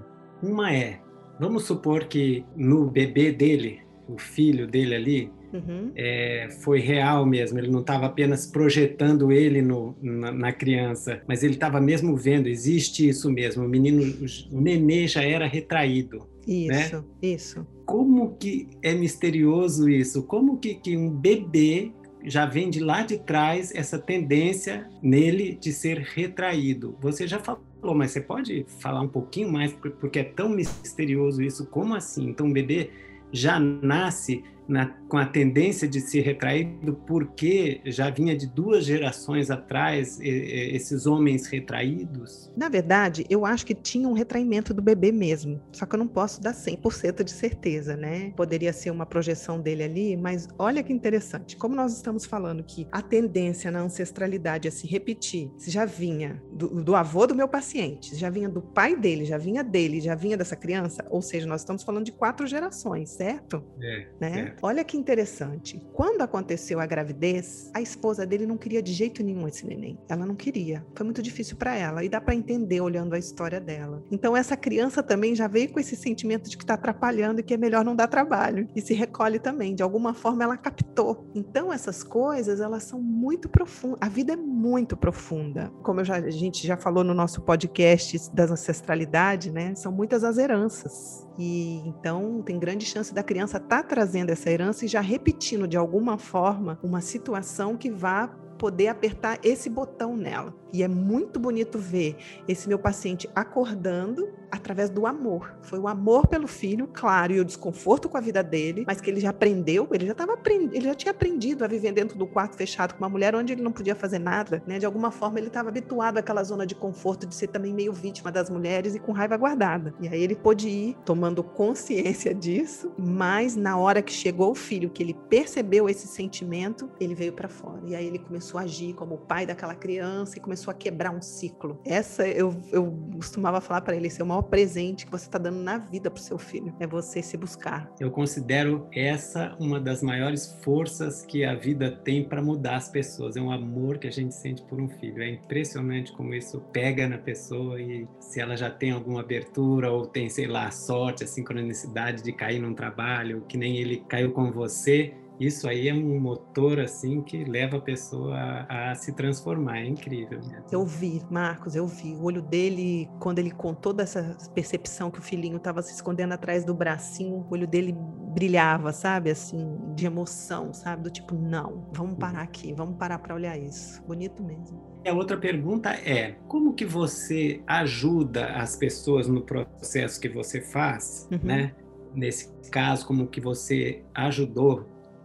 uma 0.43 0.73
é: 0.73 1.01
vamos 1.39 1.65
supor 1.65 2.07
que 2.07 2.45
no 2.57 2.91
bebê 2.91 3.33
dele, 3.33 3.81
o 4.09 4.19
filho 4.19 4.67
dele 4.67 4.95
ali, 4.95 5.33
Uhum. 5.53 5.91
É, 5.97 6.49
foi 6.63 6.81
real 6.81 7.27
mesmo. 7.27 7.59
Ele 7.59 7.71
não 7.71 7.81
estava 7.81 8.07
apenas 8.07 8.47
projetando 8.47 9.33
ele 9.33 9.63
no, 9.63 9.97
na, 10.01 10.33
na 10.33 10.53
criança, 10.53 11.23
mas 11.27 11.43
ele 11.43 11.55
estava 11.55 11.81
mesmo 11.81 12.17
vendo. 12.17 12.49
Existe 12.49 13.09
isso 13.09 13.31
mesmo. 13.31 13.65
O 13.65 13.69
menino, 13.69 14.03
o 14.51 14.61
nenê 14.61 15.07
já 15.07 15.23
era 15.23 15.47
retraído. 15.47 16.29
Isso, 16.47 16.97
né? 16.97 17.05
isso. 17.23 17.67
Como 17.85 18.37
que 18.37 18.69
é 18.83 18.95
misterioso 18.95 19.89
isso? 19.89 20.23
Como 20.23 20.59
que, 20.59 20.75
que 20.75 20.97
um 20.97 21.11
bebê 21.11 21.93
já 22.25 22.47
vem 22.47 22.71
de 22.71 22.81
lá 22.81 23.03
de 23.03 23.19
trás 23.19 23.75
essa 23.75 23.99
tendência 23.99 24.89
nele 25.03 25.59
de 25.61 25.73
ser 25.73 25.99
retraído? 25.99 26.97
Você 27.01 27.27
já 27.27 27.39
falou 27.39 27.63
mas 27.95 28.11
você 28.11 28.21
pode 28.21 28.67
falar 28.79 29.01
um 29.01 29.09
pouquinho 29.09 29.51
mais, 29.51 29.73
porque 29.73 30.19
é 30.19 30.25
tão 30.25 30.51
misterioso 30.51 31.43
isso. 31.43 31.67
Como 31.67 31.95
assim? 31.95 32.29
Então, 32.29 32.47
um 32.47 32.53
bebê 32.53 32.91
já 33.33 33.59
nasce 33.59 34.45
na, 34.71 34.87
com 35.09 35.19
a 35.19 35.27
tendência 35.27 35.89
de 35.89 36.01
se 36.01 36.21
retrair 36.21 36.67
do 36.83 36.95
porquê 36.95 37.81
já 37.85 38.09
vinha 38.09 38.37
de 38.37 38.47
duas 38.47 38.85
gerações 38.85 39.51
atrás 39.51 40.19
esses 40.21 41.07
homens 41.07 41.47
retraídos? 41.47 42.51
Na 42.57 42.69
verdade, 42.69 43.27
eu 43.29 43.45
acho 43.45 43.67
que 43.67 43.75
tinha 43.75 44.09
um 44.09 44.13
retraimento 44.13 44.73
do 44.73 44.81
bebê 44.81 45.11
mesmo, 45.11 45.61
só 45.73 45.85
que 45.85 45.95
eu 45.95 45.99
não 45.99 46.07
posso 46.07 46.41
dar 46.41 46.55
100% 46.55 47.25
de 47.25 47.31
certeza, 47.31 47.97
né? 47.97 48.33
Poderia 48.37 48.73
ser 48.73 48.91
uma 48.91 49.05
projeção 49.05 49.61
dele 49.61 49.83
ali, 49.83 50.17
mas 50.17 50.49
olha 50.59 50.83
que 50.83 50.93
interessante, 50.93 51.57
como 51.57 51.75
nós 51.75 51.97
estamos 51.97 52.25
falando 52.25 52.63
que 52.63 52.87
a 52.93 53.03
tendência 53.03 53.71
na 53.71 53.81
ancestralidade 53.81 54.69
a 54.69 54.71
se 54.71 54.87
repetir, 54.87 55.51
se 55.59 55.71
já 55.71 55.85
vinha 55.85 56.41
do, 56.53 56.83
do 56.83 56.95
avô 56.95 57.27
do 57.27 57.35
meu 57.35 57.49
paciente, 57.49 58.15
já 58.15 58.31
vinha 58.31 58.49
do 58.49 58.63
pai 58.63 58.97
dele, 58.97 59.25
já 59.25 59.37
vinha 59.37 59.65
dele, 59.65 60.01
já 60.01 60.15
vinha 60.15 60.37
dessa 60.37 60.55
criança, 60.55 61.05
ou 61.11 61.21
seja, 61.21 61.47
nós 61.47 61.63
estamos 61.63 61.83
falando 61.83 62.05
de 62.05 62.13
quatro 62.13 62.47
gerações, 62.47 63.11
certo? 63.11 63.65
É, 63.81 64.07
né? 64.21 64.33
Certo. 64.33 64.60
Olha 64.63 64.85
que 64.85 64.97
interessante. 64.97 65.83
Quando 65.93 66.21
aconteceu 66.21 66.81
a 66.81 66.87
gravidez, 66.87 67.71
a 67.73 67.81
esposa 67.81 68.27
dele 68.27 68.47
não 68.47 68.59
queria 68.59 68.83
de 68.83 68.93
jeito 68.93 69.23
nenhum 69.23 69.49
esse 69.49 69.67
neném. 69.67 69.99
Ela 70.09 70.27
não 70.27 70.35
queria. 70.35 70.85
Foi 70.95 71.05
muito 71.05 71.23
difícil 71.23 71.57
para 71.57 71.75
ela 71.75 72.05
e 72.05 72.09
dá 72.09 72.21
para 72.21 72.35
entender 72.35 72.81
olhando 72.81 73.15
a 73.15 73.19
história 73.19 73.59
dela. 73.59 74.05
Então 74.11 74.37
essa 74.37 74.57
criança 74.57 75.03
também 75.03 75.35
já 75.35 75.49
veio 75.49 75.71
com 75.73 75.81
esse 75.81 75.97
sentimento 75.97 76.51
de 76.51 76.59
que 76.59 76.65
está 76.65 76.75
atrapalhando 76.75 77.41
e 77.41 77.43
que 77.43 77.55
é 77.55 77.57
melhor 77.57 77.85
não 77.85 77.97
dar 77.97 78.07
trabalho 78.07 78.69
e 78.77 78.83
se 78.83 78.93
recolhe 78.93 79.39
também. 79.39 79.75
De 79.75 79.83
alguma 79.83 80.13
forma 80.13 80.45
ela 80.45 80.57
captou. 80.57 81.31
Então 81.35 81.73
essas 81.73 82.03
coisas 82.03 82.61
elas 82.61 82.83
são 82.85 83.01
muito 83.01 83.49
profundas. 83.49 83.99
A 84.03 84.09
vida 84.09 84.35
é 84.35 84.37
muito 84.61 84.97
profunda. 84.97 85.73
Como 85.83 86.05
já, 86.05 86.17
a 86.17 86.31
gente 86.31 86.67
já 86.67 86.77
falou 86.77 87.03
no 87.03 87.15
nosso 87.15 87.41
podcast 87.41 88.31
da 88.35 88.45
ancestralidade, 88.45 89.51
né? 89.51 89.75
São 89.75 89.91
muitas 89.91 90.23
as 90.23 90.37
heranças. 90.37 91.27
E 91.39 91.81
então 91.87 92.43
tem 92.43 92.59
grande 92.59 92.85
chance 92.85 93.15
da 93.15 93.23
criança 93.23 93.57
estar 93.57 93.83
tá 93.83 93.83
trazendo 93.83 94.29
essa 94.31 94.51
herança 94.51 94.85
e 94.85 94.89
já 94.89 95.01
repetindo 95.01 95.67
de 95.67 95.79
alguma 95.79 96.19
forma 96.19 96.79
uma 96.83 97.01
situação 97.01 97.77
que 97.77 97.91
vá 97.91 98.29
poder 98.59 98.89
apertar 98.89 99.39
esse 99.43 99.71
botão 99.71 100.15
nela. 100.15 100.55
E 100.73 100.83
é 100.83 100.89
muito 100.89 101.39
bonito 101.39 101.79
ver 101.79 102.17
esse 102.47 102.69
meu 102.69 102.79
paciente 102.79 103.29
acordando 103.35 104.29
através 104.51 104.91
do 104.91 105.07
amor. 105.07 105.55
Foi 105.63 105.79
o 105.79 105.87
amor 105.87 106.27
pelo 106.27 106.47
filho, 106.47 106.89
claro, 106.93 107.33
e 107.33 107.41
o 107.41 107.45
desconforto 107.45 108.09
com 108.09 108.17
a 108.17 108.21
vida 108.21 108.43
dele, 108.43 108.85
mas 108.87 109.01
que 109.01 109.09
ele 109.09 109.21
já 109.21 109.31
aprendeu, 109.31 109.89
ele 109.93 110.07
já 110.07 110.13
estava 110.13 110.39
ele 110.51 110.81
já 110.81 110.95
tinha 110.95 111.13
aprendido 111.13 111.65
a 111.65 111.69
viver 111.69 111.93
dentro 111.93 112.19
do 112.19 112.27
quarto 112.27 112.57
fechado 112.57 112.95
com 112.95 112.99
uma 112.99 113.09
mulher 113.09 113.35
onde 113.35 113.53
ele 113.53 113.63
não 113.63 113.73
podia 113.73 113.95
fazer 113.95 114.19
nada, 114.19 114.63
né? 114.67 114.79
De 114.79 114.87
alguma 114.87 115.11
forma 115.11 115.39
ele 115.39 115.49
estava 115.49 115.69
habituado 115.69 116.19
àquela 116.19 116.43
zona 116.43 116.67
de 116.67 116.75
conforto 116.75 117.27
de 117.27 117.35
ser 117.35 117.49
também 117.49 117.73
meio 117.73 117.93
vítima 117.93 118.33
das 118.33 118.51
mulheres 118.51 118.95
e 118.95 118.99
com 118.99 119.13
raiva 119.13 119.37
guardada. 119.37 119.95
E 120.01 120.09
aí 120.09 120.23
ele 120.23 120.35
pôde 120.35 120.69
ir 120.69 120.97
tomando 121.05 121.43
consciência 121.43 122.35
disso, 122.35 122.93
mas 122.99 123.55
na 123.55 123.77
hora 123.77 124.03
que 124.03 124.13
chegou 124.13 124.51
o 124.51 124.55
filho, 124.55 124.91
que 124.91 125.03
ele 125.03 125.15
percebeu 125.29 125.89
esse 125.89 126.07
sentimento, 126.07 126.91
ele 126.99 127.15
veio 127.15 127.33
para 127.33 127.49
fora. 127.49 127.81
E 127.87 127.95
aí 127.95 128.07
ele 128.07 128.19
começou 128.19 128.59
a 128.59 128.63
agir 128.65 128.95
como 128.95 129.15
o 129.15 129.19
pai 129.19 129.47
daquela 129.47 129.75
criança 129.75 130.39
e 130.39 130.41
começou 130.41 130.60
a 130.69 130.75
quebrar 130.75 131.11
um 131.15 131.23
ciclo. 131.23 131.81
Essa 131.85 132.27
eu, 132.27 132.55
eu 132.73 132.93
costumava 133.15 133.61
falar 133.61 133.81
para 133.83 133.95
ele: 133.97 134.09
esse 134.09 134.21
é 134.21 134.25
o 134.25 134.27
maior 134.27 134.43
presente 134.43 135.07
que 135.07 135.13
você 135.13 135.27
está 135.27 135.39
dando 135.39 135.61
na 135.61 135.79
vida 135.79 136.11
para 136.11 136.21
o 136.21 136.23
seu 136.23 136.39
filho, 136.39 136.75
é 136.81 136.87
você 136.87 137.23
se 137.23 137.37
buscar. 137.37 137.91
Eu 138.01 138.11
considero 138.11 138.89
essa 138.93 139.57
uma 139.61 139.81
das 139.81 140.03
maiores 140.03 140.59
forças 140.65 141.25
que 141.25 141.45
a 141.45 141.55
vida 141.55 141.91
tem 141.91 142.25
para 142.25 142.43
mudar 142.43 142.77
as 142.77 142.89
pessoas. 142.89 143.37
É 143.37 143.41
um 143.41 143.53
amor 143.53 143.99
que 143.99 144.09
a 144.09 144.13
gente 144.13 144.35
sente 144.35 144.63
por 144.63 144.81
um 144.81 144.89
filho. 144.89 145.23
É 145.23 145.29
impressionante 145.31 146.13
como 146.13 146.35
isso 146.35 146.61
pega 146.73 147.09
na 147.09 147.19
pessoa 147.19 147.81
e 147.81 148.09
se 148.19 148.41
ela 148.41 148.57
já 148.57 148.71
tem 148.71 148.91
alguma 148.91 149.21
abertura 149.21 149.91
ou 149.93 150.07
tem, 150.07 150.29
sei 150.29 150.47
lá, 150.47 150.67
a 150.67 150.71
sorte, 150.71 151.25
a 151.25 151.27
sincronicidade 151.27 152.23
de 152.23 152.33
cair 152.33 152.61
num 152.61 152.75
trabalho, 152.75 153.45
que 153.49 153.57
nem 153.57 153.77
ele 153.77 154.05
caiu 154.09 154.33
com 154.33 154.51
você, 154.51 155.15
isso 155.41 155.67
aí 155.67 155.89
é 155.89 155.95
um 155.95 156.21
motor 156.21 156.79
assim 156.79 157.23
que 157.23 157.45
leva 157.45 157.79
a 157.79 157.81
pessoa 157.81 158.37
a, 158.37 158.91
a, 158.91 158.95
se 158.95 159.11
transformar, 159.13 159.79
é 159.79 159.87
incrível. 159.87 160.39
Eu 160.71 160.85
vi, 160.85 161.23
Marcos, 161.31 161.75
eu 161.75 161.87
vi 161.87 162.15
o 162.15 162.25
olho 162.25 162.43
dele 162.43 163.09
quando 163.19 163.39
ele 163.39 163.51
contou 163.51 163.95
dessa 163.95 164.37
percepção 164.55 165.11
que 165.11 165.19
o 165.19 165.23
filhinho 165.23 165.57
estava 165.57 165.81
se 165.81 165.95
escondendo 165.95 166.35
atrás 166.35 166.63
do 166.63 166.75
bracinho, 166.75 167.37
o 167.37 167.47
olho 167.51 167.67
dele 167.67 167.97
brilhava, 168.35 168.93
sabe, 168.93 169.31
assim, 169.31 169.79
de 169.95 170.05
emoção, 170.05 170.75
sabe, 170.75 171.05
do 171.05 171.11
tipo, 171.11 171.35
não, 171.35 171.89
vamos 171.93 172.19
parar 172.19 172.43
aqui, 172.43 172.75
vamos 172.75 172.97
parar 172.97 173.19
para 173.19 173.35
olhar 173.35 173.59
isso. 173.59 174.03
Bonito 174.05 174.43
mesmo. 174.43 174.79
A 175.07 175.13
outra 175.13 175.39
pergunta 175.39 175.91
é: 175.91 176.37
como 176.47 176.75
que 176.75 176.85
você 176.85 177.63
ajuda 177.67 178.47
as 178.57 178.77
pessoas 178.77 179.27
no 179.27 179.41
processo 179.41 180.21
que 180.21 180.29
você 180.29 180.61
faz, 180.61 181.27
uhum. 181.33 181.39
né? 181.43 181.75
Nesse 182.15 182.51
caso, 182.71 183.07
como 183.07 183.27
que 183.27 183.41
você 183.41 184.03
ajudou 184.15 184.85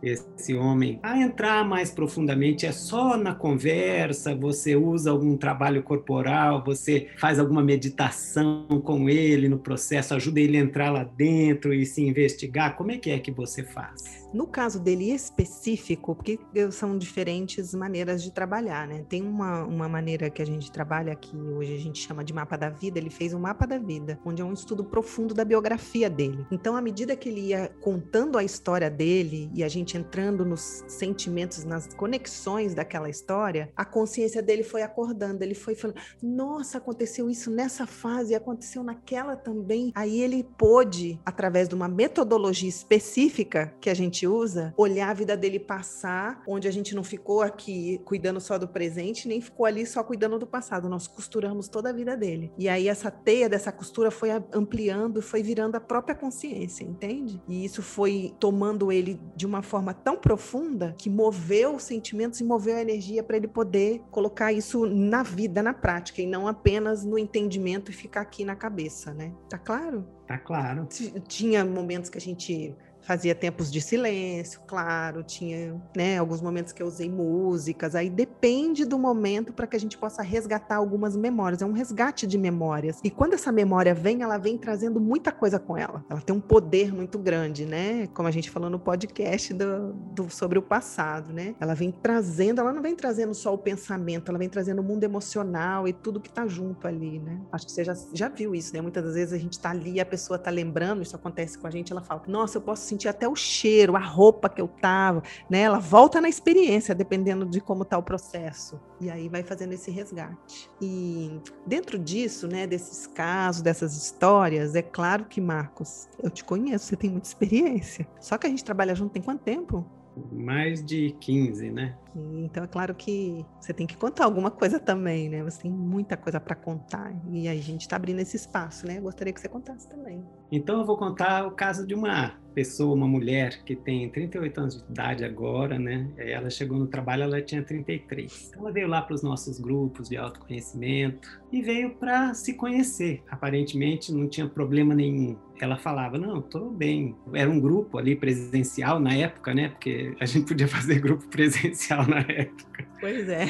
esse 0.10 0.56
homem 0.56 1.00
a 1.02 1.18
entrar 1.20 1.64
mais 1.66 1.92
profundamente. 1.92 2.66
É 2.66 2.72
só 2.72 3.18
na 3.18 3.34
conversa, 3.34 4.36
você 4.36 4.76
usa 4.76 5.12
algum 5.12 5.38
trabalho 5.38 5.84
corporal, 5.84 6.64
você 6.64 7.08
faz 7.18 7.40
alguma 7.40 7.64
meditação 7.64 8.66
com 8.84 9.10
ele 9.10 9.50
no 9.50 9.60
processo, 9.60 10.14
ajuda 10.14 10.40
ele 10.40 10.58
a 10.58 10.62
entrar 10.62 10.92
lá 10.92 11.04
dentro 11.04 11.74
e 11.74 11.86
se 11.86 12.02
investigar. 12.02 12.76
Como 12.76 12.92
é 12.92 12.98
que 12.98 13.10
é 13.10 13.20
que 13.20 13.32
você 13.32 13.64
faz? 13.64 14.25
No 14.36 14.46
caso 14.46 14.82
dele 14.82 15.14
específico, 15.14 16.14
porque 16.14 16.38
são 16.70 16.98
diferentes 16.98 17.74
maneiras 17.74 18.22
de 18.22 18.34
trabalhar, 18.34 18.86
né? 18.86 19.06
Tem 19.08 19.22
uma, 19.22 19.64
uma 19.64 19.88
maneira 19.88 20.30
que 20.30 20.42
a 20.42 20.46
gente 20.46 20.70
trabalha 20.70 21.16
que 21.16 21.38
hoje 21.38 21.74
a 21.74 21.80
gente 21.80 22.06
chama 22.06 22.22
de 22.22 22.34
mapa 22.34 22.58
da 22.58 22.70
vida. 22.70 23.00
Ele 23.00 23.10
fez 23.10 23.34
um 23.34 23.40
mapa 23.40 23.66
da 23.66 23.78
vida, 23.78 24.20
onde 24.26 24.42
é 24.42 24.46
um 24.46 24.52
estudo 24.52 24.84
profundo 24.84 25.34
da 25.34 25.46
biografia 25.46 26.10
dele. 26.10 26.46
Então, 26.52 26.76
à 26.76 26.82
medida 26.82 27.16
que 27.16 27.30
ele 27.30 27.48
ia 27.48 27.70
contando 27.80 28.38
a 28.38 28.44
história 28.44 28.90
dele 28.90 29.50
e 29.54 29.64
a 29.64 29.70
gente 29.70 29.98
entrando 29.98 30.44
nos 30.44 30.84
sentimentos, 30.86 31.64
nas 31.64 31.88
conexões 31.94 32.76
daquela 32.76 33.10
história, 33.10 33.72
a 33.74 33.86
consciência 33.86 34.44
dele 34.44 34.64
foi 34.64 34.82
acordando. 34.82 35.46
Ele 35.46 35.56
foi 35.56 35.76
falando: 35.76 35.98
Nossa, 36.22 36.78
aconteceu 36.78 37.30
isso 37.30 37.50
nessa 37.50 37.88
fase, 37.88 38.36
aconteceu 38.36 38.84
naquela 38.84 39.38
também. 39.38 39.94
Aí 39.96 40.20
ele 40.20 40.44
pôde, 40.58 41.22
através 41.26 41.70
de 41.70 41.76
uma 41.76 41.88
metodologia 41.88 42.68
específica 42.68 43.74
que 43.80 43.90
a 43.90 43.94
gente 43.94 44.25
usa, 44.28 44.74
olhar 44.78 45.10
a 45.10 45.14
vida 45.14 45.36
dele 45.36 45.60
passar, 45.60 46.42
onde 46.48 46.68
a 46.68 46.72
gente 46.72 46.96
não 46.96 47.04
ficou 47.04 47.42
aqui 47.42 48.02
cuidando 48.06 48.40
só 48.40 48.58
do 48.58 48.68
presente, 48.68 49.28
nem 49.28 49.42
ficou 49.42 49.66
ali 49.66 49.86
só 49.86 50.04
cuidando 50.04 50.40
do 50.40 50.48
passado. 50.48 50.90
Nós 50.90 51.08
costuramos 51.08 51.68
toda 51.68 51.90
a 51.90 51.94
vida 51.94 52.16
dele. 52.16 52.52
E 52.58 52.68
aí 52.70 52.88
essa 52.88 53.12
teia 53.12 53.50
dessa 53.50 53.72
costura 53.72 54.12
foi 54.12 54.30
ampliando, 54.54 55.22
foi 55.22 55.42
virando 55.42 55.76
a 55.76 55.80
própria 55.80 56.16
consciência, 56.16 56.84
entende? 56.84 57.42
E 57.48 57.66
isso 57.66 57.82
foi 57.82 58.34
tomando 58.40 58.92
ele 58.92 59.20
de 59.36 59.46
uma 59.46 59.62
forma 59.62 59.94
tão 59.94 60.18
profunda 60.18 60.96
que 60.98 61.10
moveu 61.10 61.76
os 61.76 61.84
sentimentos 61.84 62.40
e 62.40 62.44
moveu 62.44 62.76
a 62.76 62.82
energia 62.82 63.24
para 63.24 63.38
ele 63.38 63.48
poder 63.48 64.02
colocar 64.12 64.52
isso 64.52 64.86
na 64.86 65.24
vida, 65.24 65.62
na 65.62 65.74
prática, 65.74 66.22
e 66.22 66.28
não 66.28 66.48
apenas 66.48 67.04
no 67.04 67.18
entendimento 67.18 67.92
e 67.92 67.94
ficar 67.94 68.22
aqui 68.22 68.46
na 68.46 68.56
cabeça, 68.56 69.14
né? 69.14 69.34
Tá 69.50 69.58
claro? 69.58 70.06
Tá 70.28 70.38
claro. 70.38 70.88
Tinha 71.28 71.64
momentos 71.64 72.10
que 72.10 72.18
a 72.18 72.22
gente 72.22 72.76
fazia 73.06 73.36
tempos 73.36 73.72
de 73.72 73.80
silêncio, 73.80 74.62
claro, 74.68 75.24
tinha 75.24 75.80
né, 75.96 76.18
alguns 76.18 76.42
momentos 76.42 76.74
que 76.74 76.82
eu 76.82 76.88
usei 76.88 77.10
músicas, 77.10 77.96
aí 77.96 78.10
depende 78.10 78.84
do 78.84 78.98
momento 78.98 79.54
para 79.54 79.68
que 79.68 79.76
a 79.76 79.80
gente 79.80 79.98
possa 79.98 80.22
resgatar 80.22 80.78
algumas 80.78 81.16
memórias, 81.16 81.62
é 81.62 81.66
um 81.66 81.72
resgate 81.72 82.26
de 82.26 82.38
memórias. 82.38 83.00
E 83.04 83.10
quando 83.10 83.34
essa 83.34 83.52
memória 83.52 83.94
vem, 83.94 84.24
ela 84.24 84.38
vem 84.38 84.58
trazendo 84.58 85.00
muita 85.00 85.32
coisa 85.32 85.60
com 85.60 85.78
ela. 85.78 86.04
Ela 86.10 86.22
tem 86.22 86.36
um 86.36 86.40
poder 86.40 86.94
muito 86.94 87.20
grande, 87.20 87.66
né? 87.66 88.08
Como 88.08 88.28
a 88.28 88.32
gente 88.32 88.50
falou 88.50 88.70
no 88.70 88.80
podcast 88.80 89.54
do, 89.54 89.94
do, 89.94 90.30
sobre 90.30 90.58
o 90.58 90.62
passado, 90.62 91.32
né? 91.32 91.56
Ela 91.60 91.76
vem 91.76 91.92
trazendo, 91.92 92.60
ela 92.60 92.74
não 92.74 92.82
vem 92.82 92.96
trazendo 92.96 93.34
só 93.34 93.54
o 93.54 93.58
pensamento, 93.58 94.30
ela 94.30 94.40
vem 94.40 94.50
trazendo 94.50 94.80
o 94.82 94.84
mundo 94.84 95.04
emocional 95.04 95.88
e 95.88 95.94
tudo 95.94 96.20
que 96.20 96.30
está 96.30 96.48
junto 96.48 96.88
ali, 96.88 97.20
né? 97.20 97.40
Acho 97.52 97.68
que 97.68 97.72
você 97.72 97.84
já, 97.84 97.94
já 98.14 98.30
viu 98.30 98.56
isso, 98.56 98.74
né? 98.74 98.82
Muitas 98.82 99.04
das 99.04 99.14
vezes 99.14 99.34
a 99.34 99.38
gente 99.38 99.54
está 99.54 99.70
ali, 99.70 100.00
a 100.00 100.06
pessoa 100.06 100.38
está 100.38 100.50
lembrando, 100.50 101.04
isso 101.04 101.16
acontece 101.16 101.58
com 101.58 101.68
a 101.68 101.72
gente, 101.72 101.92
ela 101.92 102.02
fala, 102.02 102.24
nossa, 102.28 102.58
eu 102.58 102.62
posso 102.62 102.95
sentir 102.96 103.10
até 103.10 103.28
o 103.28 103.36
cheiro, 103.36 103.96
a 103.96 104.00
roupa 104.00 104.48
que 104.48 104.62
eu 104.62 104.68
tava, 104.68 105.22
né? 105.50 105.62
Ela 105.62 105.80
volta 105.80 106.22
na 106.22 106.30
experiência, 106.30 106.96
dependendo 106.96 107.46
de 107.46 107.60
como 107.60 107.84
tá 107.84 107.98
o 107.98 108.04
processo. 108.04 108.80
E 109.00 109.10
aí 109.10 109.28
vai 109.28 109.44
fazendo 109.44 109.74
esse 109.74 109.92
resgate. 109.92 110.70
E 110.82 111.40
dentro 111.66 112.00
disso, 112.00 112.48
né, 112.48 112.66
desses 112.66 113.06
casos, 113.06 113.62
dessas 113.62 113.96
histórias, 113.96 114.76
é 114.76 114.82
claro 114.82 115.26
que, 115.26 115.42
Marcos, 115.42 116.08
eu 116.24 116.30
te 116.30 116.44
conheço, 116.44 116.86
você 116.86 116.96
tem 116.96 117.10
muita 117.10 117.28
experiência. 117.28 118.08
Só 118.20 118.38
que 118.38 118.48
a 118.48 118.50
gente 118.50 118.64
trabalha 118.64 118.96
junto 118.96 119.12
tem 119.12 119.22
quanto 119.22 119.44
tempo? 119.44 119.86
Mais 120.32 120.84
de 120.84 121.12
15, 121.20 121.72
né? 121.72 121.98
Então 122.16 122.64
é 122.64 122.68
claro 122.68 122.96
que 122.96 123.46
você 123.60 123.74
tem 123.74 123.86
que 123.86 123.98
contar 123.98 124.24
alguma 124.24 124.50
coisa 124.50 124.80
também, 124.80 125.28
né? 125.28 125.44
Você 125.44 125.64
tem 125.64 125.72
muita 125.72 126.16
coisa 126.16 126.40
para 126.40 126.56
contar. 126.56 127.14
E 127.30 127.50
a 127.50 127.56
gente 127.56 127.82
está 127.82 127.98
abrindo 127.98 128.20
esse 128.20 128.38
espaço, 128.38 128.88
né? 128.88 128.98
Eu 128.98 129.02
gostaria 129.02 129.34
que 129.34 129.42
você 129.42 129.50
contasse 129.50 129.90
também. 129.90 130.24
Então 130.50 130.80
eu 130.80 130.86
vou 130.86 130.98
contar 130.98 131.46
o 131.46 131.52
caso 131.52 131.86
de 131.86 131.94
uma 131.94 132.34
pessoa, 132.56 132.96
uma 132.96 133.08
mulher 133.08 133.62
que 133.66 133.76
tem 133.76 134.10
38 134.10 134.60
anos 134.60 134.78
de 134.82 134.92
idade 134.92 135.26
agora, 135.26 135.78
né? 135.78 136.08
Ela 136.18 136.50
chegou 136.50 136.80
no 136.80 136.88
trabalho, 136.88 137.24
ela 137.24 137.42
tinha 137.42 137.62
33. 137.62 138.48
Então 138.50 138.62
ela 138.62 138.72
veio 138.72 138.88
lá 138.88 139.02
para 139.02 139.14
os 139.14 139.22
nossos 139.22 139.60
grupos 139.60 140.08
de 140.08 140.16
autoconhecimento 140.16 141.42
e 141.52 141.62
veio 141.62 141.92
para 141.96 142.34
se 142.34 142.54
conhecer. 142.54 143.22
Aparentemente 143.30 144.14
não 144.14 144.28
tinha 144.28 144.48
problema 144.48 144.96
nenhum. 144.96 145.36
Ela 145.60 145.78
falava: 145.78 146.18
"Não, 146.18 146.40
estou 146.40 146.72
bem". 146.72 147.16
Era 147.34 147.50
um 147.50 147.60
grupo 147.60 147.98
ali 147.98 148.16
presencial 148.16 149.00
na 149.00 149.14
época, 149.14 149.54
né? 149.54 149.70
Porque 149.70 150.16
a 150.20 150.26
gente 150.26 150.48
podia 150.48 150.68
fazer 150.70 151.00
grupo 151.00 151.28
presencial 151.28 152.08
na 152.08 152.20
época. 152.20 152.88
Pois 153.02 153.28
é. 153.28 153.46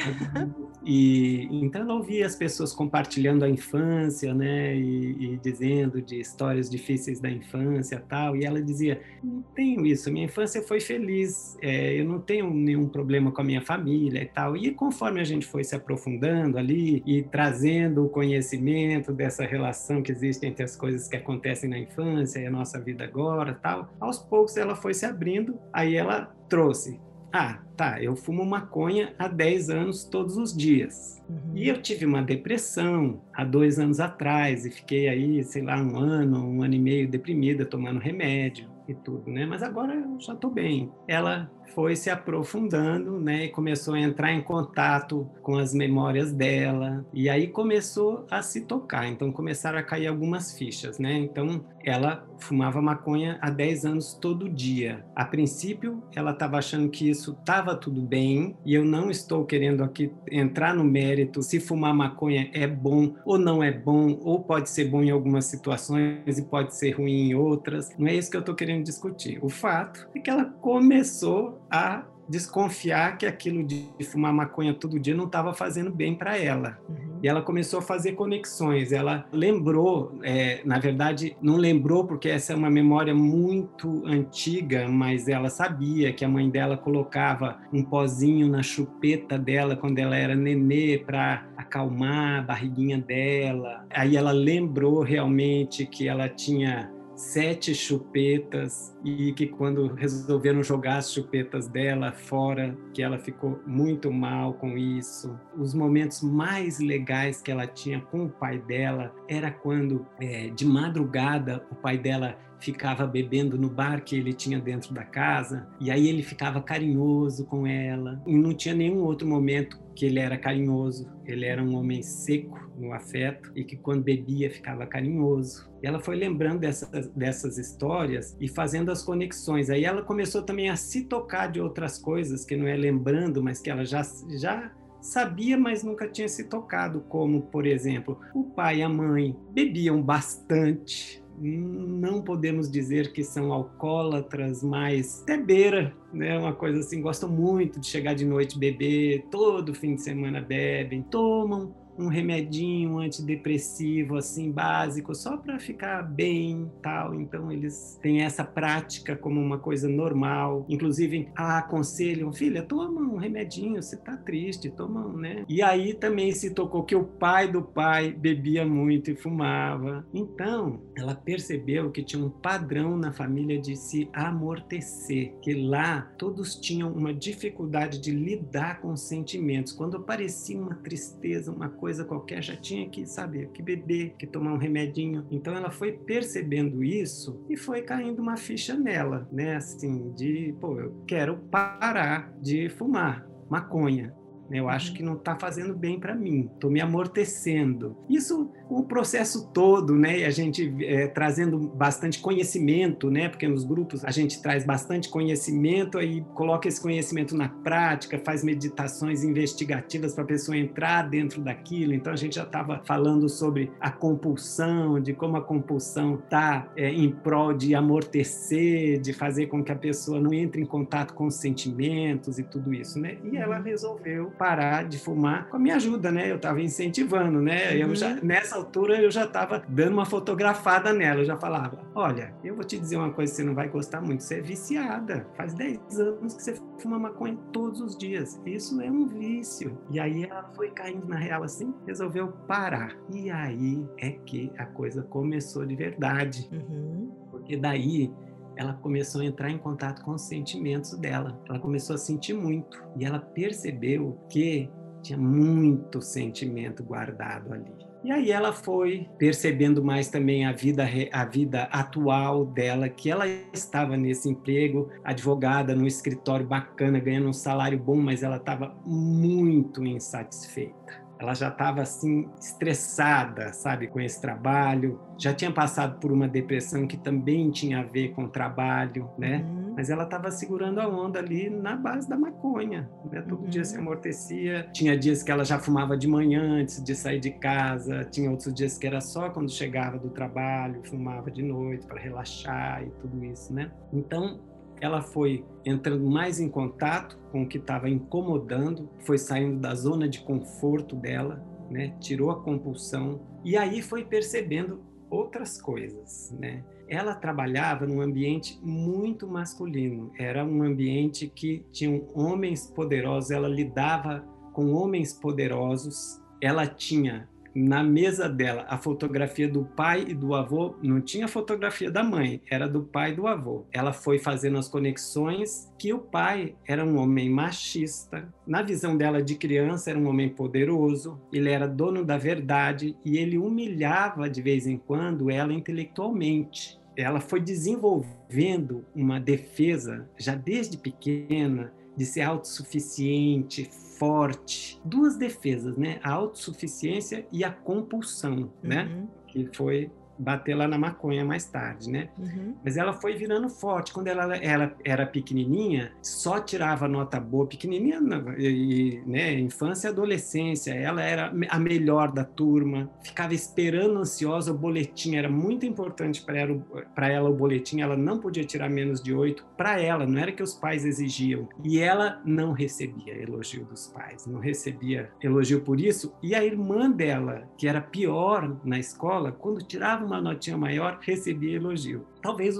E 0.88 1.48
então 1.50 1.80
ela 1.80 1.94
ouvia 1.94 2.24
as 2.24 2.36
pessoas 2.36 2.72
compartilhando 2.72 3.44
a 3.44 3.48
infância, 3.48 4.32
né, 4.32 4.76
e, 4.76 5.32
e, 5.32 5.36
dizendo 5.38 6.00
de 6.00 6.20
histórias 6.20 6.70
difíceis 6.70 7.18
da 7.18 7.28
infância, 7.28 8.00
tal. 8.08 8.36
E 8.36 8.44
ela 8.44 8.62
dizia: 8.62 9.00
não 9.22 9.42
tenho 9.54 9.84
isso, 9.84 10.12
minha 10.12 10.26
infância 10.26 10.62
foi 10.62 10.78
feliz, 10.78 11.58
é, 11.60 12.00
eu 12.00 12.04
não 12.04 12.20
tenho 12.20 12.48
nenhum 12.48 12.88
problema 12.88 13.32
com 13.32 13.40
a 13.40 13.44
minha 13.44 13.60
família 13.60 14.22
e 14.22 14.26
tal. 14.26 14.56
E 14.56 14.70
conforme 14.70 15.20
a 15.20 15.24
gente 15.24 15.44
foi 15.44 15.64
se 15.64 15.74
aprofundando 15.74 16.56
ali 16.56 17.02
e 17.04 17.20
trazendo 17.24 18.04
o 18.04 18.08
conhecimento 18.08 19.12
dessa 19.12 19.44
relação 19.44 20.00
que 20.00 20.12
existe 20.12 20.46
entre 20.46 20.62
as 20.62 20.76
coisas 20.76 21.08
que 21.08 21.16
acontecem 21.16 21.68
na 21.68 21.78
infância 21.80 22.38
e 22.38 22.46
a 22.46 22.50
nossa 22.50 22.80
vida 22.80 23.02
agora, 23.02 23.54
tal, 23.54 23.92
aos 23.98 24.20
poucos 24.20 24.56
ela 24.56 24.76
foi 24.76 24.94
se 24.94 25.04
abrindo. 25.04 25.58
Aí 25.72 25.96
ela 25.96 26.32
trouxe 26.48 27.00
ah, 27.36 27.62
tá, 27.76 28.02
eu 28.02 28.16
fumo 28.16 28.44
maconha 28.46 29.14
há 29.18 29.28
10 29.28 29.68
anos 29.68 30.04
todos 30.04 30.38
os 30.38 30.56
dias. 30.56 31.22
Uhum. 31.28 31.52
E 31.54 31.68
eu 31.68 31.82
tive 31.82 32.06
uma 32.06 32.22
depressão 32.22 33.20
há 33.34 33.44
dois 33.44 33.78
anos 33.78 34.00
atrás 34.00 34.64
e 34.64 34.70
fiquei 34.70 35.06
aí, 35.06 35.44
sei 35.44 35.62
lá, 35.62 35.76
um 35.76 35.98
ano, 35.98 36.48
um 36.48 36.62
ano 36.62 36.74
e 36.74 36.78
meio 36.78 37.08
deprimida, 37.08 37.66
tomando 37.66 38.00
remédio 38.00 38.68
e 38.88 38.94
tudo, 38.94 39.30
né? 39.30 39.44
Mas 39.44 39.62
agora 39.62 39.94
eu 39.94 40.18
já 40.18 40.34
tô 40.34 40.48
bem. 40.48 40.90
Ela 41.06 41.50
foi 41.74 41.96
se 41.96 42.10
aprofundando, 42.10 43.20
né, 43.20 43.44
e 43.44 43.48
começou 43.48 43.94
a 43.94 44.00
entrar 44.00 44.32
em 44.32 44.42
contato 44.42 45.28
com 45.42 45.56
as 45.56 45.74
memórias 45.74 46.32
dela, 46.32 47.04
e 47.12 47.28
aí 47.28 47.48
começou 47.48 48.26
a 48.30 48.42
se 48.42 48.62
tocar. 48.62 49.06
Então 49.06 49.32
começaram 49.32 49.78
a 49.78 49.82
cair 49.82 50.06
algumas 50.06 50.56
fichas, 50.56 50.98
né? 50.98 51.14
Então 51.18 51.64
ela 51.84 52.26
fumava 52.38 52.82
maconha 52.82 53.38
há 53.40 53.50
10 53.50 53.84
anos 53.84 54.14
todo 54.14 54.48
dia. 54.48 55.04
A 55.14 55.24
princípio, 55.24 56.02
ela 56.14 56.32
estava 56.32 56.58
achando 56.58 56.88
que 56.88 57.08
isso 57.08 57.36
estava 57.38 57.76
tudo 57.76 58.02
bem, 58.02 58.56
e 58.64 58.74
eu 58.74 58.84
não 58.84 59.10
estou 59.10 59.44
querendo 59.44 59.82
aqui 59.82 60.12
entrar 60.30 60.74
no 60.74 60.84
mérito 60.84 61.42
se 61.42 61.60
fumar 61.60 61.94
maconha 61.94 62.50
é 62.52 62.66
bom 62.66 63.14
ou 63.24 63.38
não 63.38 63.62
é 63.62 63.70
bom, 63.70 64.18
ou 64.22 64.42
pode 64.42 64.70
ser 64.70 64.86
bom 64.86 65.02
em 65.02 65.10
algumas 65.10 65.46
situações 65.46 66.38
e 66.38 66.42
pode 66.42 66.76
ser 66.76 66.92
ruim 66.92 67.30
em 67.30 67.34
outras. 67.34 67.90
Não 67.98 68.06
é 68.06 68.14
isso 68.14 68.30
que 68.30 68.36
eu 68.36 68.40
estou 68.40 68.54
querendo 68.54 68.84
discutir. 68.84 69.38
O 69.42 69.48
fato 69.48 70.08
é 70.14 70.18
que 70.18 70.30
ela 70.30 70.44
começou 70.44 71.55
a 71.70 72.04
desconfiar 72.28 73.16
que 73.16 73.26
aquilo 73.26 73.62
de 73.62 73.88
fumar 74.04 74.32
maconha 74.32 74.74
todo 74.74 74.98
dia 74.98 75.14
não 75.14 75.26
estava 75.26 75.54
fazendo 75.54 75.90
bem 75.90 76.14
para 76.14 76.36
ela. 76.36 76.78
Uhum. 76.88 77.18
E 77.22 77.28
ela 77.28 77.40
começou 77.40 77.78
a 77.78 77.82
fazer 77.82 78.12
conexões. 78.12 78.92
Ela 78.92 79.26
lembrou, 79.32 80.18
é, 80.22 80.60
na 80.64 80.78
verdade, 80.78 81.36
não 81.40 81.56
lembrou 81.56 82.04
porque 82.04 82.28
essa 82.28 82.52
é 82.52 82.56
uma 82.56 82.70
memória 82.70 83.14
muito 83.14 84.02
antiga, 84.06 84.88
mas 84.88 85.28
ela 85.28 85.48
sabia 85.48 86.12
que 86.12 86.24
a 86.24 86.28
mãe 86.28 86.50
dela 86.50 86.76
colocava 86.76 87.58
um 87.72 87.82
pozinho 87.82 88.48
na 88.48 88.62
chupeta 88.62 89.38
dela 89.38 89.76
quando 89.76 89.98
ela 89.98 90.16
era 90.16 90.34
nenê 90.34 90.98
para 90.98 91.46
acalmar 91.56 92.40
a 92.40 92.42
barriguinha 92.42 92.98
dela. 92.98 93.86
Aí 93.90 94.16
ela 94.16 94.32
lembrou 94.32 95.02
realmente 95.02 95.86
que 95.86 96.08
ela 96.08 96.28
tinha 96.28 96.90
sete 97.16 97.74
chupetas 97.74 98.96
e 99.04 99.32
que 99.32 99.46
quando 99.46 99.86
resolveram 99.94 100.62
jogar 100.62 100.98
as 100.98 101.12
chupetas 101.12 101.66
dela 101.66 102.12
fora, 102.12 102.76
que 102.92 103.02
ela 103.02 103.18
ficou 103.18 103.60
muito 103.66 104.12
mal 104.12 104.54
com 104.54 104.76
isso. 104.76 105.38
Os 105.56 105.74
momentos 105.74 106.22
mais 106.22 106.78
legais 106.78 107.40
que 107.40 107.50
ela 107.50 107.66
tinha 107.66 108.00
com 108.00 108.26
o 108.26 108.30
pai 108.30 108.58
dela 108.58 109.14
era 109.28 109.50
quando, 109.50 110.06
é, 110.20 110.48
de 110.50 110.66
madrugada, 110.66 111.66
o 111.70 111.74
pai 111.74 111.96
dela 111.96 112.38
ficava 112.58 113.06
bebendo 113.06 113.58
no 113.58 113.68
bar 113.68 114.02
que 114.02 114.16
ele 114.16 114.32
tinha 114.32 114.58
dentro 114.58 114.94
da 114.94 115.04
casa, 115.04 115.68
e 115.80 115.90
aí 115.90 116.08
ele 116.08 116.22
ficava 116.22 116.62
carinhoso 116.62 117.44
com 117.46 117.66
ela. 117.66 118.22
E 118.26 118.36
não 118.36 118.54
tinha 118.54 118.74
nenhum 118.74 119.02
outro 119.02 119.26
momento 119.26 119.78
que 119.94 120.06
ele 120.06 120.18
era 120.18 120.36
carinhoso. 120.36 121.10
Ele 121.24 121.44
era 121.44 121.62
um 121.62 121.74
homem 121.76 122.02
seco 122.02 122.65
no 122.78 122.92
afeto 122.92 123.50
e 123.54 123.64
que 123.64 123.76
quando 123.76 124.02
bebia 124.02 124.50
ficava 124.50 124.86
carinhoso. 124.86 125.68
E 125.82 125.86
ela 125.86 126.00
foi 126.00 126.16
lembrando 126.16 126.60
dessas, 126.60 127.08
dessas 127.08 127.58
histórias 127.58 128.36
e 128.40 128.48
fazendo 128.48 128.90
as 128.90 129.02
conexões. 129.02 129.70
Aí 129.70 129.84
ela 129.84 130.02
começou 130.02 130.42
também 130.42 130.70
a 130.70 130.76
se 130.76 131.04
tocar 131.04 131.50
de 131.50 131.60
outras 131.60 131.98
coisas 131.98 132.44
que 132.44 132.56
não 132.56 132.66
é 132.66 132.76
lembrando, 132.76 133.42
mas 133.42 133.60
que 133.60 133.70
ela 133.70 133.84
já 133.84 134.02
já 134.38 134.72
sabia, 135.00 135.56
mas 135.56 135.84
nunca 135.84 136.08
tinha 136.08 136.28
se 136.28 136.44
tocado, 136.44 137.00
como, 137.08 137.42
por 137.42 137.64
exemplo, 137.66 138.18
o 138.34 138.44
pai 138.44 138.78
e 138.78 138.82
a 138.82 138.88
mãe 138.88 139.36
bebiam 139.52 140.02
bastante, 140.02 141.22
não 141.38 142.22
podemos 142.22 142.70
dizer 142.70 143.12
que 143.12 143.22
são 143.22 143.52
alcoólatras, 143.52 144.62
mas 144.62 145.22
até 145.22 145.36
beira, 145.36 145.94
né? 146.12 146.38
Uma 146.38 146.54
coisa 146.54 146.80
assim, 146.80 147.00
gostam 147.00 147.28
muito 147.28 147.78
de 147.78 147.86
chegar 147.86 148.14
de 148.14 148.24
noite 148.24 148.58
beber, 148.58 149.26
todo 149.30 149.74
fim 149.74 149.94
de 149.94 150.02
semana 150.02 150.40
bebem, 150.40 151.02
tomam 151.02 151.74
um 151.98 152.08
remedinho 152.08 152.90
um 152.90 152.98
antidepressivo 152.98 154.16
assim 154.16 154.50
básico 154.50 155.14
só 155.14 155.36
para 155.36 155.58
ficar 155.58 156.02
bem 156.02 156.70
tal. 156.82 157.14
Então 157.14 157.50
eles 157.50 157.98
têm 158.02 158.22
essa 158.22 158.44
prática 158.44 159.16
como 159.16 159.40
uma 159.40 159.58
coisa 159.58 159.88
normal. 159.88 160.64
Inclusive 160.68 161.28
aconselham 161.34 162.32
filha 162.32 162.62
toma 162.62 163.00
um 163.00 163.16
remedinho 163.16 163.82
você 163.82 163.96
tá 163.96 164.16
triste 164.16 164.70
toma 164.70 165.06
né? 165.16 165.44
E 165.48 165.62
aí 165.62 165.94
também 165.94 166.32
se 166.32 166.50
tocou 166.50 166.84
que 166.84 166.94
o 166.94 167.04
pai 167.04 167.50
do 167.50 167.62
pai 167.62 168.12
bebia 168.12 168.66
muito 168.66 169.10
e 169.10 169.16
fumava. 169.16 170.06
Então 170.12 170.80
ela 170.96 171.14
percebeu 171.14 171.90
que 171.90 172.02
tinha 172.02 172.24
um 172.24 172.30
padrão 172.30 172.96
na 172.96 173.12
família 173.12 173.60
de 173.60 173.76
se 173.76 174.08
amortecer 174.12 175.34
que 175.40 175.54
lá 175.54 176.02
todos 176.18 176.56
tinham 176.56 176.92
uma 176.92 177.12
dificuldade 177.12 178.00
de 178.00 178.10
lidar 178.10 178.80
com 178.80 178.92
os 178.92 179.02
sentimentos. 179.02 179.72
Quando 179.72 179.96
aparecia 179.96 180.58
uma 180.58 180.74
tristeza 180.76 181.52
uma 181.52 181.68
coisa 181.68 181.85
coisa 181.86 182.04
qualquer, 182.04 182.42
já 182.42 182.56
tinha 182.56 182.88
que 182.88 183.06
saber 183.06 183.48
que 183.50 183.62
beber, 183.62 184.16
que 184.18 184.26
tomar 184.26 184.52
um 184.52 184.56
remedinho. 184.58 185.24
Então 185.30 185.54
ela 185.54 185.70
foi 185.70 185.92
percebendo 185.92 186.82
isso 186.82 187.40
e 187.48 187.56
foi 187.56 187.80
caindo 187.80 188.20
uma 188.20 188.36
ficha 188.36 188.74
nela, 188.74 189.28
né? 189.30 189.54
Assim, 189.54 190.10
de, 190.10 190.52
pô, 190.60 190.80
eu 190.80 190.92
quero 191.06 191.36
parar 191.48 192.36
de 192.42 192.68
fumar 192.70 193.24
maconha. 193.48 194.12
Eu 194.50 194.68
acho 194.68 194.90
uhum. 194.90 194.96
que 194.96 195.02
não 195.02 195.14
está 195.14 195.36
fazendo 195.36 195.74
bem 195.74 195.98
para 195.98 196.14
mim, 196.14 196.50
estou 196.54 196.70
me 196.70 196.80
amortecendo. 196.80 197.96
Isso 198.08 198.50
o 198.68 198.82
processo 198.82 199.48
todo, 199.52 199.94
né? 199.94 200.20
E 200.20 200.24
a 200.24 200.30
gente 200.30 200.74
é, 200.84 201.06
trazendo 201.06 201.58
bastante 201.58 202.20
conhecimento, 202.20 203.10
né? 203.10 203.28
Porque 203.28 203.46
nos 203.46 203.64
grupos 203.64 204.04
a 204.04 204.10
gente 204.10 204.42
traz 204.42 204.64
bastante 204.64 205.08
conhecimento 205.08 205.98
aí 205.98 206.24
coloca 206.34 206.68
esse 206.68 206.80
conhecimento 206.80 207.36
na 207.36 207.48
prática, 207.48 208.18
faz 208.18 208.42
meditações 208.42 209.22
investigativas 209.22 210.14
para 210.14 210.24
a 210.24 210.26
pessoa 210.26 210.56
entrar 210.56 211.02
dentro 211.02 211.40
daquilo. 211.40 211.94
Então 211.94 212.12
a 212.12 212.16
gente 212.16 212.36
já 212.36 212.42
estava 212.42 212.82
falando 212.84 213.28
sobre 213.28 213.70
a 213.80 213.90
compulsão, 213.90 215.00
de 215.00 215.12
como 215.12 215.36
a 215.36 215.42
compulsão 215.42 216.16
está 216.16 216.70
é, 216.76 216.90
em 216.90 217.10
prol 217.10 217.52
de 217.52 217.74
amortecer, 217.74 219.00
de 219.00 219.12
fazer 219.12 219.46
com 219.46 219.62
que 219.62 219.72
a 219.72 219.76
pessoa 219.76 220.20
não 220.20 220.32
entre 220.32 220.60
em 220.60 220.66
contato 220.66 221.14
com 221.14 221.26
os 221.26 221.36
sentimentos 221.36 222.38
e 222.38 222.42
tudo 222.42 222.72
isso, 222.74 222.98
né? 222.98 223.18
E 223.24 223.36
ela 223.36 223.58
uhum. 223.58 223.62
resolveu 223.62 224.32
parar 224.38 224.84
de 224.84 224.98
fumar 224.98 225.48
com 225.48 225.56
a 225.56 225.60
minha 225.60 225.76
ajuda, 225.76 226.10
né? 226.10 226.30
Eu 226.30 226.36
estava 226.36 226.60
incentivando, 226.60 227.40
né? 227.40 227.76
Eu 227.76 227.94
já 227.94 228.14
nessa 228.22 228.56
altura 228.56 229.00
eu 229.00 229.10
já 229.10 229.24
estava 229.24 229.62
dando 229.68 229.92
uma 229.92 230.06
fotografada 230.06 230.92
nela, 230.92 231.20
eu 231.20 231.24
já 231.24 231.36
falava: 231.36 231.78
Olha, 231.94 232.34
eu 232.44 232.54
vou 232.54 232.64
te 232.64 232.78
dizer 232.78 232.96
uma 232.96 233.12
coisa 233.12 233.32
que 233.32 233.36
você 233.36 233.44
não 233.44 233.54
vai 233.54 233.68
gostar 233.68 234.00
muito, 234.00 234.22
você 234.22 234.36
é 234.36 234.40
viciada. 234.40 235.26
Faz 235.36 235.54
10 235.54 236.00
anos 236.00 236.34
que 236.34 236.42
você 236.42 236.54
fuma 236.78 236.98
maconha 236.98 237.36
todos 237.52 237.80
os 237.80 237.96
dias. 237.96 238.40
Isso 238.44 238.80
é 238.80 238.90
um 238.90 239.06
vício. 239.06 239.78
E 239.90 239.98
aí 239.98 240.24
ela 240.24 240.50
foi 240.54 240.70
caindo 240.70 241.06
na 241.06 241.16
real 241.16 241.42
assim, 241.42 241.74
resolveu 241.86 242.28
parar. 242.46 242.96
E 243.12 243.30
aí 243.30 243.84
é 243.98 244.10
que 244.10 244.52
a 244.58 244.66
coisa 244.66 245.02
começou 245.02 245.64
de 245.66 245.74
verdade. 245.74 246.48
Uhum. 246.52 247.12
Porque 247.30 247.56
daí 247.56 248.12
ela 248.56 248.74
começou 248.74 249.20
a 249.20 249.24
entrar 249.24 249.50
em 249.50 249.58
contato 249.58 250.02
com 250.02 250.12
os 250.12 250.22
sentimentos 250.22 250.96
dela. 250.98 251.38
Ela 251.48 251.58
começou 251.58 251.94
a 251.94 251.98
sentir 251.98 252.34
muito 252.34 252.82
e 252.98 253.04
ela 253.04 253.18
percebeu 253.18 254.18
que 254.28 254.70
tinha 255.02 255.18
muito 255.18 256.00
sentimento 256.00 256.82
guardado 256.82 257.52
ali. 257.52 257.86
E 258.04 258.10
aí 258.10 258.30
ela 258.30 258.52
foi 258.52 259.08
percebendo 259.18 259.82
mais 259.82 260.08
também 260.08 260.44
a 260.46 260.52
vida, 260.52 260.88
a 261.12 261.24
vida 261.24 261.64
atual 261.64 262.44
dela, 262.46 262.88
que 262.88 263.10
ela 263.10 263.26
estava 263.26 263.96
nesse 263.96 264.28
emprego, 264.28 264.88
advogada, 265.02 265.74
num 265.74 265.86
escritório 265.86 266.46
bacana, 266.46 267.00
ganhando 267.00 267.28
um 267.28 267.32
salário 267.32 267.78
bom, 267.78 267.96
mas 267.96 268.22
ela 268.22 268.36
estava 268.36 268.76
muito 268.84 269.84
insatisfeita 269.84 271.05
ela 271.18 271.34
já 271.34 271.48
estava 271.48 271.80
assim 271.80 272.28
estressada, 272.40 273.52
sabe, 273.52 273.86
com 273.86 274.00
esse 274.00 274.20
trabalho. 274.20 275.00
Já 275.18 275.32
tinha 275.32 275.50
passado 275.50 275.98
por 275.98 276.12
uma 276.12 276.28
depressão 276.28 276.86
que 276.86 276.96
também 276.96 277.50
tinha 277.50 277.80
a 277.80 277.82
ver 277.82 278.12
com 278.12 278.24
o 278.24 278.28
trabalho, 278.28 279.08
né? 279.18 279.38
Uhum. 279.38 279.74
Mas 279.76 279.88
ela 279.88 280.04
estava 280.04 280.30
segurando 280.30 280.80
a 280.80 280.88
onda 280.88 281.18
ali 281.18 281.48
na 281.48 281.74
base 281.74 282.08
da 282.08 282.16
maconha, 282.16 282.88
né? 283.10 283.22
Todo 283.22 283.44
uhum. 283.44 283.48
dia 283.48 283.64
se 283.64 283.76
amortecia. 283.78 284.68
Tinha 284.72 284.96
dias 284.98 285.22
que 285.22 285.30
ela 285.30 285.44
já 285.44 285.58
fumava 285.58 285.96
de 285.96 286.06
manhã 286.06 286.60
antes 286.60 286.82
de 286.82 286.94
sair 286.94 287.20
de 287.20 287.30
casa. 287.30 288.04
Tinha 288.04 288.30
outros 288.30 288.52
dias 288.52 288.76
que 288.76 288.86
era 288.86 289.00
só 289.00 289.30
quando 289.30 289.50
chegava 289.50 289.98
do 289.98 290.10
trabalho, 290.10 290.82
fumava 290.84 291.30
de 291.30 291.42
noite 291.42 291.86
para 291.86 291.98
relaxar 291.98 292.82
e 292.82 292.90
tudo 293.00 293.24
isso, 293.24 293.54
né? 293.54 293.70
Então 293.92 294.38
ela 294.80 295.02
foi 295.02 295.44
entrando 295.64 296.04
mais 296.08 296.38
em 296.38 296.48
contato 296.48 297.18
com 297.30 297.42
o 297.42 297.48
que 297.48 297.58
estava 297.58 297.88
incomodando, 297.88 298.88
foi 299.00 299.18
saindo 299.18 299.58
da 299.58 299.74
zona 299.74 300.08
de 300.08 300.20
conforto 300.20 300.94
dela, 300.94 301.44
né? 301.70 301.94
tirou 302.00 302.30
a 302.30 302.42
compulsão 302.42 303.20
e 303.44 303.56
aí 303.56 303.82
foi 303.82 304.04
percebendo 304.04 304.80
outras 305.10 305.60
coisas. 305.60 306.34
Né? 306.38 306.64
Ela 306.88 307.14
trabalhava 307.14 307.86
num 307.86 308.00
ambiente 308.00 308.60
muito 308.62 309.26
masculino, 309.26 310.12
era 310.18 310.44
um 310.44 310.62
ambiente 310.62 311.26
que 311.28 311.64
tinha 311.72 312.02
homens 312.14 312.66
poderosos, 312.66 313.30
ela 313.30 313.48
lidava 313.48 314.24
com 314.52 314.72
homens 314.72 315.12
poderosos, 315.12 316.20
ela 316.40 316.66
tinha 316.66 317.28
na 317.56 317.82
mesa 317.82 318.28
dela 318.28 318.66
a 318.68 318.76
fotografia 318.76 319.48
do 319.48 319.64
pai 319.64 320.04
e 320.08 320.14
do 320.14 320.34
avô, 320.34 320.76
não 320.82 321.00
tinha 321.00 321.26
fotografia 321.26 321.90
da 321.90 322.04
mãe, 322.04 322.42
era 322.50 322.68
do 322.68 322.82
pai 322.82 323.12
e 323.12 323.14
do 323.14 323.26
avô. 323.26 323.64
Ela 323.72 323.94
foi 323.94 324.18
fazendo 324.18 324.58
as 324.58 324.68
conexões 324.68 325.72
que 325.78 325.90
o 325.90 325.98
pai 325.98 326.54
era 326.66 326.84
um 326.84 326.98
homem 326.98 327.30
machista, 327.30 328.28
na 328.46 328.60
visão 328.60 328.94
dela 328.94 329.22
de 329.22 329.36
criança 329.36 329.88
era 329.88 329.98
um 329.98 330.06
homem 330.06 330.28
poderoso, 330.28 331.18
ele 331.32 331.48
era 331.48 331.66
dono 331.66 332.04
da 332.04 332.18
verdade 332.18 332.94
e 333.02 333.16
ele 333.16 333.38
humilhava 333.38 334.28
de 334.28 334.42
vez 334.42 334.66
em 334.66 334.76
quando 334.76 335.30
ela 335.30 335.52
intelectualmente. 335.52 336.78
Ela 336.94 337.20
foi 337.20 337.40
desenvolvendo 337.40 338.84
uma 338.94 339.18
defesa 339.18 340.08
já 340.18 340.34
desde 340.34 340.76
pequena 340.76 341.72
de 341.96 342.04
ser 342.04 342.22
autossuficiente, 342.22 343.70
forte. 343.98 344.80
Duas 344.84 345.16
defesas, 345.16 345.76
né? 345.76 346.00
A 346.02 346.12
autossuficiência 346.12 347.26
e 347.32 347.44
a 347.44 347.50
compulsão, 347.50 348.52
né? 348.62 348.84
uhum. 348.84 349.00
né? 349.02 349.08
Que 349.26 349.48
foi 349.52 349.90
bater 350.18 350.54
lá 350.54 350.66
na 350.66 350.78
maconha 350.78 351.24
mais 351.24 351.44
tarde, 351.46 351.90
né? 351.90 352.08
Uhum. 352.18 352.54
Mas 352.64 352.76
ela 352.76 352.92
foi 352.92 353.14
virando 353.14 353.48
forte. 353.48 353.92
Quando 353.92 354.08
ela, 354.08 354.36
ela 354.36 354.74
era 354.84 355.06
pequenininha, 355.06 355.92
só 356.02 356.40
tirava 356.40 356.88
nota 356.88 357.20
boa, 357.20 357.46
pequenininha, 357.46 358.00
e, 358.38 359.02
né, 359.06 359.38
infância 359.38 359.88
e 359.88 359.90
adolescência. 359.90 360.72
Ela 360.72 361.02
era 361.02 361.32
a 361.48 361.58
melhor 361.58 362.12
da 362.12 362.24
turma, 362.24 362.90
ficava 363.02 363.34
esperando 363.34 363.98
ansiosa 363.98 364.52
o 364.52 364.56
boletim. 364.56 365.16
Era 365.16 365.28
muito 365.28 365.66
importante 365.66 366.22
para 366.22 366.38
ela, 366.38 366.62
ela 366.96 367.30
o 367.30 367.34
boletim. 367.34 367.80
Ela 367.80 367.96
não 367.96 368.18
podia 368.18 368.44
tirar 368.44 368.68
menos 368.68 369.02
de 369.02 369.14
oito 369.14 369.44
para 369.56 369.80
ela, 369.80 370.06
não 370.06 370.20
era 370.20 370.32
que 370.32 370.42
os 370.42 370.54
pais 370.54 370.84
exigiam. 370.84 371.48
E 371.64 371.78
ela 371.78 372.20
não 372.24 372.52
recebia 372.52 373.14
elogio 373.14 373.64
dos 373.64 373.86
pais, 373.88 374.26
não 374.26 374.40
recebia 374.40 375.10
elogio 375.22 375.60
por 375.60 375.80
isso. 375.80 376.12
E 376.22 376.34
a 376.34 376.44
irmã 376.44 376.90
dela, 376.90 377.48
que 377.56 377.68
era 377.68 377.80
pior 377.80 378.56
na 378.64 378.78
escola, 378.78 379.32
quando 379.32 379.64
tirava 379.64 380.05
uma 380.06 380.20
notinha 380.20 380.56
maior, 380.56 380.98
recebia 381.00 381.56
elogio. 381.56 382.06
Talvez 382.22 382.56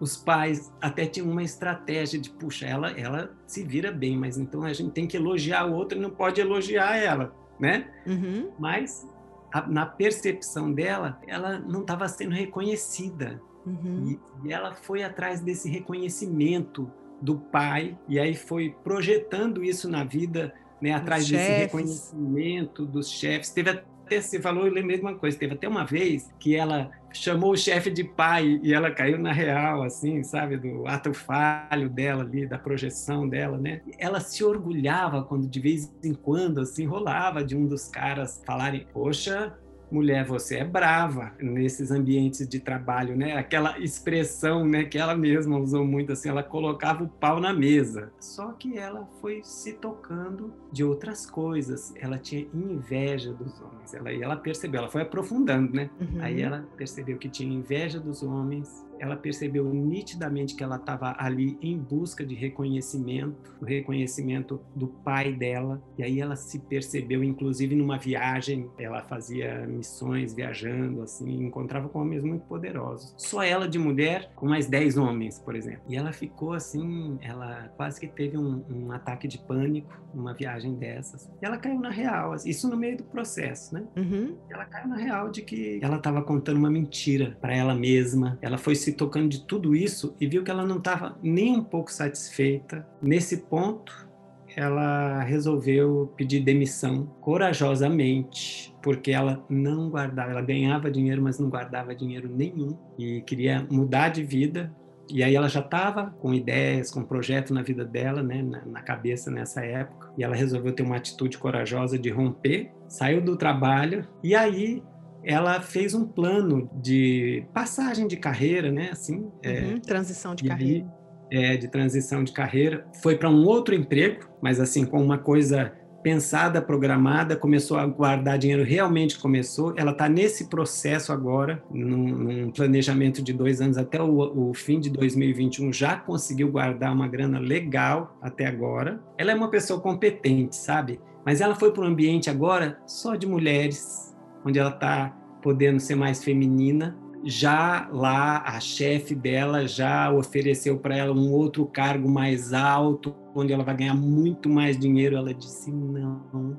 os 0.00 0.16
pais 0.16 0.72
até 0.80 1.06
tinham 1.06 1.30
uma 1.30 1.42
estratégia 1.42 2.20
de, 2.20 2.30
puxa, 2.30 2.66
ela, 2.66 2.90
ela 2.90 3.30
se 3.46 3.64
vira 3.64 3.90
bem, 3.90 4.16
mas 4.16 4.38
então 4.38 4.62
a 4.62 4.72
gente 4.72 4.92
tem 4.92 5.06
que 5.06 5.16
elogiar 5.16 5.66
o 5.66 5.74
outro 5.74 5.98
e 5.98 6.00
não 6.00 6.10
pode 6.10 6.40
elogiar 6.40 6.96
ela, 6.96 7.34
né? 7.58 7.90
Uhum. 8.06 8.50
Mas 8.58 9.08
a, 9.52 9.66
na 9.66 9.86
percepção 9.86 10.72
dela, 10.72 11.20
ela 11.26 11.58
não 11.58 11.80
estava 11.80 12.06
sendo 12.08 12.34
reconhecida. 12.34 13.40
Uhum. 13.66 14.18
E, 14.44 14.48
e 14.48 14.52
ela 14.52 14.74
foi 14.74 15.02
atrás 15.02 15.40
desse 15.40 15.68
reconhecimento 15.68 16.90
do 17.20 17.36
pai, 17.36 17.98
e 18.08 18.18
aí 18.18 18.36
foi 18.36 18.76
projetando 18.84 19.64
isso 19.64 19.90
na 19.90 20.04
vida, 20.04 20.54
né, 20.80 20.92
atrás 20.92 21.28
desse 21.28 21.50
reconhecimento 21.50 22.86
dos 22.86 23.10
chefes. 23.10 23.50
Teve 23.50 23.82
se 24.20 24.40
falou, 24.40 24.66
eu 24.66 24.72
lembrei 24.72 24.96
de 24.96 25.02
uma 25.02 25.14
coisa, 25.14 25.38
teve 25.38 25.54
até 25.54 25.68
uma 25.68 25.84
vez 25.84 26.32
que 26.38 26.54
ela 26.54 26.90
chamou 27.12 27.52
o 27.52 27.56
chefe 27.56 27.90
de 27.90 28.04
pai 28.04 28.60
e 28.62 28.72
ela 28.72 28.90
caiu 28.90 29.18
na 29.18 29.32
real, 29.32 29.82
assim, 29.82 30.22
sabe, 30.22 30.56
do 30.56 30.86
ato 30.86 31.12
falho 31.14 31.88
dela 31.88 32.22
ali, 32.22 32.46
da 32.46 32.58
projeção 32.58 33.28
dela, 33.28 33.58
né? 33.58 33.80
Ela 33.98 34.20
se 34.20 34.44
orgulhava 34.44 35.22
quando 35.22 35.48
de 35.48 35.60
vez 35.60 35.92
em 36.02 36.14
quando, 36.14 36.60
assim, 36.60 36.84
rolava 36.86 37.44
de 37.44 37.56
um 37.56 37.66
dos 37.66 37.88
caras 37.88 38.42
falarem, 38.46 38.86
poxa, 38.92 39.56
mulher, 39.90 40.24
você 40.24 40.56
é 40.56 40.64
brava 40.64 41.32
nesses 41.40 41.90
ambientes 41.90 42.46
de 42.48 42.60
trabalho, 42.60 43.16
né? 43.16 43.36
Aquela 43.36 43.78
expressão, 43.78 44.66
né, 44.66 44.84
que 44.84 44.98
ela 44.98 45.16
mesma 45.16 45.58
usou 45.58 45.84
muito 45.84 46.12
assim, 46.12 46.28
ela 46.28 46.42
colocava 46.42 47.04
o 47.04 47.08
pau 47.08 47.40
na 47.40 47.52
mesa. 47.52 48.12
Só 48.20 48.52
que 48.52 48.78
ela 48.78 49.08
foi 49.20 49.40
se 49.42 49.72
tocando 49.74 50.52
de 50.72 50.84
outras 50.84 51.26
coisas. 51.28 51.94
Ela 51.96 52.18
tinha 52.18 52.46
inveja 52.52 53.32
dos 53.32 53.60
homens. 53.60 53.94
Ela 53.94 54.12
e 54.12 54.22
ela 54.22 54.36
percebeu, 54.36 54.80
ela 54.80 54.90
foi 54.90 55.02
aprofundando, 55.02 55.74
né? 55.74 55.90
Uhum. 56.00 56.20
Aí 56.20 56.40
ela 56.40 56.66
percebeu 56.76 57.18
que 57.18 57.28
tinha 57.28 57.52
inveja 57.52 57.98
dos 57.98 58.22
homens 58.22 58.86
ela 58.98 59.16
percebeu 59.16 59.72
nitidamente 59.72 60.54
que 60.54 60.62
ela 60.62 60.76
estava 60.76 61.14
ali 61.18 61.58
em 61.60 61.78
busca 61.78 62.24
de 62.24 62.34
reconhecimento, 62.34 63.56
o 63.60 63.64
reconhecimento 63.64 64.60
do 64.74 64.88
pai 64.88 65.32
dela. 65.32 65.82
E 65.96 66.02
aí 66.02 66.20
ela 66.20 66.36
se 66.36 66.58
percebeu, 66.58 67.22
inclusive 67.22 67.74
numa 67.74 67.98
viagem, 67.98 68.70
ela 68.78 69.02
fazia 69.02 69.66
missões 69.66 70.34
viajando, 70.34 71.02
assim, 71.02 71.44
encontrava 71.44 71.88
com 71.88 72.00
homens 72.00 72.22
muito 72.22 72.44
poderosos. 72.46 73.14
Só 73.16 73.42
ela 73.42 73.68
de 73.68 73.78
mulher, 73.78 74.30
com 74.34 74.46
mais 74.46 74.66
dez 74.66 74.96
homens, 74.96 75.38
por 75.38 75.54
exemplo. 75.54 75.82
E 75.88 75.96
ela 75.96 76.12
ficou 76.12 76.52
assim, 76.52 77.18
ela 77.20 77.68
quase 77.76 78.00
que 78.00 78.06
teve 78.06 78.36
um, 78.36 78.62
um 78.70 78.92
ataque 78.92 79.26
de 79.26 79.38
pânico 79.38 79.92
numa 80.14 80.34
viagem 80.34 80.74
dessas. 80.74 81.28
E 81.40 81.46
ela 81.46 81.58
caiu 81.58 81.78
na 81.80 81.90
real, 81.90 82.32
assim, 82.32 82.50
isso 82.50 82.68
no 82.68 82.76
meio 82.76 82.96
do 82.96 83.04
processo, 83.04 83.74
né? 83.74 83.84
Uhum. 83.96 84.36
Ela 84.48 84.64
caiu 84.64 84.88
na 84.88 84.96
real 84.96 85.30
de 85.30 85.42
que 85.42 85.78
ela 85.82 85.96
estava 85.96 86.22
contando 86.22 86.56
uma 86.56 86.70
mentira 86.70 87.36
para 87.40 87.54
ela 87.54 87.74
mesma. 87.74 88.38
Ela 88.40 88.58
foi 88.58 88.74
se 88.74 88.87
se 88.88 88.92
tocando 88.94 89.28
de 89.28 89.40
tudo 89.42 89.76
isso 89.76 90.14
e 90.18 90.26
viu 90.26 90.42
que 90.42 90.50
ela 90.50 90.64
não 90.64 90.78
estava 90.78 91.16
nem 91.22 91.56
um 91.56 91.62
pouco 91.62 91.92
satisfeita. 91.92 92.86
Nesse 93.02 93.38
ponto, 93.42 94.08
ela 94.56 95.22
resolveu 95.22 96.12
pedir 96.16 96.40
demissão 96.40 97.06
corajosamente, 97.20 98.74
porque 98.82 99.10
ela 99.10 99.44
não 99.48 99.90
guardava, 99.90 100.30
ela 100.30 100.40
ganhava 100.40 100.90
dinheiro, 100.90 101.22
mas 101.22 101.38
não 101.38 101.50
guardava 101.50 101.94
dinheiro 101.94 102.30
nenhum 102.34 102.76
e 102.98 103.20
queria 103.22 103.66
mudar 103.70 104.08
de 104.08 104.24
vida. 104.24 104.74
E 105.10 105.22
aí 105.22 105.34
ela 105.34 105.48
já 105.48 105.60
estava 105.60 106.10
com 106.20 106.34
ideias, 106.34 106.90
com 106.90 107.02
projeto 107.02 107.52
na 107.52 107.62
vida 107.62 107.84
dela, 107.84 108.22
né, 108.22 108.42
na, 108.42 108.64
na 108.64 108.82
cabeça 108.82 109.30
nessa 109.30 109.64
época. 109.64 110.12
E 110.18 110.24
ela 110.24 110.34
resolveu 110.34 110.72
ter 110.72 110.82
uma 110.82 110.96
atitude 110.96 111.36
corajosa 111.38 111.98
de 111.98 112.10
romper, 112.10 112.70
saiu 112.88 113.20
do 113.20 113.36
trabalho 113.36 114.06
e 114.22 114.34
aí 114.34 114.82
ela 115.28 115.60
fez 115.60 115.92
um 115.92 116.06
plano 116.06 116.70
de 116.72 117.44
passagem 117.52 118.08
de 118.08 118.16
carreira, 118.16 118.72
né? 118.72 118.88
Assim, 118.90 119.30
é, 119.42 119.60
uhum, 119.60 119.76
é, 119.76 119.80
transição 119.80 120.34
de, 120.34 120.42
de 120.42 120.48
carreira. 120.48 120.86
É, 121.30 121.56
de 121.58 121.68
transição 121.68 122.24
de 122.24 122.32
carreira. 122.32 122.86
Foi 123.02 123.14
para 123.14 123.28
um 123.28 123.44
outro 123.44 123.74
emprego, 123.74 124.26
mas 124.40 124.58
assim, 124.58 124.86
com 124.86 125.02
uma 125.02 125.18
coisa 125.18 125.70
pensada, 126.02 126.62
programada, 126.62 127.36
começou 127.36 127.76
a 127.76 127.84
guardar 127.84 128.38
dinheiro, 128.38 128.64
realmente 128.64 129.18
começou. 129.18 129.74
Ela 129.76 129.90
está 129.90 130.08
nesse 130.08 130.48
processo 130.48 131.12
agora, 131.12 131.62
num, 131.70 132.08
num, 132.08 132.50
planejamento 132.50 133.20
de 133.20 133.34
dois 133.34 133.60
anos 133.60 133.76
até 133.76 134.00
o, 134.00 134.48
o, 134.48 134.54
fim 134.54 134.80
de 134.80 134.88
2021, 134.88 135.70
já 135.74 135.96
conseguiu 135.96 136.50
guardar 136.50 136.90
uma 136.94 137.06
grana 137.06 137.38
legal 137.38 138.16
até 138.22 138.46
agora. 138.46 138.98
Ela 139.18 139.32
é 139.32 139.34
uma 139.34 139.50
pessoa 139.50 139.78
competente, 139.78 140.56
sabe? 140.56 140.98
Mas 141.26 141.42
ela 141.42 141.54
foi 141.54 141.70
para 141.70 141.82
um 141.82 141.88
ambiente 141.88 142.30
agora 142.30 142.80
só 142.86 143.14
de 143.14 143.26
mulheres, 143.26 144.16
onde 144.42 144.58
ela 144.58 144.70
está 144.70 145.17
podendo 145.42 145.80
ser 145.80 145.94
mais 145.94 146.22
feminina. 146.22 146.96
Já 147.24 147.88
lá, 147.90 148.42
a 148.46 148.60
chefe 148.60 149.14
dela 149.14 149.66
já 149.66 150.10
ofereceu 150.12 150.78
para 150.78 150.96
ela 150.96 151.12
um 151.12 151.32
outro 151.32 151.66
cargo 151.66 152.08
mais 152.08 152.52
alto, 152.52 153.14
onde 153.34 153.52
ela 153.52 153.64
vai 153.64 153.76
ganhar 153.76 153.94
muito 153.94 154.48
mais 154.48 154.78
dinheiro. 154.78 155.16
Ela 155.16 155.34
disse 155.34 155.70
não, 155.72 156.22
uhum. 156.32 156.56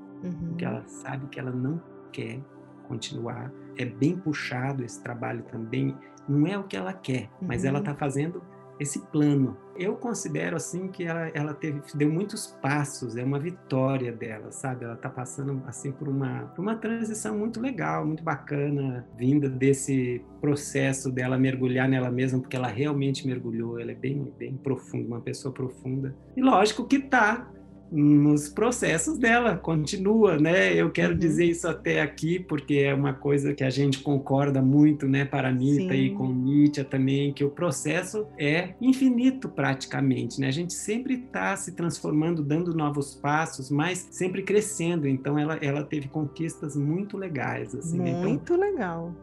porque 0.49 0.65
ela 0.65 0.83
sabe 0.85 1.27
que 1.27 1.39
ela 1.39 1.51
não 1.51 1.81
quer 2.11 2.41
continuar. 2.87 3.51
É 3.77 3.85
bem 3.85 4.17
puxado 4.17 4.83
esse 4.83 5.01
trabalho 5.01 5.43
também. 5.43 5.95
Não 6.27 6.45
é 6.45 6.57
o 6.57 6.63
que 6.63 6.75
ela 6.75 6.93
quer, 6.93 7.29
mas 7.41 7.63
ela 7.63 7.79
está 7.79 7.91
uhum. 7.91 7.97
fazendo 7.97 8.43
esse 8.79 8.99
plano. 9.07 9.57
Eu 9.75 9.95
considero 9.95 10.55
assim 10.55 10.87
que 10.87 11.03
ela, 11.03 11.29
ela 11.29 11.53
teve, 11.53 11.81
deu 11.95 12.09
muitos 12.09 12.47
passos, 12.61 13.15
é 13.15 13.23
uma 13.23 13.39
vitória 13.39 14.11
dela, 14.11 14.51
sabe? 14.51 14.83
Ela 14.85 14.93
está 14.93 15.09
passando 15.09 15.61
assim 15.67 15.91
por 15.91 16.07
uma, 16.07 16.43
por 16.55 16.61
uma 16.61 16.75
transição 16.75 17.37
muito 17.37 17.61
legal, 17.61 18.05
muito 18.05 18.23
bacana, 18.23 19.07
vinda 19.17 19.49
desse 19.49 20.21
processo 20.41 21.11
dela 21.11 21.37
mergulhar 21.37 21.87
nela 21.87 22.11
mesma, 22.11 22.39
porque 22.39 22.55
ela 22.55 22.67
realmente 22.67 23.25
mergulhou, 23.25 23.79
ela 23.79 23.91
é 23.91 23.95
bem, 23.95 24.33
bem 24.37 24.57
profunda, 24.57 25.07
uma 25.07 25.21
pessoa 25.21 25.53
profunda. 25.53 26.15
E 26.35 26.41
lógico 26.41 26.85
que 26.85 26.99
tá 26.99 27.49
nos 27.91 28.49
processos 28.49 29.17
dela, 29.17 29.55
continua, 29.57 30.37
né? 30.37 30.73
Eu 30.73 30.91
quero 30.91 31.13
uhum. 31.13 31.19
dizer 31.19 31.45
isso 31.45 31.67
até 31.67 32.01
aqui, 32.01 32.39
porque 32.39 32.75
é 32.75 32.93
uma 32.93 33.13
coisa 33.13 33.53
que 33.53 33.63
a 33.63 33.69
gente 33.69 33.99
concorda 33.99 34.61
muito, 34.61 35.07
né, 35.07 35.25
para 35.25 35.47
a 35.47 35.51
Anitta 35.51 35.93
Sim. 35.93 36.05
e 36.05 36.09
com 36.11 36.27
Nietzsche 36.27 36.83
também, 36.83 37.33
que 37.33 37.43
o 37.43 37.49
processo 37.49 38.27
é 38.37 38.69
infinito 38.79 39.49
praticamente, 39.49 40.39
né? 40.39 40.47
A 40.47 40.51
gente 40.51 40.73
sempre 40.73 41.15
está 41.15 41.55
se 41.55 41.71
transformando, 41.73 42.43
dando 42.43 42.75
novos 42.75 43.15
passos, 43.15 43.69
mas 43.69 44.07
sempre 44.11 44.43
crescendo. 44.43 45.07
Então 45.07 45.37
ela, 45.37 45.55
ela 45.57 45.83
teve 45.83 46.07
conquistas 46.07 46.75
muito 46.75 47.17
legais, 47.17 47.73
assim. 47.73 47.99
Né? 47.99 48.09
Então, 48.11 48.23
muito 48.23 48.53
então, 48.53 48.57
legal 48.57 49.13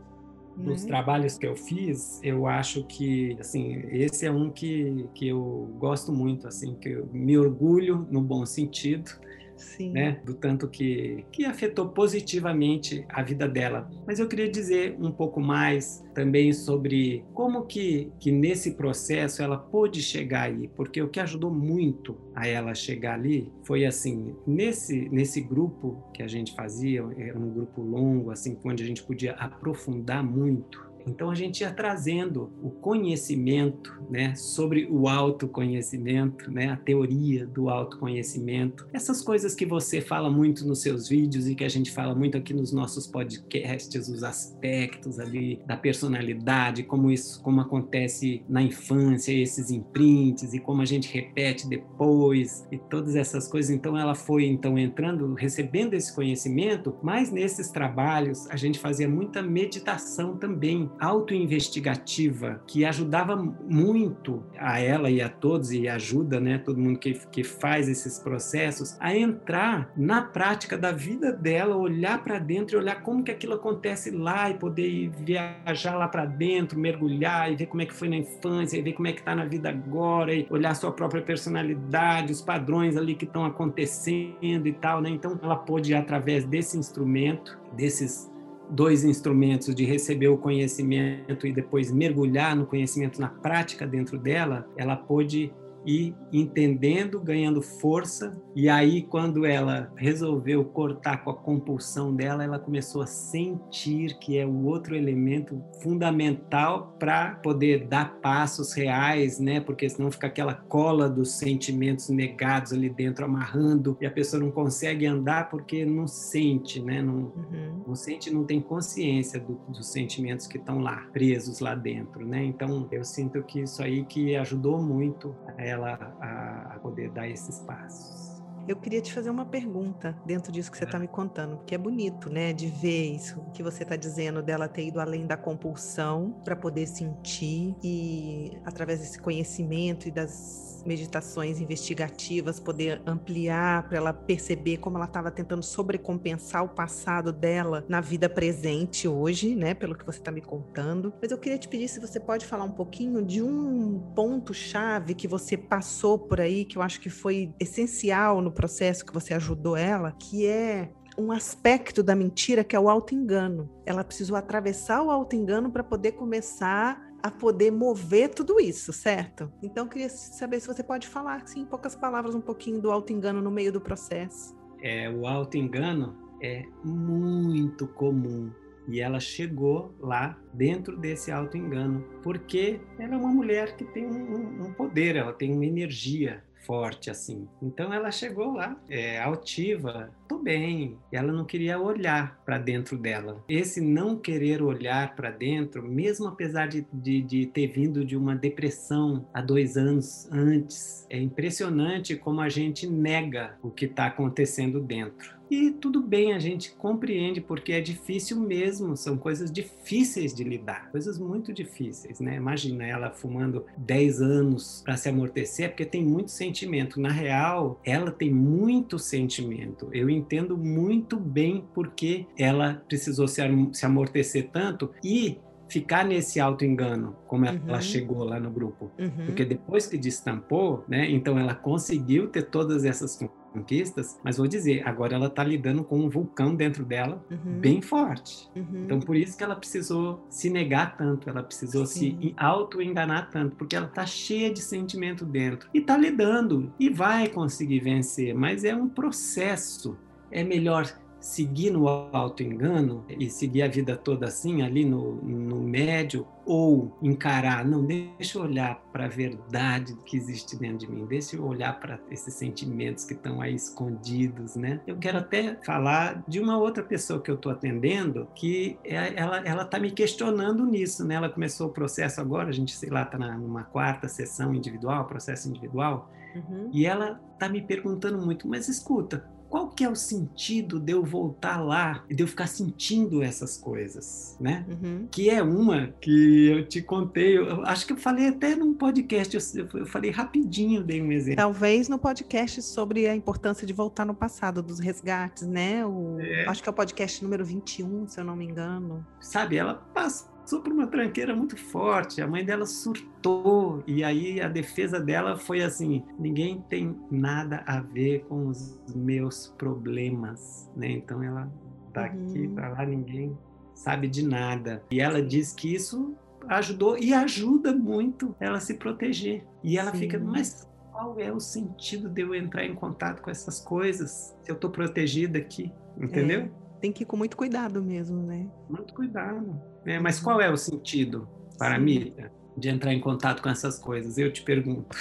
dos 0.57 0.83
uhum. 0.83 0.89
trabalhos 0.89 1.37
que 1.37 1.47
eu 1.47 1.55
fiz, 1.55 2.21
eu 2.23 2.47
acho 2.47 2.85
que, 2.85 3.37
assim, 3.39 3.83
esse 3.91 4.27
é 4.27 4.31
um 4.31 4.51
que, 4.51 5.07
que 5.15 5.29
eu 5.29 5.71
gosto 5.79 6.13
muito, 6.13 6.49
assim, 6.49 6.75
que 6.75 6.89
eu 6.89 7.09
me 7.13 7.37
orgulho 7.37 8.07
no 8.11 8.21
bom 8.21 8.47
sentido, 8.47 9.11
Sim. 9.57 9.91
né? 9.91 10.21
Do 10.25 10.35
tanto 10.35 10.69
que, 10.69 11.25
que 11.33 11.45
afetou 11.45 11.89
positivamente 11.89 13.05
a 13.09 13.23
vida 13.23 13.49
dela. 13.49 13.91
Mas 14.07 14.19
eu 14.19 14.29
queria 14.29 14.49
dizer 14.49 14.97
um 14.99 15.11
pouco 15.11 15.41
mais 15.41 16.05
também 16.15 16.53
sobre 16.53 17.25
como 17.35 17.67
que, 17.67 18.13
que 18.19 18.31
nesse 18.31 18.73
processo 18.73 19.43
ela 19.43 19.59
pôde 19.59 20.03
chegar 20.03 20.43
aí, 20.43 20.69
porque 20.69 21.03
o 21.03 21.09
que 21.09 21.21
ajudou 21.21 21.51
muito 21.51 22.17
a 22.35 22.47
ela 22.47 22.75
chegar 22.75 23.15
ali 23.15 23.53
foi 23.65 23.85
assim, 23.85 24.35
nesse, 24.47 25.09
nesse 25.11 25.41
grupo 25.41 26.03
que 26.13 26.23
a 26.23 26.29
gente 26.29 26.55
fazia, 26.55 27.05
era 27.17 27.39
um 27.39 27.51
grupo 27.51 27.83
longo, 27.83 28.31
assim, 28.31 28.57
onde 28.65 28.83
a 28.83 28.87
gente 28.87 29.03
podia 29.03 29.33
aprofundar 29.33 30.23
muito 30.23 30.87
então 31.07 31.31
a 31.31 31.35
gente 31.35 31.61
ia 31.61 31.73
trazendo 31.73 32.53
o 32.63 32.71
conhecimento, 32.71 33.95
né, 34.11 34.35
sobre 34.35 34.87
o 34.91 35.09
autoconhecimento, 35.09 36.51
né, 36.51 36.71
a 36.71 36.77
teoria 36.77 37.47
do 37.47 37.69
autoconhecimento, 37.69 38.87
essas 38.93 39.23
coisas 39.23 39.55
que 39.55 39.67
você 39.67 40.01
fala 40.01 40.31
muito 40.31 40.67
nos 40.67 40.81
seus 40.81 41.09
vídeos 41.09 41.49
e 41.49 41.55
que 41.55 41.65
a 41.65 41.69
gente 41.69 41.91
fala 41.91 42.15
muito 42.15 42.37
aqui 42.37 42.53
nos 42.53 42.73
nossos 42.73 43.07
podcasts, 43.07 44.09
os 44.09 44.23
aspectos 44.23 45.19
ali 45.19 45.61
da 45.67 45.77
personalidade, 45.77 46.83
como 46.83 47.11
isso, 47.11 47.43
como 47.43 47.61
acontece 47.61 48.43
na 48.49 48.63
infância, 48.63 49.33
esses 49.33 49.71
imprints 49.71 50.55
e 50.55 50.61
como 50.61 50.83
a 50.83 50.85
gente 50.85 51.13
repete 51.13 51.69
depois 51.69 52.67
e 52.71 52.79
todas 52.79 53.17
essas 53.17 53.49
coisas. 53.49 53.71
Então 53.71 53.97
ela 53.97 54.15
foi 54.15 54.47
então 54.47 54.79
entrando, 54.79 55.35
recebendo 55.35 55.95
esse 55.95 56.15
conhecimento, 56.15 56.95
mas 57.03 57.31
nesses 57.31 57.71
trabalhos 57.71 58.49
a 58.51 58.57
gente 58.57 58.79
fazia 58.79 59.09
muita 59.09 59.43
meditação 59.43 60.37
também 60.37 60.91
autoinvestigativa 61.01 62.61
que 62.67 62.85
ajudava 62.85 63.37
muito 63.37 64.43
a 64.59 64.79
ela 64.81 65.11
e 65.11 65.21
a 65.21 65.29
todos, 65.29 65.73
e 65.73 65.89
ajuda 65.89 66.41
né, 66.41 66.59
todo 66.59 66.81
mundo 66.81 66.99
que, 66.99 67.15
que 67.31 67.45
faz 67.45 67.89
esses 67.89 68.19
processos, 68.19 68.97
a 69.01 69.17
entrar 69.17 69.91
na 69.97 70.23
prática 70.23 70.77
da 70.77 70.93
vida 70.93 71.33
dela, 71.33 71.77
olhar 71.77 72.23
para 72.23 72.39
dentro 72.39 72.77
e 72.77 72.81
olhar 72.81 73.03
como 73.03 73.23
que 73.23 73.31
aquilo 73.31 73.55
acontece 73.55 74.11
lá 74.11 74.51
e 74.51 74.55
poder 74.55 75.11
viajar 75.11 75.97
lá 75.97 76.09
para 76.09 76.25
dentro, 76.25 76.79
mergulhar 76.79 77.53
e 77.53 77.57
ver 77.57 77.67
como 77.67 77.83
é 77.83 77.87
que 77.87 77.95
foi 77.95 78.09
na 78.09 78.17
infância, 78.17 78.77
e 78.77 78.83
ver 78.83 78.93
como 78.93 79.09
é 79.09 79.13
que 79.13 79.21
está 79.21 79.35
na 79.35 79.45
vida 79.45 79.69
agora, 79.69 80.35
e 80.35 80.47
olhar 80.51 80.71
a 80.71 80.75
sua 80.75 80.93
própria 80.93 81.23
personalidade, 81.23 82.33
os 82.33 82.41
padrões 82.41 82.97
ali 82.97 83.15
que 83.15 83.25
estão 83.25 83.45
acontecendo 83.45 84.67
e 84.67 84.73
tal, 84.73 85.01
né? 85.01 85.11
Então 85.11 85.39
ela 85.43 85.57
pôde, 85.57 85.95
através 85.95 86.45
desse 86.45 86.79
instrumento, 86.79 87.59
desses 87.73 88.31
dois 88.71 89.05
instrumentos 89.05 89.75
de 89.75 89.85
receber 89.85 90.29
o 90.29 90.39
conhecimento 90.39 91.47
e 91.47 91.53
depois 91.53 91.93
mergulhar 91.93 92.57
no 92.57 92.67
conhecimento 92.67 93.21
na 93.21 93.29
prática 93.29 93.87
dentro 93.87 94.19
dela, 94.19 94.69
ela 94.77 94.97
pôde 94.97 95.53
e 95.87 96.13
entendendo, 96.33 97.21
ganhando 97.21 97.63
força. 97.63 98.37
E 98.55 98.69
aí, 98.69 99.03
quando 99.03 99.47
ela 99.47 99.93
resolveu 99.95 100.65
cortar 100.65 101.23
com 101.23 101.31
a 101.31 101.35
compulsão 101.35 102.15
dela, 102.15 102.43
ela 102.43 102.59
começou 102.59 103.03
a 103.03 103.07
sentir 103.07 104.19
que 104.19 104.37
é 104.37 104.45
o 104.45 104.65
outro 104.65 104.97
elemento 104.97 105.63
fundamental 105.83 106.97
para 106.99 107.37
poder 107.37 107.87
dar 107.87 108.17
passos 108.17 108.73
reais, 108.73 109.39
né? 109.39 109.61
Porque 109.61 109.89
senão 109.89 110.11
fica 110.11 110.27
aquela 110.27 110.55
cola 110.55 111.09
dos 111.09 111.33
sentimentos 111.39 112.09
negados 112.09 112.73
ali 112.73 112.91
dentro 112.91 113.25
amarrando 113.25 113.97
e 114.01 114.07
a 114.07 114.11
pessoa 114.11 114.43
não 114.43 114.51
consegue 114.51 115.07
andar 115.07 115.49
porque 115.49 115.85
não 115.85 116.09
sente, 116.09 116.81
né? 116.83 117.01
Não, 117.01 117.15
uhum. 117.15 117.83
não 117.87 117.95
sente, 117.95 118.33
não 118.33 118.45
tem 118.45 118.61
consciência 118.61 119.39
do, 119.39 119.61
dos 119.69 119.93
sentimentos 119.93 120.47
que 120.47 120.59
estão 120.59 120.81
lá 120.81 121.07
presos 121.13 121.61
lá 121.61 121.75
dentro, 121.75 122.27
né? 122.27 122.45
Então, 122.45 122.89
eu 122.91 123.05
sinto 123.05 123.43
que 123.45 123.61
isso 123.61 123.83
aí 123.83 124.05
que 124.05 124.35
ajudou 124.35 124.83
muito 124.83 125.35
ela 125.59 125.76
ela 125.77 126.17
a, 126.21 126.75
a 126.75 126.79
poder 126.81 127.11
dar 127.11 127.29
esses 127.29 127.61
passos. 127.61 128.37
Eu 128.69 128.75
queria 128.75 129.01
te 129.01 129.15
fazer 129.15 129.31
uma 129.31 129.45
pergunta 129.45 130.19
dentro 130.27 130.51
disso 130.51 130.73
que 130.73 130.77
você 130.77 130.83
está 130.83 130.99
é. 130.99 131.01
me 131.01 131.07
contando, 131.07 131.59
porque 131.59 131.73
é 131.73 131.79
bonito, 131.79 132.29
né, 132.29 132.53
de 132.53 132.67
ver 132.67 133.15
isso 133.15 133.41
que 133.55 133.63
você 133.63 133.85
está 133.85 133.95
dizendo 133.95 134.43
dela 134.43 134.67
ter 134.67 134.89
ido 134.89 134.99
além 134.99 135.25
da 135.25 135.37
compulsão 135.37 136.41
para 136.45 136.57
poder 136.57 136.89
sentir 136.89 137.77
e 137.81 138.59
através 138.65 138.99
desse 138.99 139.21
conhecimento 139.21 140.09
e 140.09 140.11
das 140.11 140.66
meditações 140.87 141.61
investigativas, 141.61 142.61
poder 142.61 143.03
ampliar 143.07 143.89
para 143.89 143.99
ela 143.99 144.13
perceber 144.13 144.79
como 144.79 144.97
ela 144.97 145.07
estava 145.07 145.31
tentando 145.31 145.63
sobrecompensar 145.63 146.65
o 146.65 146.69
passado 146.69 147.33
dela 147.33 147.85
na 147.89 148.01
vida 148.01 148.29
presente 148.29 149.09
hoje, 149.09 149.55
né? 149.55 149.75
Pelo 149.75 149.95
que 149.95 150.05
você 150.05 150.19
está 150.19 150.31
me 150.31 150.41
contando. 150.41 151.13
Mas 151.21 151.31
eu 151.31 151.39
queria 151.39 151.59
te 151.59 151.69
pedir 151.69 151.89
se 151.89 152.01
você 152.01 152.21
pode 152.21 152.47
falar 152.47 152.65
um 152.65 152.73
pouquinho 152.73 153.23
de 153.23 153.43
um 153.43 153.99
ponto-chave 154.15 155.15
que 155.15 155.29
você 155.29 155.57
passou 155.57 156.19
por 156.19 156.41
aí, 156.41 156.65
que 156.65 156.79
eu 156.79 156.83
acho 156.83 157.01
que 157.01 157.11
foi 157.11 157.53
essencial 157.59 158.41
no 158.41 158.53
processo 158.53 159.05
que 159.05 159.13
você 159.13 159.35
ajudou 159.35 159.77
ela, 159.77 160.13
que 160.13 160.47
é 160.47 160.91
um 161.19 161.33
aspecto 161.33 162.03
da 162.03 162.15
mentira 162.15 162.63
que 162.63 162.77
é 162.77 162.81
o 162.81 162.89
auto-engano. 162.89 163.71
Ela 163.87 164.05
precisou 164.05 164.37
atravessar 164.37 165.03
o 165.03 165.11
auto-engano 165.11 165.71
para 165.71 165.83
poder 165.83 166.13
começar 166.13 167.01
a 167.23 167.31
poder 167.31 167.71
mover 167.71 168.31
tudo 168.31 168.61
isso, 168.61 168.93
certo? 168.93 169.53
Então, 169.63 169.89
queria 169.89 170.09
saber 170.09 170.61
se 170.61 170.67
você 170.67 170.83
pode 170.83 171.09
falar, 171.09 171.43
assim, 171.43 171.61
em 171.61 171.67
poucas 171.67 171.95
palavras, 171.95 172.35
um 172.35 172.41
pouquinho 172.41 172.81
do 172.81 172.91
auto-engano 172.91 173.43
no 173.43 173.51
meio 173.51 173.73
do 173.73 173.81
processo. 173.81 174.57
É, 174.83 175.11
o 175.11 175.27
auto-engano 175.27 176.17
é 176.43 176.65
muito 176.85 177.87
comum 177.89 178.51
e 178.89 179.01
ela 179.01 179.19
chegou 179.19 179.95
lá 179.99 180.39
dentro 180.55 180.97
desse 180.97 181.33
auto-engano, 181.33 182.05
porque 182.23 182.81
ela 182.99 183.15
é 183.15 183.17
uma 183.17 183.33
mulher 183.33 183.77
que 183.77 183.85
tem 183.85 184.07
um, 184.07 184.67
um, 184.67 184.73
poder, 184.73 185.17
ela 185.17 185.33
tem 185.33 185.53
uma 185.53 185.65
energia 185.65 186.45
forte 186.67 187.11
assim. 187.11 187.49
Então 187.63 187.93
ela 187.93 188.11
chegou 188.11 188.53
lá, 188.53 188.77
é, 188.89 189.21
altiva, 189.21 190.11
tô 190.29 190.39
bem. 190.39 190.99
E 191.13 191.17
ela 191.17 191.33
não 191.33 191.45
queria 191.45 191.79
olhar 191.79 192.41
para 192.45 192.59
dentro 192.59 192.99
dela. 192.99 193.43
Esse 193.49 193.81
não 193.81 194.17
querer 194.17 194.61
olhar 194.61 195.15
para 195.15 195.31
dentro, 195.31 195.83
mesmo 195.83 196.27
apesar 196.27 196.67
de, 196.67 196.87
de, 196.93 197.23
de, 197.23 197.47
ter 197.47 197.69
vindo 197.69 198.05
de 198.05 198.17
uma 198.17 198.35
depressão 198.35 199.27
há 199.33 199.41
dois 199.41 199.77
anos 199.77 200.29
antes, 200.33 201.07
é 201.09 201.19
impressionante 201.19 202.17
como 202.17 202.41
a 202.41 202.49
gente 202.49 202.87
nega 202.87 203.57
o 203.63 203.71
que 203.71 203.85
está 203.85 204.07
acontecendo 204.07 204.81
dentro. 204.81 205.36
E 205.51 205.71
tudo 205.71 206.01
bem, 206.01 206.33
a 206.33 206.39
gente 206.39 206.73
compreende 206.73 207.41
porque 207.41 207.73
é 207.73 207.81
difícil 207.81 208.41
mesmo, 208.41 208.97
são 208.97 209.17
coisas 209.17 209.51
difíceis 209.51 210.35
de 210.35 210.43
lidar, 210.43 210.91
coisas 210.91 211.19
muito 211.19 211.53
difíceis, 211.53 212.19
né? 212.21 212.37
Imagina 212.37 212.85
ela 212.85 213.11
fumando 213.11 213.65
10 213.77 214.21
anos 214.21 214.83
para 214.85 214.97
se 214.97 215.09
amortecer, 215.09 215.71
porque 215.71 215.85
tem 215.85 216.05
muito 216.05 216.31
sentimento. 216.31 217.01
Na 217.01 217.11
real, 217.11 217.81
ela 217.85 218.11
tem 218.11 218.31
muito 218.31 218.99
sentimento. 218.99 219.89
Eu 219.93 220.11
entendo 220.11 220.57
muito 220.57 221.17
bem 221.17 221.65
porque 221.75 222.27
ela 222.37 222.83
precisou 222.89 223.29
se, 223.29 223.41
se 223.73 223.87
amortecer 223.87 224.51
tanto 224.53 224.91
e 225.03 225.39
ficar 225.69 226.05
nesse 226.05 226.41
auto-engano, 226.41 227.17
como 227.27 227.45
uhum. 227.47 227.61
ela 227.67 227.81
chegou 227.81 228.25
lá 228.25 228.39
no 228.39 228.51
grupo. 228.51 228.91
Uhum. 228.99 229.27
Porque 229.27 229.45
depois 229.45 229.87
que 229.87 229.99
destampou, 229.99 230.85
né, 230.89 231.11
então 231.11 231.39
ela 231.39 231.55
conseguiu 231.55 232.29
ter 232.29 232.43
todas 232.43 232.85
essas 232.85 233.19
conquistas, 233.53 234.19
mas 234.23 234.37
vou 234.37 234.47
dizer, 234.47 234.87
agora 234.87 235.15
ela 235.15 235.27
está 235.27 235.43
lidando 235.43 235.83
com 235.83 235.99
um 235.99 236.09
vulcão 236.09 236.55
dentro 236.55 236.85
dela 236.85 237.25
uhum. 237.31 237.59
bem 237.59 237.81
forte. 237.81 238.49
Uhum. 238.55 238.85
Então 238.85 239.01
por 239.01 239.17
isso 239.17 239.37
que 239.37 239.43
ela 239.43 239.57
precisou 239.57 240.25
se 240.29 240.51
negar 240.51 240.97
tanto, 240.97 241.29
ela 241.29 241.43
precisou 241.43 241.87
Sim. 241.87 242.19
se 242.21 242.35
auto-enganar 242.37 243.31
tanto, 243.31 243.57
porque 243.57 243.75
ela 243.75 243.87
está 243.87 244.07
cheia 244.07 244.53
de 244.53 244.61
sentimento 244.61 245.25
dentro 245.25 245.69
e 245.73 245.79
está 245.79 245.97
lidando 245.97 246.73
e 246.79 246.91
vai 246.91 247.29
conseguir 247.29 247.81
vencer, 247.81 248.35
mas 248.35 248.65
é 248.65 248.75
um 248.75 248.89
processo. 248.89 249.97
É 250.31 250.43
melhor 250.43 250.87
seguir 251.21 251.71
no 251.71 251.89
auto-engano 251.89 253.05
e 253.09 253.29
seguir 253.29 253.63
a 253.63 253.69
vida 253.69 253.97
toda 253.97 254.27
assim, 254.27 254.63
ali 254.63 254.85
no, 254.85 255.17
no 255.17 255.61
médio, 255.61 256.27
ou 256.45 256.97
encarar, 257.03 257.65
não, 257.65 257.85
deixa 257.85 258.39
eu 258.39 258.43
olhar 258.43 258.81
para 258.93 259.07
a 259.07 259.09
verdade 259.09 259.97
que 260.05 260.17
existe 260.17 260.57
dentro 260.57 260.87
de 260.87 260.91
mim, 260.91 261.05
deixa 261.05 261.35
eu 261.35 261.45
olhar 261.45 261.79
para 261.81 261.99
esses 262.09 262.35
sentimentos 262.35 263.05
que 263.05 263.15
estão 263.15 263.41
aí 263.41 263.55
escondidos, 263.55 264.55
né? 264.55 264.81
Eu 264.87 264.97
quero 264.97 265.19
até 265.19 265.59
falar 265.65 266.23
de 266.29 266.39
uma 266.39 266.57
outra 266.57 266.85
pessoa 266.85 267.21
que 267.21 267.29
eu 267.29 267.35
estou 267.35 267.51
atendendo, 267.51 268.29
que 268.35 268.79
é, 268.85 269.19
ela 269.21 269.39
ela 269.39 269.63
está 269.63 269.81
me 269.81 269.91
questionando 269.91 270.65
nisso, 270.65 271.05
né? 271.05 271.17
Ela 271.17 271.29
começou 271.29 271.67
o 271.67 271.73
processo 271.73 272.21
agora, 272.21 272.49
a 272.49 272.53
gente, 272.53 272.77
sei 272.77 272.91
lá, 272.91 273.03
está 273.03 273.19
numa 273.19 273.65
quarta 273.65 274.07
sessão 274.07 274.55
individual, 274.55 275.05
processo 275.07 275.49
individual, 275.49 276.09
uhum. 276.35 276.71
e 276.73 276.87
ela 276.87 277.21
está 277.33 277.49
me 277.49 277.61
perguntando 277.61 278.25
muito, 278.25 278.47
mas 278.47 278.69
escuta, 278.69 279.29
qual 279.49 279.69
que 279.69 279.85
é 279.85 279.89
o 279.89 279.97
sentido 279.97 280.81
de 280.81 280.93
eu 280.93 281.05
voltar 281.05 281.63
lá 281.63 282.05
e 282.09 282.15
de 282.15 282.23
eu 282.23 282.27
ficar 282.27 282.47
sentindo 282.47 283.23
essas 283.23 283.57
coisas, 283.57 284.37
né? 284.41 284.67
Uhum. 284.69 285.09
Que 285.11 285.31
é 285.31 285.43
uma 285.43 285.95
que 286.01 286.49
eu 286.49 286.67
te 286.67 286.83
contei, 286.83 287.39
eu 287.39 287.65
acho 287.65 287.87
que 287.87 287.93
eu 287.93 287.97
falei 287.97 288.29
até 288.29 288.55
num 288.55 288.75
podcast, 288.75 289.37
eu, 289.57 289.69
eu, 289.75 289.87
falei 289.87 290.11
rapidinho, 290.11 290.83
dei 290.83 291.03
um 291.03 291.13
exemplo. 291.13 291.37
Talvez 291.37 291.89
no 291.89 291.99
podcast 291.99 292.63
sobre 292.63 293.07
a 293.07 293.15
importância 293.15 293.67
de 293.67 293.73
voltar 293.73 294.05
no 294.05 294.15
passado, 294.15 294.63
dos 294.63 294.79
resgates, 294.79 295.47
né? 295.47 295.85
O, 295.85 296.19
é. 296.21 296.47
Acho 296.47 296.63
que 296.63 296.69
é 296.69 296.73
o 296.73 296.75
podcast 296.75 297.23
número 297.23 297.45
21, 297.45 298.09
se 298.09 298.21
eu 298.21 298.25
não 298.25 298.37
me 298.37 298.45
engano. 298.45 299.07
Sabe, 299.21 299.57
ela 299.57 299.75
passa 299.75 300.07
passou 300.07 300.36
por 300.61 300.73
uma 300.73 300.87
tranqueira 300.87 301.35
muito 301.35 301.57
forte. 301.57 302.23
A 302.23 302.27
mãe 302.27 302.45
dela 302.45 302.67
surtou 302.67 303.83
e 303.87 304.05
aí 304.05 304.41
a 304.41 304.49
defesa 304.49 305.01
dela 305.01 305.37
foi 305.37 305.63
assim: 305.63 306.05
ninguém 306.19 306.65
tem 306.69 306.97
nada 307.11 307.63
a 307.67 307.81
ver 307.81 308.25
com 308.29 308.47
os 308.47 308.79
meus 308.95 309.49
problemas, 309.59 310.71
né? 310.77 310.91
Então 310.91 311.23
ela 311.23 311.51
daqui 311.93 312.47
uhum. 312.47 312.55
para 312.55 312.69
lá 312.69 312.87
ninguém 312.87 313.37
sabe 313.75 314.09
de 314.09 314.27
nada. 314.27 314.83
E 314.91 315.01
ela 315.01 315.23
diz 315.23 315.53
que 315.53 315.75
isso 315.75 316.17
ajudou 316.49 316.97
e 316.99 317.13
ajuda 317.13 317.75
muito 317.75 318.35
ela 318.39 318.61
se 318.61 318.75
proteger. 318.75 319.45
E 319.63 319.77
ela 319.79 319.93
Sim. 319.93 319.99
fica, 319.99 320.19
mas 320.19 320.69
qual 320.93 321.19
é 321.19 321.33
o 321.33 321.41
sentido 321.41 322.09
de 322.09 322.23
eu 322.23 322.35
entrar 322.35 322.65
em 322.65 322.75
contato 322.75 323.21
com 323.21 323.31
essas 323.31 323.61
coisas 323.61 324.35
se 324.43 324.51
eu 324.51 324.55
estou 324.55 324.71
protegida 324.71 325.39
aqui? 325.39 325.73
Entendeu? 326.01 326.43
É, 326.43 326.51
tem 326.81 326.93
que 326.93 327.03
ir 327.03 327.07
com 327.07 327.17
muito 327.17 327.37
cuidado 327.37 327.83
mesmo, 327.83 328.23
né? 328.23 328.49
Muito 328.69 328.95
cuidado. 328.95 329.61
É, 329.87 330.01
mas 330.01 330.19
qual 330.19 330.41
é 330.41 330.51
o 330.51 330.57
sentido 330.57 331.29
para 331.59 331.77
Sim. 331.77 331.85
mim 331.85 332.15
de 332.57 332.69
entrar 332.69 332.93
em 332.93 333.01
contato 333.01 333.41
com 333.41 333.49
essas 333.49 333.79
coisas? 333.79 334.19
Eu 334.19 334.33
te 334.33 334.43
pergunto. 334.43 334.97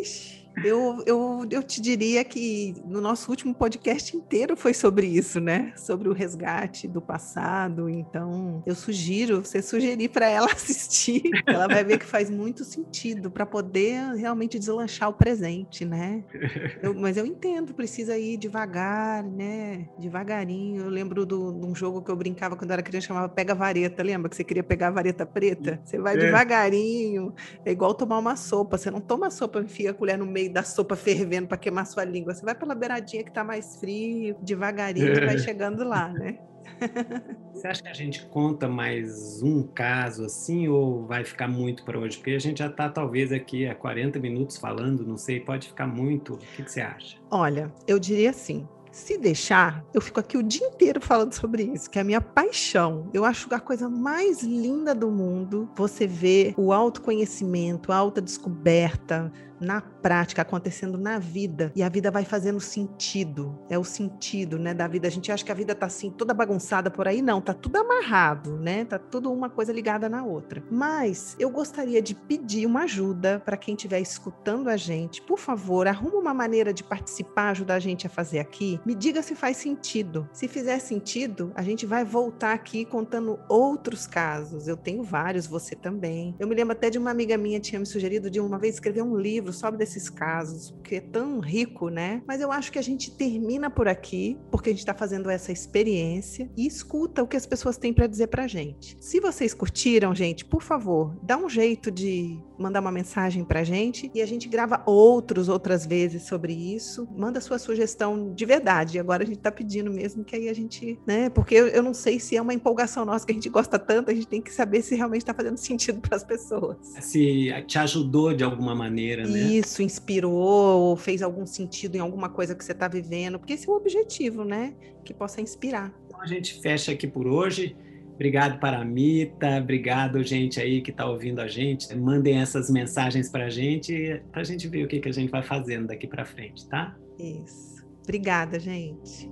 Ixi, 0.00 0.41
Eu, 0.64 1.02
eu, 1.06 1.46
eu 1.50 1.62
te 1.62 1.80
diria 1.80 2.24
que 2.24 2.74
no 2.84 3.00
nosso 3.00 3.30
último 3.30 3.54
podcast 3.54 4.16
inteiro 4.16 4.56
foi 4.56 4.74
sobre 4.74 5.06
isso, 5.06 5.40
né? 5.40 5.72
Sobre 5.76 6.08
o 6.08 6.12
resgate 6.12 6.86
do 6.86 7.00
passado. 7.00 7.88
Então, 7.88 8.62
eu 8.66 8.74
sugiro, 8.74 9.44
você 9.44 9.62
sugerir 9.62 10.08
para 10.08 10.28
ela 10.28 10.46
assistir, 10.52 11.22
ela 11.46 11.66
vai 11.66 11.84
ver 11.84 11.98
que 11.98 12.04
faz 12.04 12.30
muito 12.30 12.64
sentido 12.64 13.30
para 13.30 13.46
poder 13.46 14.14
realmente 14.14 14.58
deslanchar 14.58 15.08
o 15.08 15.14
presente, 15.14 15.84
né? 15.84 16.24
Eu, 16.82 16.94
mas 16.94 17.16
eu 17.16 17.24
entendo, 17.24 17.74
precisa 17.74 18.18
ir 18.18 18.36
devagar, 18.36 19.22
né? 19.22 19.88
Devagarinho. 19.98 20.82
Eu 20.82 20.88
lembro 20.88 21.24
de 21.24 21.34
um 21.34 21.74
jogo 21.74 22.02
que 22.02 22.10
eu 22.10 22.16
brincava 22.16 22.56
quando 22.56 22.70
era 22.72 22.82
criança, 22.82 23.08
chamava 23.08 23.28
Pega 23.28 23.54
Vareta. 23.54 24.02
Lembra 24.02 24.28
que 24.28 24.34
você 24.34 24.42
queria 24.42 24.62
pegar 24.62 24.88
a 24.88 24.90
vareta 24.90 25.24
preta? 25.24 25.80
Você 25.84 25.98
vai 25.98 26.14
é. 26.14 26.18
devagarinho. 26.18 27.32
É 27.64 27.70
igual 27.70 27.94
tomar 27.94 28.18
uma 28.18 28.36
sopa. 28.36 28.76
Você 28.76 28.90
não 28.90 29.00
toma 29.00 29.30
sopa, 29.30 29.60
enfia 29.60 29.90
a 29.90 29.94
colher 29.94 30.18
no 30.18 30.26
meio 30.26 30.41
da 30.48 30.62
sopa 30.62 30.96
fervendo 30.96 31.48
para 31.48 31.56
queimar 31.56 31.86
sua 31.86 32.04
língua. 32.04 32.34
Você 32.34 32.44
vai 32.44 32.54
pela 32.54 32.74
beiradinha 32.74 33.22
que 33.22 33.30
está 33.30 33.44
mais 33.44 33.76
frio, 33.76 34.36
devagarinho, 34.42 35.12
é. 35.12 35.26
vai 35.26 35.38
chegando 35.38 35.84
lá, 35.84 36.08
né? 36.08 36.38
Você 37.52 37.66
acha 37.66 37.82
que 37.82 37.88
a 37.88 37.94
gente 37.94 38.26
conta 38.26 38.68
mais 38.68 39.42
um 39.42 39.62
caso 39.62 40.24
assim 40.24 40.68
ou 40.68 41.06
vai 41.06 41.24
ficar 41.24 41.48
muito 41.48 41.84
para 41.84 41.98
hoje? 41.98 42.16
Porque 42.16 42.32
a 42.32 42.38
gente 42.38 42.58
já 42.58 42.66
está 42.66 42.88
talvez 42.88 43.32
aqui 43.32 43.66
há 43.66 43.74
40 43.74 44.18
minutos 44.18 44.56
falando, 44.56 45.06
não 45.06 45.16
sei, 45.16 45.40
pode 45.40 45.68
ficar 45.68 45.86
muito. 45.86 46.34
O 46.34 46.38
que, 46.38 46.62
que 46.62 46.70
você 46.70 46.80
acha? 46.80 47.18
Olha, 47.30 47.72
eu 47.86 47.98
diria 47.98 48.30
assim, 48.30 48.66
se 48.92 49.16
deixar, 49.16 49.84
eu 49.94 50.00
fico 50.00 50.20
aqui 50.20 50.36
o 50.36 50.42
dia 50.42 50.66
inteiro 50.66 51.00
falando 51.00 51.32
sobre 51.32 51.62
isso, 51.62 51.90
que 51.90 51.98
é 51.98 52.02
a 52.02 52.04
minha 52.04 52.20
paixão. 52.20 53.08
Eu 53.12 53.24
acho 53.24 53.52
a 53.52 53.58
coisa 53.58 53.88
mais 53.88 54.42
linda 54.42 54.94
do 54.94 55.10
mundo 55.10 55.68
você 55.74 56.06
ver 56.06 56.54
o 56.56 56.72
autoconhecimento, 56.72 57.90
a 57.90 57.96
autodescoberta, 57.96 59.32
na 59.62 59.80
prática, 59.80 60.42
acontecendo 60.42 60.98
na 60.98 61.18
vida, 61.18 61.72
e 61.74 61.82
a 61.82 61.88
vida 61.88 62.10
vai 62.10 62.24
fazendo 62.24 62.60
sentido. 62.60 63.58
É 63.70 63.78
o 63.78 63.84
sentido, 63.84 64.58
né, 64.58 64.74
da 64.74 64.86
vida. 64.88 65.08
A 65.08 65.10
gente 65.10 65.30
acha 65.30 65.44
que 65.44 65.52
a 65.52 65.54
vida 65.54 65.74
tá 65.74 65.86
assim 65.86 66.10
toda 66.10 66.34
bagunçada 66.34 66.90
por 66.90 67.06
aí, 67.06 67.22
não, 67.22 67.40
tá 67.40 67.54
tudo 67.54 67.76
amarrado, 67.76 68.58
né? 68.58 68.84
Tá 68.84 68.98
tudo 68.98 69.32
uma 69.32 69.48
coisa 69.48 69.72
ligada 69.72 70.08
na 70.08 70.24
outra. 70.24 70.62
Mas 70.70 71.36
eu 71.38 71.50
gostaria 71.50 72.02
de 72.02 72.14
pedir 72.14 72.66
uma 72.66 72.82
ajuda 72.82 73.40
para 73.44 73.56
quem 73.56 73.74
estiver 73.74 74.00
escutando 74.00 74.68
a 74.68 74.76
gente. 74.76 75.22
Por 75.22 75.38
favor, 75.38 75.86
arruma 75.86 76.18
uma 76.18 76.34
maneira 76.34 76.72
de 76.72 76.82
participar, 76.82 77.50
ajudar 77.50 77.74
a 77.74 77.80
gente 77.80 78.06
a 78.06 78.10
fazer 78.10 78.40
aqui. 78.40 78.80
Me 78.84 78.94
diga 78.94 79.22
se 79.22 79.34
faz 79.34 79.56
sentido. 79.56 80.28
Se 80.32 80.48
fizer 80.48 80.78
sentido, 80.78 81.52
a 81.54 81.62
gente 81.62 81.86
vai 81.86 82.04
voltar 82.04 82.52
aqui 82.52 82.84
contando 82.84 83.38
outros 83.48 84.06
casos. 84.06 84.66
Eu 84.66 84.76
tenho 84.76 85.02
vários, 85.02 85.46
você 85.46 85.76
também. 85.76 86.34
Eu 86.38 86.48
me 86.48 86.54
lembro 86.54 86.72
até 86.72 86.90
de 86.90 86.98
uma 86.98 87.10
amiga 87.10 87.36
minha 87.36 87.60
tinha 87.60 87.78
me 87.78 87.86
sugerido 87.86 88.30
de 88.30 88.40
uma 88.40 88.58
vez 88.58 88.74
escrever 88.74 89.02
um 89.02 89.16
livro 89.16 89.51
sobre 89.52 89.78
desses 89.78 90.08
casos, 90.08 90.70
porque 90.70 90.96
é 90.96 91.00
tão 91.00 91.40
rico, 91.40 91.88
né? 91.88 92.22
Mas 92.26 92.40
eu 92.40 92.50
acho 92.50 92.70
que 92.72 92.78
a 92.78 92.82
gente 92.82 93.10
termina 93.10 93.70
por 93.70 93.88
aqui, 93.88 94.38
porque 94.50 94.70
a 94.70 94.72
gente 94.72 94.80
está 94.80 94.94
fazendo 94.94 95.30
essa 95.30 95.52
experiência 95.52 96.50
e 96.56 96.66
escuta 96.66 97.22
o 97.22 97.26
que 97.26 97.36
as 97.36 97.46
pessoas 97.46 97.76
têm 97.76 97.92
para 97.92 98.06
dizer 98.06 98.28
para 98.28 98.46
gente. 98.46 98.96
Se 99.00 99.20
vocês 99.20 99.54
curtiram, 99.54 100.14
gente, 100.14 100.44
por 100.44 100.62
favor, 100.62 101.16
dá 101.22 101.36
um 101.36 101.48
jeito 101.48 101.90
de 101.90 102.40
mandar 102.58 102.80
uma 102.80 102.92
mensagem 102.92 103.44
para 103.44 103.64
gente 103.64 104.10
e 104.14 104.22
a 104.22 104.26
gente 104.26 104.48
grava 104.48 104.82
outros 104.86 105.48
outras 105.48 105.84
vezes 105.84 106.22
sobre 106.22 106.52
isso. 106.52 107.08
Manda 107.16 107.40
sua 107.40 107.58
sugestão 107.58 108.32
de 108.32 108.46
verdade. 108.46 108.98
Agora 108.98 109.24
a 109.24 109.26
gente 109.26 109.38
está 109.38 109.50
pedindo 109.50 109.90
mesmo 109.90 110.24
que 110.24 110.36
aí 110.36 110.48
a 110.48 110.54
gente, 110.54 110.98
né? 111.06 111.28
Porque 111.28 111.54
eu, 111.54 111.66
eu 111.66 111.82
não 111.82 111.92
sei 111.92 112.20
se 112.20 112.36
é 112.36 112.42
uma 112.42 112.54
empolgação 112.54 113.04
nossa 113.04 113.26
que 113.26 113.32
a 113.32 113.34
gente 113.34 113.48
gosta 113.48 113.78
tanto, 113.78 114.10
a 114.10 114.14
gente 114.14 114.28
tem 114.28 114.40
que 114.40 114.52
saber 114.52 114.82
se 114.82 114.94
realmente 114.94 115.22
está 115.22 115.34
fazendo 115.34 115.56
sentido 115.58 116.00
para 116.00 116.16
as 116.16 116.24
pessoas. 116.24 116.76
Se 117.00 117.52
te 117.66 117.78
ajudou 117.78 118.32
de 118.32 118.44
alguma 118.44 118.74
maneira, 118.74 119.26
né? 119.26 119.41
Isso, 119.42 119.82
inspirou 119.82 120.80
ou 120.80 120.96
fez 120.96 121.22
algum 121.22 121.46
sentido 121.46 121.96
em 121.96 122.00
alguma 122.00 122.28
coisa 122.28 122.54
que 122.54 122.64
você 122.64 122.72
está 122.72 122.88
vivendo, 122.88 123.38
porque 123.38 123.52
esse 123.52 123.68
é 123.68 123.72
o 123.72 123.76
objetivo, 123.76 124.44
né? 124.44 124.74
Que 125.04 125.12
possa 125.12 125.40
inspirar. 125.40 125.92
Então 126.06 126.20
a 126.20 126.26
gente 126.26 126.60
fecha 126.60 126.92
aqui 126.92 127.06
por 127.06 127.26
hoje. 127.26 127.76
Obrigado 128.14 128.60
para 128.60 128.78
a 128.78 128.84
Mita, 128.84 129.58
obrigado 129.58 130.22
gente 130.22 130.60
aí 130.60 130.80
que 130.80 130.90
está 130.90 131.08
ouvindo 131.08 131.40
a 131.40 131.48
gente. 131.48 131.92
Mandem 131.96 132.38
essas 132.38 132.70
mensagens 132.70 133.28
para 133.28 133.46
a 133.46 133.50
gente, 133.50 134.22
para 134.30 134.42
a 134.42 134.44
gente 134.44 134.68
ver 134.68 134.84
o 134.84 134.88
que, 134.88 135.00
que 135.00 135.08
a 135.08 135.12
gente 135.12 135.30
vai 135.30 135.42
fazendo 135.42 135.88
daqui 135.88 136.06
para 136.06 136.24
frente, 136.24 136.68
tá? 136.68 136.96
Isso. 137.18 137.84
Obrigada, 138.02 138.60
gente. 138.60 139.28